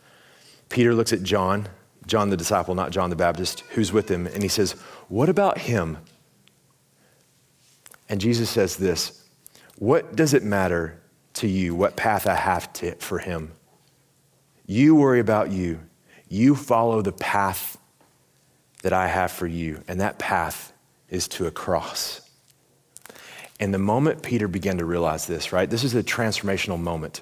Peter 0.70 0.94
looks 0.94 1.12
at 1.12 1.24
John, 1.24 1.68
John 2.06 2.30
the 2.30 2.38
disciple, 2.38 2.76
not 2.76 2.92
John 2.92 3.10
the 3.10 3.16
Baptist, 3.16 3.62
who's 3.72 3.92
with 3.92 4.10
him, 4.10 4.28
and 4.28 4.44
he 4.44 4.50
says, 4.50 4.74
What 5.08 5.30
about 5.30 5.60
him? 5.60 5.98
And 8.08 8.20
Jesus 8.22 8.50
says 8.50 8.78
this 8.78 9.26
What 9.78 10.16
does 10.16 10.34
it 10.34 10.44
matter 10.44 11.02
to 11.34 11.48
you 11.48 11.74
what 11.74 11.96
path 11.96 12.28
I 12.28 12.36
have 12.36 12.72
to, 12.74 12.96
for 12.96 13.20
him? 13.20 13.54
You 14.68 14.96
worry 14.96 15.20
about 15.20 15.52
you. 15.52 15.80
You 16.28 16.56
follow 16.56 17.02
the 17.02 17.12
path 17.12 17.78
that 18.82 18.94
I 18.94 19.08
have 19.08 19.32
for 19.32 19.48
you, 19.48 19.84
and 19.88 20.00
that 20.02 20.18
path 20.20 20.74
is 21.10 21.28
to 21.30 21.46
a 21.46 21.52
cross. 21.52 22.22
And 23.60 23.74
the 23.74 23.80
moment 23.80 24.24
Peter 24.24 24.48
began 24.48 24.80
to 24.80 24.86
realize 24.86 25.28
this, 25.28 25.54
right, 25.54 25.70
this 25.70 25.84
is 25.84 25.94
a 25.94 26.02
transformational 26.02 26.80
moment 26.80 27.22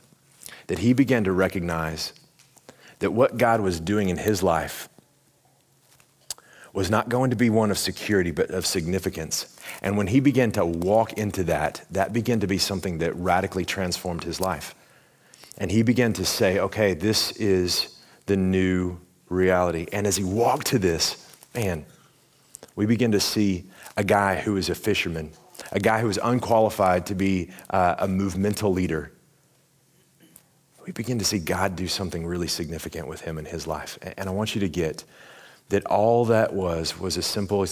that 0.67 0.79
he 0.79 0.93
began 0.93 1.23
to 1.25 1.31
recognize 1.31 2.13
that 2.99 3.11
what 3.11 3.37
God 3.37 3.61
was 3.61 3.79
doing 3.79 4.09
in 4.09 4.17
his 4.17 4.41
life 4.41 4.87
was 6.71 6.89
not 6.89 7.09
going 7.09 7.31
to 7.31 7.35
be 7.35 7.49
one 7.49 7.71
of 7.71 7.77
security, 7.77 8.31
but 8.31 8.51
of 8.51 8.65
significance. 8.65 9.57
And 9.81 9.97
when 9.97 10.07
he 10.07 10.19
began 10.19 10.51
to 10.53 10.65
walk 10.65 11.13
into 11.13 11.43
that, 11.45 11.85
that 11.91 12.13
began 12.13 12.39
to 12.41 12.47
be 12.47 12.57
something 12.57 12.99
that 12.99 13.15
radically 13.15 13.65
transformed 13.65 14.23
his 14.23 14.39
life. 14.39 14.75
And 15.57 15.71
he 15.71 15.81
began 15.81 16.13
to 16.13 16.25
say, 16.25 16.59
okay, 16.59 16.93
this 16.93 17.31
is 17.33 17.99
the 18.27 18.37
new 18.37 18.99
reality. 19.27 19.87
And 19.91 20.05
as 20.07 20.15
he 20.15 20.23
walked 20.23 20.67
to 20.67 20.79
this, 20.79 21.25
man, 21.59 21.85
we 22.77 22.85
begin 22.85 23.11
to 23.11 23.19
see 23.19 23.65
a 23.97 24.03
guy 24.03 24.35
who 24.35 24.55
is 24.55 24.69
a 24.69 24.75
fisherman, 24.75 25.31
a 25.73 25.79
guy 25.79 25.99
who 25.99 26.09
is 26.09 26.17
unqualified 26.23 27.05
to 27.07 27.15
be 27.15 27.49
uh, 27.69 27.95
a 27.99 28.07
movemental 28.07 28.71
leader. 28.71 29.11
We 30.85 30.93
begin 30.93 31.19
to 31.19 31.25
see 31.25 31.37
God 31.37 31.75
do 31.75 31.87
something 31.89 32.25
really 32.25 32.47
significant 32.47 33.09
with 33.09 33.19
him 33.21 33.37
in 33.37 33.43
his 33.43 33.67
life. 33.67 33.99
And 34.01 34.29
I 34.29 34.31
want 34.31 34.55
you 34.55 34.61
to 34.61 34.69
get 34.69 35.03
that 35.67 35.85
all 35.85 36.23
that 36.25 36.53
was 36.53 36.97
was 36.97 37.17
a 37.17 37.21
simple 37.21 37.65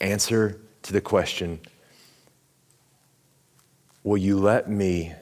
answer 0.00 0.60
to 0.82 0.92
the 0.92 1.00
question 1.00 1.60
Will 4.02 4.18
you 4.18 4.38
let 4.38 4.68
me 4.68 5.14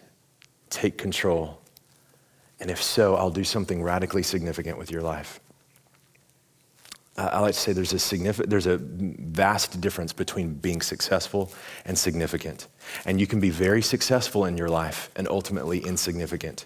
take 0.71 0.97
control? 0.97 1.61
And 2.59 2.71
if 2.71 2.83
so, 2.83 3.17
I'll 3.17 3.31
do 3.31 3.45
something 3.45 3.83
radically 3.83 4.23
significant 4.23 4.79
with 4.79 4.91
your 4.91 5.03
life. 5.03 5.41
I 7.17 7.41
like 7.41 7.53
to 7.53 7.61
say 7.61 7.73
there's 7.75 7.93
a, 7.93 7.99
significant, 7.99 8.49
there's 8.49 8.67
a 8.67 8.79
vast 8.79 9.81
difference 9.83 10.15
between 10.15 10.55
being 10.55 10.81
successful 10.81 11.53
and 11.85 11.99
significant. 11.99 12.69
And 13.05 13.21
you 13.21 13.27
can 13.27 13.39
be 13.39 13.51
very 13.51 13.83
successful 13.83 14.47
in 14.47 14.57
your 14.57 14.71
life 14.71 15.11
and 15.15 15.29
ultimately 15.29 15.81
insignificant. 15.81 16.65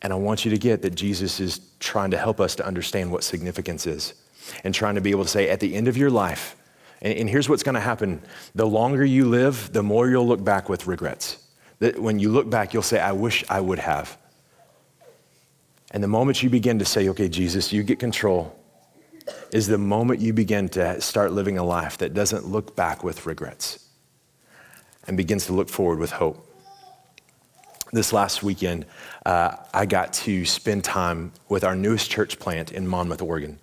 And 0.00 0.12
I 0.12 0.16
want 0.16 0.44
you 0.44 0.50
to 0.52 0.58
get 0.58 0.82
that 0.82 0.94
Jesus 0.94 1.40
is 1.40 1.60
trying 1.80 2.12
to 2.12 2.18
help 2.18 2.40
us 2.40 2.54
to 2.56 2.66
understand 2.66 3.10
what 3.10 3.24
significance 3.24 3.84
is 3.86 4.14
and 4.62 4.72
trying 4.72 4.94
to 4.94 5.00
be 5.00 5.10
able 5.10 5.24
to 5.24 5.28
say, 5.28 5.48
at 5.48 5.58
the 5.58 5.74
end 5.74 5.88
of 5.88 5.96
your 5.96 6.10
life, 6.10 6.54
and, 7.00 7.12
and 7.12 7.28
here's 7.28 7.48
what's 7.48 7.64
going 7.64 7.74
to 7.74 7.80
happen 7.80 8.22
the 8.54 8.66
longer 8.66 9.04
you 9.04 9.24
live, 9.24 9.72
the 9.72 9.82
more 9.82 10.08
you'll 10.08 10.26
look 10.26 10.44
back 10.44 10.68
with 10.68 10.86
regrets. 10.86 11.44
That 11.80 11.98
when 11.98 12.20
you 12.20 12.30
look 12.30 12.48
back, 12.48 12.72
you'll 12.72 12.82
say, 12.84 13.00
I 13.00 13.10
wish 13.10 13.44
I 13.48 13.60
would 13.60 13.80
have. 13.80 14.16
And 15.90 16.02
the 16.02 16.08
moment 16.08 16.44
you 16.44 16.48
begin 16.48 16.78
to 16.78 16.84
say, 16.84 17.08
okay, 17.08 17.28
Jesus, 17.28 17.72
you 17.72 17.82
get 17.82 17.98
control 17.98 18.56
is 19.52 19.66
the 19.66 19.78
moment 19.78 20.20
you 20.20 20.32
begin 20.32 20.68
to 20.70 21.00
start 21.00 21.32
living 21.32 21.58
a 21.58 21.64
life 21.64 21.98
that 21.98 22.14
doesn't 22.14 22.46
look 22.46 22.74
back 22.74 23.04
with 23.04 23.26
regrets 23.26 23.88
and 25.06 25.16
begins 25.16 25.46
to 25.46 25.52
look 25.52 25.68
forward 25.68 25.98
with 25.98 26.12
hope. 26.12 26.48
This 27.92 28.12
last 28.12 28.42
weekend, 28.42 28.86
uh, 29.26 29.56
I 29.74 29.84
got 29.84 30.14
to 30.14 30.44
spend 30.46 30.82
time 30.84 31.32
with 31.48 31.62
our 31.62 31.76
newest 31.76 32.10
church 32.10 32.38
plant 32.38 32.72
in 32.72 32.86
Monmouth, 32.86 33.20
Oregon. 33.20 33.58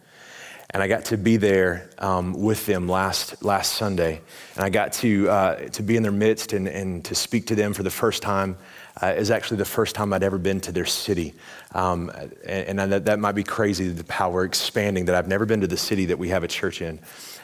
and 0.72 0.84
I 0.84 0.88
got 0.88 1.06
to 1.06 1.18
be 1.18 1.38
there 1.38 1.90
um, 1.98 2.34
with 2.34 2.66
them 2.68 2.88
last, 2.88 3.44
last 3.44 3.74
Sunday. 3.74 4.22
And 4.56 4.64
I 4.64 4.70
got 4.70 4.94
to, 4.94 5.30
uh, 5.30 5.56
to 5.70 5.82
be 5.82 5.98
in 5.98 6.04
their 6.04 6.12
midst 6.12 6.54
and, 6.54 6.68
and 6.68 7.04
to 7.06 7.16
speak 7.16 7.48
to 7.48 7.56
them 7.56 7.74
for 7.74 7.82
the 7.82 7.90
first 7.90 8.22
time. 8.22 8.56
Uh, 9.02 9.08
is 9.08 9.32
actually 9.32 9.56
the 9.56 9.66
first 9.66 9.96
time 9.96 10.12
I'd 10.12 10.24
ever 10.24 10.38
been 10.38 10.60
to 10.60 10.74
their 10.74 10.86
city. 10.86 11.34
Um, 11.74 12.12
and, 12.44 12.80
and 12.80 12.92
that, 12.92 13.06
that, 13.06 13.20
might 13.20 13.32
be 13.32 13.46
crazy, 13.46 13.88
the 13.88 14.04
power 14.04 14.44
expanding, 14.44 15.06
that 15.06 15.16
I've 15.16 15.28
never 15.28 15.46
been 15.46 15.62
to 15.62 15.68
the 15.68 15.78
city 15.78 16.08
that 16.08 16.20
we 16.20 16.28
have 16.30 16.44
a 16.44 16.50
church 16.50 16.82
in. 16.82 17.00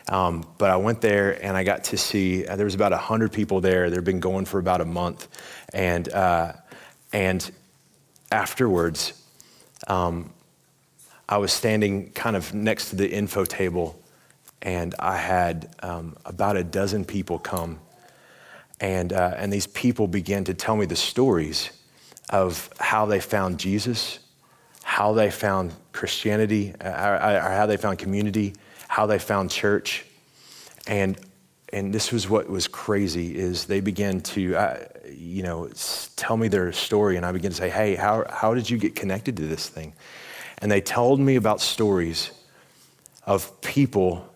Um, 0.10 0.46
but 0.58 0.70
I 0.70 0.76
went 0.76 1.00
there 1.00 1.42
and 1.44 1.56
I 1.56 1.64
got 1.64 1.86
to 1.86 1.98
see, 1.98 2.46
uh, 2.46 2.58
there 2.58 2.66
was 2.66 2.76
about 2.76 2.92
100 2.92 3.32
people 3.32 3.62
there. 3.62 3.90
They've 3.90 4.04
been 4.04 4.20
going 4.20 4.44
for 4.44 4.60
about 4.60 4.82
a 4.82 4.86
month. 4.86 5.30
And, 5.74 6.10
uh, 6.10 6.54
and 7.14 7.50
afterwards, 8.32 9.14
um, 9.88 10.32
I 11.28 11.38
was 11.38 11.52
standing 11.52 12.12
kind 12.12 12.36
of 12.36 12.54
next 12.54 12.90
to 12.90 12.96
the 12.96 13.10
info 13.10 13.46
table, 13.46 14.00
and 14.62 14.94
I 15.00 15.18
had 15.18 15.74
um, 15.82 16.16
about 16.26 16.56
a 16.56 16.64
dozen 16.64 17.06
people 17.06 17.40
come. 17.40 17.80
And, 18.80 19.14
uh, 19.14 19.36
and 19.38 19.52
these 19.52 19.68
people 19.68 20.08
began 20.08 20.44
to 20.46 20.54
tell 20.54 20.76
me 20.76 20.86
the 20.86 20.96
stories 20.96 21.70
of 22.30 22.70
how 22.80 23.06
they 23.06 23.20
found 23.20 23.60
Jesus, 23.60 24.20
how 24.84 25.14
they 25.14 25.32
found 25.32 25.74
Christianity, 25.94 26.74
uh, 26.82 26.88
or 26.88 27.52
how 27.52 27.66
they 27.66 27.78
found 27.78 28.00
community, 28.00 28.54
how 28.88 29.06
they 29.06 29.20
found 29.20 29.50
church. 29.50 30.06
And, 30.88 31.18
and 31.72 31.94
this 31.94 32.12
was 32.12 32.30
what 32.30 32.50
was 32.50 32.68
crazy 32.68 33.38
is 33.38 33.66
they 33.66 33.80
began 33.80 34.22
to, 34.22 34.56
uh, 34.56 34.78
you 35.10 35.44
know, 35.44 35.70
tell 36.16 36.36
me 36.36 36.48
their 36.48 36.72
story. 36.72 37.16
And 37.18 37.26
I 37.26 37.32
began 37.32 37.52
to 37.52 37.58
say, 37.58 37.70
hey, 37.70 37.96
how, 37.96 38.26
how 38.30 38.54
did 38.54 38.70
you 38.70 38.78
get 38.78 38.96
connected 38.96 39.38
to 39.38 39.46
this 39.48 39.70
thing? 39.70 39.94
and 40.60 40.72
they 40.72 40.82
told 40.82 41.20
me 41.20 41.36
about 41.36 41.62
stories 41.62 42.32
of 43.26 43.62
people 43.62 44.28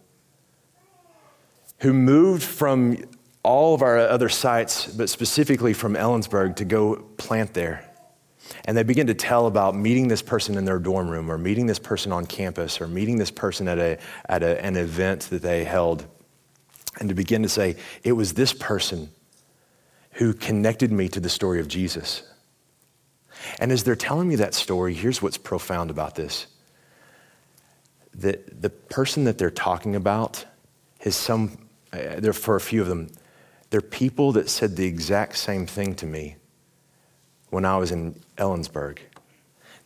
who 1.79 1.93
moved 1.93 2.43
from 2.43 2.97
all 3.43 3.73
of 3.73 3.81
our 3.81 3.97
other 3.97 4.29
sites, 4.29 4.87
but 4.87 5.09
specifically 5.09 5.73
from 5.73 5.93
Ellensburg, 5.93 6.55
to 6.57 6.65
go 6.65 6.97
plant 7.17 7.53
there. 7.53 7.85
And 8.65 8.75
they 8.75 8.83
begin 8.83 9.07
to 9.07 9.13
tell 9.13 9.47
about 9.47 9.75
meeting 9.75 10.07
this 10.07 10.21
person 10.21 10.57
in 10.57 10.65
their 10.65 10.79
dorm 10.79 11.09
room, 11.09 11.31
or 11.31 11.37
meeting 11.37 11.67
this 11.67 11.79
person 11.79 12.11
on 12.11 12.25
campus, 12.25 12.81
or 12.81 12.87
meeting 12.87 13.17
this 13.17 13.31
person 13.31 13.67
at, 13.67 13.77
a, 13.77 13.97
at 14.27 14.43
a, 14.43 14.63
an 14.63 14.75
event 14.75 15.21
that 15.29 15.41
they 15.41 15.63
held. 15.63 16.05
And 16.99 17.09
to 17.09 17.15
begin 17.15 17.43
to 17.43 17.49
say, 17.49 17.77
it 18.03 18.13
was 18.13 18.33
this 18.33 18.53
person 18.53 19.09
who 20.13 20.33
connected 20.33 20.91
me 20.91 21.07
to 21.09 21.19
the 21.19 21.29
story 21.29 21.59
of 21.59 21.67
Jesus. 21.67 22.23
And 23.59 23.71
as 23.71 23.83
they're 23.83 23.95
telling 23.95 24.27
me 24.27 24.35
that 24.35 24.53
story, 24.53 24.93
here's 24.93 25.21
what's 25.21 25.37
profound 25.37 25.91
about 25.91 26.15
this. 26.15 26.47
The, 28.13 28.39
the 28.47 28.69
person 28.69 29.23
that 29.25 29.37
they're 29.37 29.49
talking 29.49 29.95
about 29.95 30.43
is 31.01 31.15
some, 31.15 31.57
uh, 31.93 32.19
there 32.19 32.33
for 32.33 32.55
a 32.57 32.61
few 32.61 32.81
of 32.81 32.87
them, 32.87 33.09
they're 33.69 33.81
people 33.81 34.33
that 34.33 34.49
said 34.49 34.75
the 34.75 34.85
exact 34.85 35.37
same 35.37 35.65
thing 35.65 35.95
to 35.95 36.05
me 36.05 36.35
when 37.49 37.65
I 37.65 37.77
was 37.77 37.91
in 37.91 38.19
Ellensburg. 38.37 38.99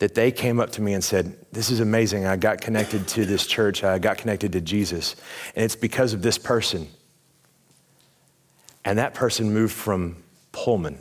That 0.00 0.14
they 0.14 0.32
came 0.32 0.58
up 0.58 0.70
to 0.72 0.82
me 0.82 0.92
and 0.92 1.04
said, 1.04 1.36
This 1.52 1.70
is 1.70 1.80
amazing. 1.80 2.26
I 2.26 2.36
got 2.36 2.60
connected 2.60 3.06
to 3.08 3.24
this 3.24 3.46
church. 3.46 3.84
I 3.84 3.98
got 3.98 4.18
connected 4.18 4.52
to 4.52 4.60
Jesus. 4.60 5.14
And 5.54 5.64
it's 5.64 5.76
because 5.76 6.12
of 6.12 6.22
this 6.22 6.36
person. 6.36 6.88
And 8.84 8.98
that 8.98 9.14
person 9.14 9.54
moved 9.54 9.72
from 9.72 10.16
Pullman 10.52 10.98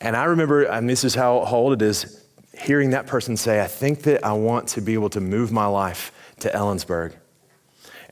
and 0.00 0.16
I 0.16 0.24
remember, 0.24 0.62
and 0.62 0.88
this 0.88 1.04
is 1.04 1.14
how 1.14 1.40
old 1.40 1.72
it 1.72 1.82
is, 1.82 2.24
hearing 2.56 2.90
that 2.90 3.06
person 3.06 3.36
say, 3.36 3.62
I 3.62 3.66
think 3.66 4.02
that 4.02 4.24
I 4.24 4.32
want 4.32 4.68
to 4.68 4.80
be 4.80 4.94
able 4.94 5.10
to 5.10 5.20
move 5.20 5.50
my 5.50 5.66
life 5.66 6.12
to 6.40 6.50
Ellensburg. 6.50 7.14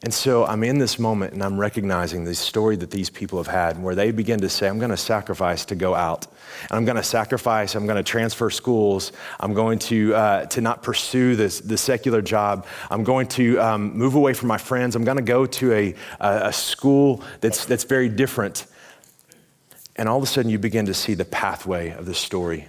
And 0.03 0.13
so 0.13 0.45
I'm 0.45 0.63
in 0.63 0.79
this 0.79 0.99
moment 0.99 1.33
and 1.33 1.43
I'm 1.43 1.59
recognizing 1.59 2.25
the 2.25 2.35
story 2.35 2.77
that 2.77 2.91
these 2.91 3.09
people 3.09 3.39
have 3.39 3.47
had 3.47 3.83
where 3.83 3.95
they 3.95 4.11
begin 4.11 4.41
to 4.41 4.49
say, 4.49 4.69
I'm 4.69 4.79
going 4.79 4.91
to 4.91 4.97
sacrifice 4.97 5.65
to 5.67 5.75
go 5.75 5.95
out. 5.95 6.27
And 6.69 6.73
I'm 6.73 6.85
going 6.85 6.97
to 6.97 7.03
sacrifice, 7.03 7.75
I'm 7.75 7.87
going 7.87 7.97
to 7.97 8.03
transfer 8.03 8.51
schools. 8.51 9.13
I'm 9.41 9.55
going 9.55 9.79
to, 9.81 10.15
uh, 10.15 10.47
to 10.47 10.61
not 10.61 10.83
pursue 10.83 11.35
this, 11.35 11.61
the 11.61 11.79
secular 11.79 12.21
job. 12.21 12.67
I'm 12.91 13.05
going 13.05 13.27
to 13.29 13.59
um, 13.59 13.97
move 13.97 14.17
away 14.17 14.35
from 14.35 14.49
my 14.49 14.59
friends. 14.59 14.97
I'm 14.97 15.05
going 15.05 15.17
to 15.17 15.23
go 15.23 15.47
to 15.47 15.73
a, 15.73 15.95
a, 16.21 16.49
a 16.49 16.53
school 16.53 17.23
that's, 17.41 17.65
that's 17.65 17.85
very 17.85 18.11
different. 18.11 18.67
And 19.97 20.11
all 20.11 20.19
of 20.19 20.23
a 20.23 20.27
sudden, 20.27 20.51
you 20.51 20.59
begin 20.59 20.87
to 20.87 20.95
see 20.95 21.15
the 21.15 21.25
pathway 21.25 21.91
of 21.93 22.05
the 22.05 22.15
story. 22.15 22.69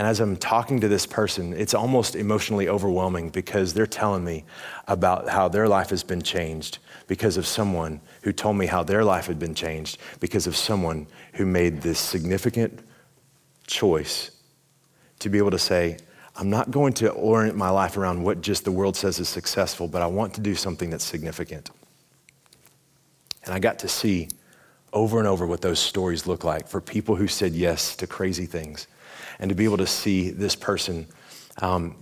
And 0.00 0.08
as 0.08 0.18
I'm 0.18 0.38
talking 0.38 0.80
to 0.80 0.88
this 0.88 1.04
person, 1.04 1.52
it's 1.52 1.74
almost 1.74 2.16
emotionally 2.16 2.70
overwhelming 2.70 3.28
because 3.28 3.74
they're 3.74 3.86
telling 3.86 4.24
me 4.24 4.46
about 4.88 5.28
how 5.28 5.46
their 5.46 5.68
life 5.68 5.90
has 5.90 6.02
been 6.02 6.22
changed 6.22 6.78
because 7.06 7.36
of 7.36 7.46
someone 7.46 8.00
who 8.22 8.32
told 8.32 8.56
me 8.56 8.64
how 8.64 8.82
their 8.82 9.04
life 9.04 9.26
had 9.26 9.38
been 9.38 9.54
changed 9.54 9.98
because 10.18 10.46
of 10.46 10.56
someone 10.56 11.06
who 11.34 11.44
made 11.44 11.82
this 11.82 11.98
significant 11.98 12.80
choice 13.66 14.30
to 15.18 15.28
be 15.28 15.36
able 15.36 15.50
to 15.50 15.58
say, 15.58 15.98
I'm 16.34 16.48
not 16.48 16.70
going 16.70 16.94
to 16.94 17.10
orient 17.10 17.58
my 17.58 17.68
life 17.68 17.98
around 17.98 18.22
what 18.22 18.40
just 18.40 18.64
the 18.64 18.72
world 18.72 18.96
says 18.96 19.18
is 19.20 19.28
successful, 19.28 19.86
but 19.86 20.00
I 20.00 20.06
want 20.06 20.32
to 20.32 20.40
do 20.40 20.54
something 20.54 20.88
that's 20.88 21.04
significant. 21.04 21.68
And 23.44 23.52
I 23.52 23.58
got 23.58 23.78
to 23.80 23.88
see 23.88 24.30
over 24.94 25.18
and 25.18 25.28
over 25.28 25.46
what 25.46 25.60
those 25.60 25.78
stories 25.78 26.26
look 26.26 26.42
like 26.42 26.68
for 26.68 26.80
people 26.80 27.16
who 27.16 27.28
said 27.28 27.52
yes 27.52 27.94
to 27.96 28.06
crazy 28.06 28.46
things. 28.46 28.86
And 29.40 29.48
to 29.48 29.56
be 29.56 29.64
able 29.64 29.78
to 29.78 29.86
see 29.86 30.30
this 30.30 30.54
person 30.54 31.08
um, 31.60 31.96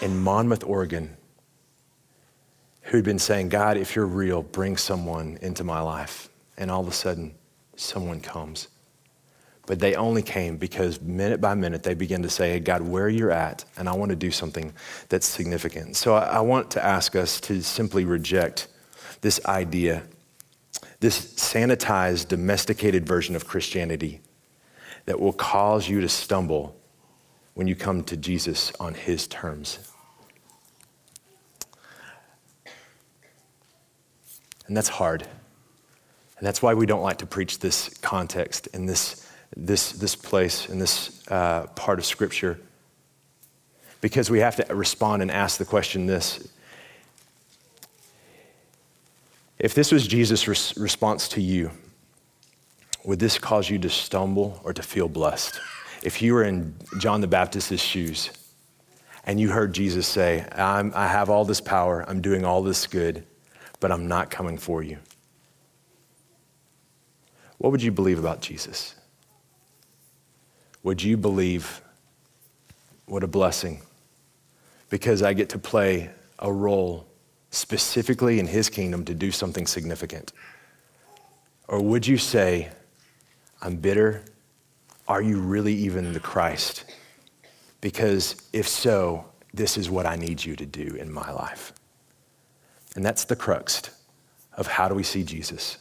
in 0.00 0.18
Monmouth, 0.18 0.64
Oregon, 0.64 1.14
who'd 2.82 3.04
been 3.04 3.18
saying, 3.18 3.50
God, 3.50 3.76
if 3.76 3.94
you're 3.94 4.06
real, 4.06 4.42
bring 4.42 4.78
someone 4.78 5.38
into 5.42 5.62
my 5.62 5.80
life. 5.80 6.30
And 6.56 6.70
all 6.70 6.80
of 6.80 6.88
a 6.88 6.92
sudden, 6.92 7.34
someone 7.76 8.20
comes. 8.20 8.68
But 9.66 9.78
they 9.78 9.94
only 9.94 10.22
came 10.22 10.56
because 10.56 11.00
minute 11.02 11.40
by 11.40 11.54
minute 11.54 11.82
they 11.82 11.94
begin 11.94 12.22
to 12.22 12.30
say, 12.30 12.52
hey, 12.52 12.60
God, 12.60 12.80
where 12.80 13.08
you're 13.08 13.30
at, 13.30 13.66
and 13.76 13.88
I 13.88 13.92
want 13.92 14.08
to 14.08 14.16
do 14.16 14.30
something 14.30 14.72
that's 15.10 15.26
significant. 15.26 15.96
So 15.96 16.14
I, 16.14 16.24
I 16.24 16.40
want 16.40 16.70
to 16.72 16.84
ask 16.84 17.14
us 17.14 17.40
to 17.42 17.60
simply 17.60 18.04
reject 18.04 18.68
this 19.20 19.44
idea 19.44 20.04
this 21.00 21.34
sanitized, 21.34 22.28
domesticated 22.28 23.06
version 23.06 23.34
of 23.34 23.46
Christianity 23.46 24.20
that 25.10 25.18
will 25.18 25.32
cause 25.32 25.88
you 25.88 26.00
to 26.00 26.08
stumble 26.08 26.76
when 27.54 27.66
you 27.66 27.74
come 27.74 28.04
to 28.04 28.16
Jesus 28.16 28.70
on 28.78 28.94
his 28.94 29.26
terms. 29.26 29.92
And 34.68 34.76
that's 34.76 34.88
hard. 34.88 35.22
And 36.38 36.46
that's 36.46 36.62
why 36.62 36.74
we 36.74 36.86
don't 36.86 37.02
like 37.02 37.18
to 37.18 37.26
preach 37.26 37.58
this 37.58 37.88
context 38.02 38.68
in 38.68 38.86
this, 38.86 39.28
this, 39.56 39.90
this 39.90 40.14
place, 40.14 40.68
in 40.68 40.78
this 40.78 41.26
uh, 41.26 41.66
part 41.74 41.98
of 41.98 42.04
Scripture. 42.04 42.60
Because 44.00 44.30
we 44.30 44.38
have 44.38 44.54
to 44.64 44.72
respond 44.72 45.22
and 45.22 45.30
ask 45.32 45.58
the 45.58 45.64
question 45.64 46.06
this 46.06 46.48
if 49.58 49.74
this 49.74 49.90
was 49.90 50.06
Jesus' 50.06 50.46
res- 50.46 50.76
response 50.76 51.26
to 51.30 51.40
you, 51.40 51.72
would 53.04 53.18
this 53.18 53.38
cause 53.38 53.70
you 53.70 53.78
to 53.78 53.90
stumble 53.90 54.60
or 54.64 54.72
to 54.72 54.82
feel 54.82 55.08
blessed? 55.08 55.60
If 56.02 56.22
you 56.22 56.34
were 56.34 56.44
in 56.44 56.74
John 56.98 57.20
the 57.20 57.26
Baptist's 57.26 57.80
shoes 57.80 58.30
and 59.24 59.38
you 59.38 59.50
heard 59.50 59.72
Jesus 59.72 60.06
say, 60.06 60.46
i 60.52 61.06
have 61.06 61.30
all 61.30 61.44
this 61.44 61.60
power, 61.60 62.04
I'm 62.08 62.20
doing 62.20 62.44
all 62.44 62.62
this 62.62 62.86
good, 62.86 63.24
but 63.80 63.92
I'm 63.92 64.08
not 64.08 64.30
coming 64.30 64.58
for 64.58 64.82
you. 64.82 64.98
What 67.58 67.72
would 67.72 67.82
you 67.82 67.92
believe 67.92 68.18
about 68.18 68.40
Jesus? 68.40 68.94
Would 70.82 71.02
you 71.02 71.18
believe, 71.18 71.82
what 73.04 73.22
a 73.22 73.26
blessing, 73.26 73.82
because 74.88 75.22
I 75.22 75.34
get 75.34 75.50
to 75.50 75.58
play 75.58 76.10
a 76.38 76.50
role 76.50 77.06
specifically 77.50 78.38
in 78.38 78.46
his 78.46 78.70
kingdom 78.70 79.04
to 79.04 79.14
do 79.14 79.30
something 79.30 79.66
significant? 79.66 80.32
Or 81.68 81.82
would 81.82 82.06
you 82.06 82.16
say, 82.16 82.70
I'm 83.62 83.76
bitter? 83.76 84.24
Are 85.08 85.22
you 85.22 85.40
really 85.40 85.74
even 85.74 86.12
the 86.12 86.20
Christ? 86.20 86.84
Because 87.80 88.48
if 88.52 88.68
so, 88.68 89.24
this 89.52 89.76
is 89.76 89.90
what 89.90 90.06
I 90.06 90.16
need 90.16 90.44
you 90.44 90.56
to 90.56 90.66
do 90.66 90.94
in 90.96 91.12
my 91.12 91.30
life. 91.32 91.72
And 92.94 93.04
that's 93.04 93.24
the 93.24 93.36
crux 93.36 93.90
of 94.56 94.66
how 94.66 94.88
do 94.88 94.94
we 94.94 95.02
see 95.02 95.24
Jesus. 95.24 95.78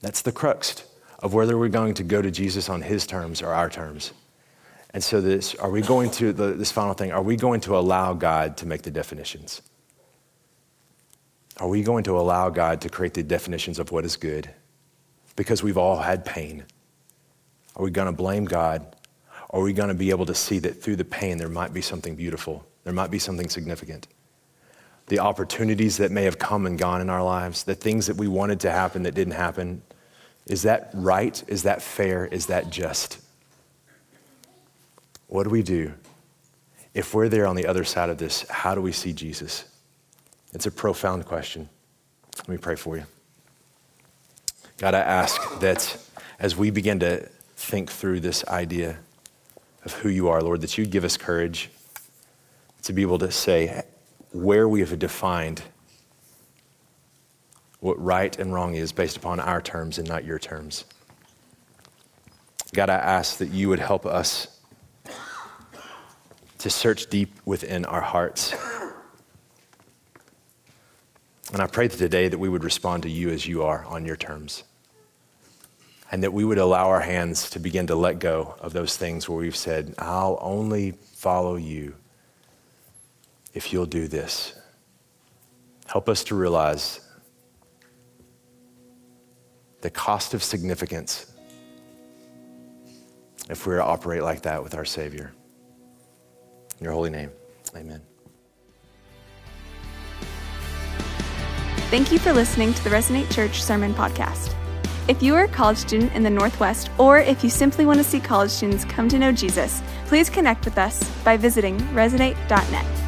That's 0.00 0.22
the 0.22 0.32
crux 0.32 0.84
of 1.20 1.34
whether 1.34 1.56
we're 1.56 1.68
going 1.68 1.94
to 1.94 2.02
go 2.02 2.20
to 2.20 2.30
Jesus 2.30 2.68
on 2.68 2.82
his 2.82 3.06
terms 3.06 3.42
or 3.42 3.48
our 3.48 3.70
terms. 3.70 4.12
And 4.90 5.02
so 5.02 5.20
this, 5.20 5.54
are 5.56 5.70
we 5.70 5.82
going 5.82 6.10
to, 6.12 6.32
the, 6.32 6.52
this 6.52 6.72
final 6.72 6.94
thing, 6.94 7.12
are 7.12 7.22
we 7.22 7.36
going 7.36 7.60
to 7.62 7.76
allow 7.76 8.14
God 8.14 8.56
to 8.58 8.66
make 8.66 8.82
the 8.82 8.90
definitions? 8.90 9.62
Are 11.58 11.68
we 11.68 11.82
going 11.82 12.04
to 12.04 12.18
allow 12.18 12.50
God 12.50 12.80
to 12.82 12.88
create 12.88 13.14
the 13.14 13.22
definitions 13.22 13.78
of 13.78 13.90
what 13.90 14.04
is 14.04 14.16
good? 14.16 14.50
Because 15.36 15.62
we've 15.62 15.78
all 15.78 15.98
had 15.98 16.24
pain. 16.24 16.64
Are 17.76 17.84
we 17.84 17.90
going 17.90 18.06
to 18.06 18.12
blame 18.12 18.46
God? 18.46 18.96
Are 19.50 19.60
we 19.60 19.72
going 19.72 19.88
to 19.88 19.94
be 19.94 20.10
able 20.10 20.26
to 20.26 20.34
see 20.34 20.58
that 20.60 20.82
through 20.82 20.96
the 20.96 21.04
pain 21.04 21.38
there 21.38 21.48
might 21.48 21.72
be 21.72 21.80
something 21.80 22.16
beautiful 22.16 22.66
There 22.84 22.92
might 22.92 23.10
be 23.10 23.18
something 23.18 23.48
significant. 23.48 24.08
The 25.08 25.20
opportunities 25.20 25.98
that 25.98 26.10
may 26.10 26.24
have 26.24 26.38
come 26.38 26.66
and 26.66 26.78
gone 26.78 27.00
in 27.00 27.10
our 27.10 27.22
lives, 27.22 27.64
the 27.64 27.74
things 27.74 28.06
that 28.06 28.16
we 28.16 28.26
wanted 28.26 28.60
to 28.60 28.70
happen 28.70 29.04
that 29.04 29.14
didn't 29.14 29.34
happen, 29.34 29.82
is 30.46 30.62
that 30.62 30.90
right? 30.94 31.42
Is 31.48 31.64
that 31.64 31.82
fair? 31.82 32.26
Is 32.26 32.46
that 32.46 32.70
just? 32.70 33.18
What 35.28 35.44
do 35.44 35.50
we 35.50 35.62
do? 35.62 35.92
If 36.94 37.12
we're 37.14 37.28
there 37.28 37.46
on 37.46 37.56
the 37.56 37.66
other 37.66 37.84
side 37.84 38.08
of 38.08 38.18
this, 38.18 38.48
how 38.48 38.74
do 38.74 38.80
we 38.80 38.92
see 38.92 39.12
Jesus? 39.12 39.64
It's 40.52 40.66
a 40.66 40.70
profound 40.70 41.26
question. 41.26 41.68
Let 42.38 42.48
me 42.48 42.56
pray 42.56 42.76
for 42.76 42.96
you. 42.96 43.04
God, 44.78 44.94
I 44.94 45.00
ask 45.00 45.58
that 45.60 45.96
as 46.38 46.54
we 46.54 46.70
begin 46.70 47.00
to 47.00 47.26
think 47.56 47.90
through 47.90 48.20
this 48.20 48.44
idea 48.46 48.98
of 49.84 49.94
who 49.94 50.10
you 50.10 50.28
are, 50.28 50.42
Lord, 50.42 50.60
that 50.60 50.76
you 50.76 50.84
give 50.84 51.02
us 51.02 51.16
courage 51.16 51.70
to 52.82 52.92
be 52.92 53.00
able 53.00 53.18
to 53.20 53.30
say 53.30 53.84
where 54.32 54.68
we 54.68 54.80
have 54.80 54.98
defined 54.98 55.62
what 57.80 58.02
right 58.02 58.38
and 58.38 58.52
wrong 58.52 58.74
is 58.74 58.92
based 58.92 59.16
upon 59.16 59.40
our 59.40 59.62
terms 59.62 59.98
and 59.98 60.06
not 60.06 60.24
your 60.24 60.38
terms. 60.38 60.84
God, 62.74 62.90
I 62.90 62.96
ask 62.96 63.38
that 63.38 63.48
you 63.48 63.70
would 63.70 63.78
help 63.78 64.04
us 64.04 64.60
to 66.58 66.68
search 66.68 67.06
deep 67.06 67.32
within 67.46 67.86
our 67.86 68.02
hearts. 68.02 68.54
And 71.52 71.62
I 71.62 71.66
pray 71.66 71.86
that 71.86 71.96
today 71.96 72.28
that 72.28 72.38
we 72.38 72.48
would 72.48 72.64
respond 72.64 73.04
to 73.04 73.08
you 73.08 73.30
as 73.30 73.46
you 73.46 73.62
are 73.62 73.84
on 73.84 74.04
your 74.04 74.16
terms. 74.16 74.64
And 76.10 76.22
that 76.22 76.32
we 76.32 76.44
would 76.44 76.58
allow 76.58 76.88
our 76.88 77.00
hands 77.00 77.50
to 77.50 77.58
begin 77.58 77.88
to 77.88 77.94
let 77.94 78.18
go 78.18 78.56
of 78.60 78.72
those 78.72 78.96
things 78.96 79.28
where 79.28 79.38
we've 79.38 79.56
said, 79.56 79.94
I'll 79.98 80.38
only 80.40 80.92
follow 81.14 81.56
you 81.56 81.94
if 83.54 83.72
you'll 83.72 83.86
do 83.86 84.06
this. 84.06 84.54
Help 85.86 86.08
us 86.08 86.24
to 86.24 86.34
realize 86.34 87.00
the 89.80 89.90
cost 89.90 90.34
of 90.34 90.42
significance 90.42 91.32
if 93.48 93.66
we 93.66 93.78
operate 93.78 94.22
like 94.22 94.42
that 94.42 94.62
with 94.62 94.74
our 94.74 94.84
Savior. 94.84 95.32
In 96.78 96.84
your 96.84 96.92
holy 96.92 97.10
name, 97.10 97.30
amen. 97.74 98.02
Thank 101.88 102.10
you 102.10 102.18
for 102.18 102.32
listening 102.32 102.74
to 102.74 102.82
the 102.82 102.90
Resonate 102.90 103.32
Church 103.32 103.62
Sermon 103.62 103.94
Podcast. 103.94 104.56
If 105.06 105.22
you 105.22 105.36
are 105.36 105.44
a 105.44 105.48
college 105.48 105.78
student 105.78 106.12
in 106.14 106.24
the 106.24 106.30
Northwest, 106.30 106.90
or 106.98 107.18
if 107.18 107.44
you 107.44 107.48
simply 107.48 107.86
want 107.86 107.98
to 107.98 108.04
see 108.04 108.18
college 108.18 108.50
students 108.50 108.84
come 108.84 109.08
to 109.08 109.20
know 109.20 109.30
Jesus, 109.30 109.80
please 110.06 110.28
connect 110.28 110.64
with 110.64 110.78
us 110.78 111.08
by 111.22 111.36
visiting 111.36 111.78
resonate.net. 111.94 113.05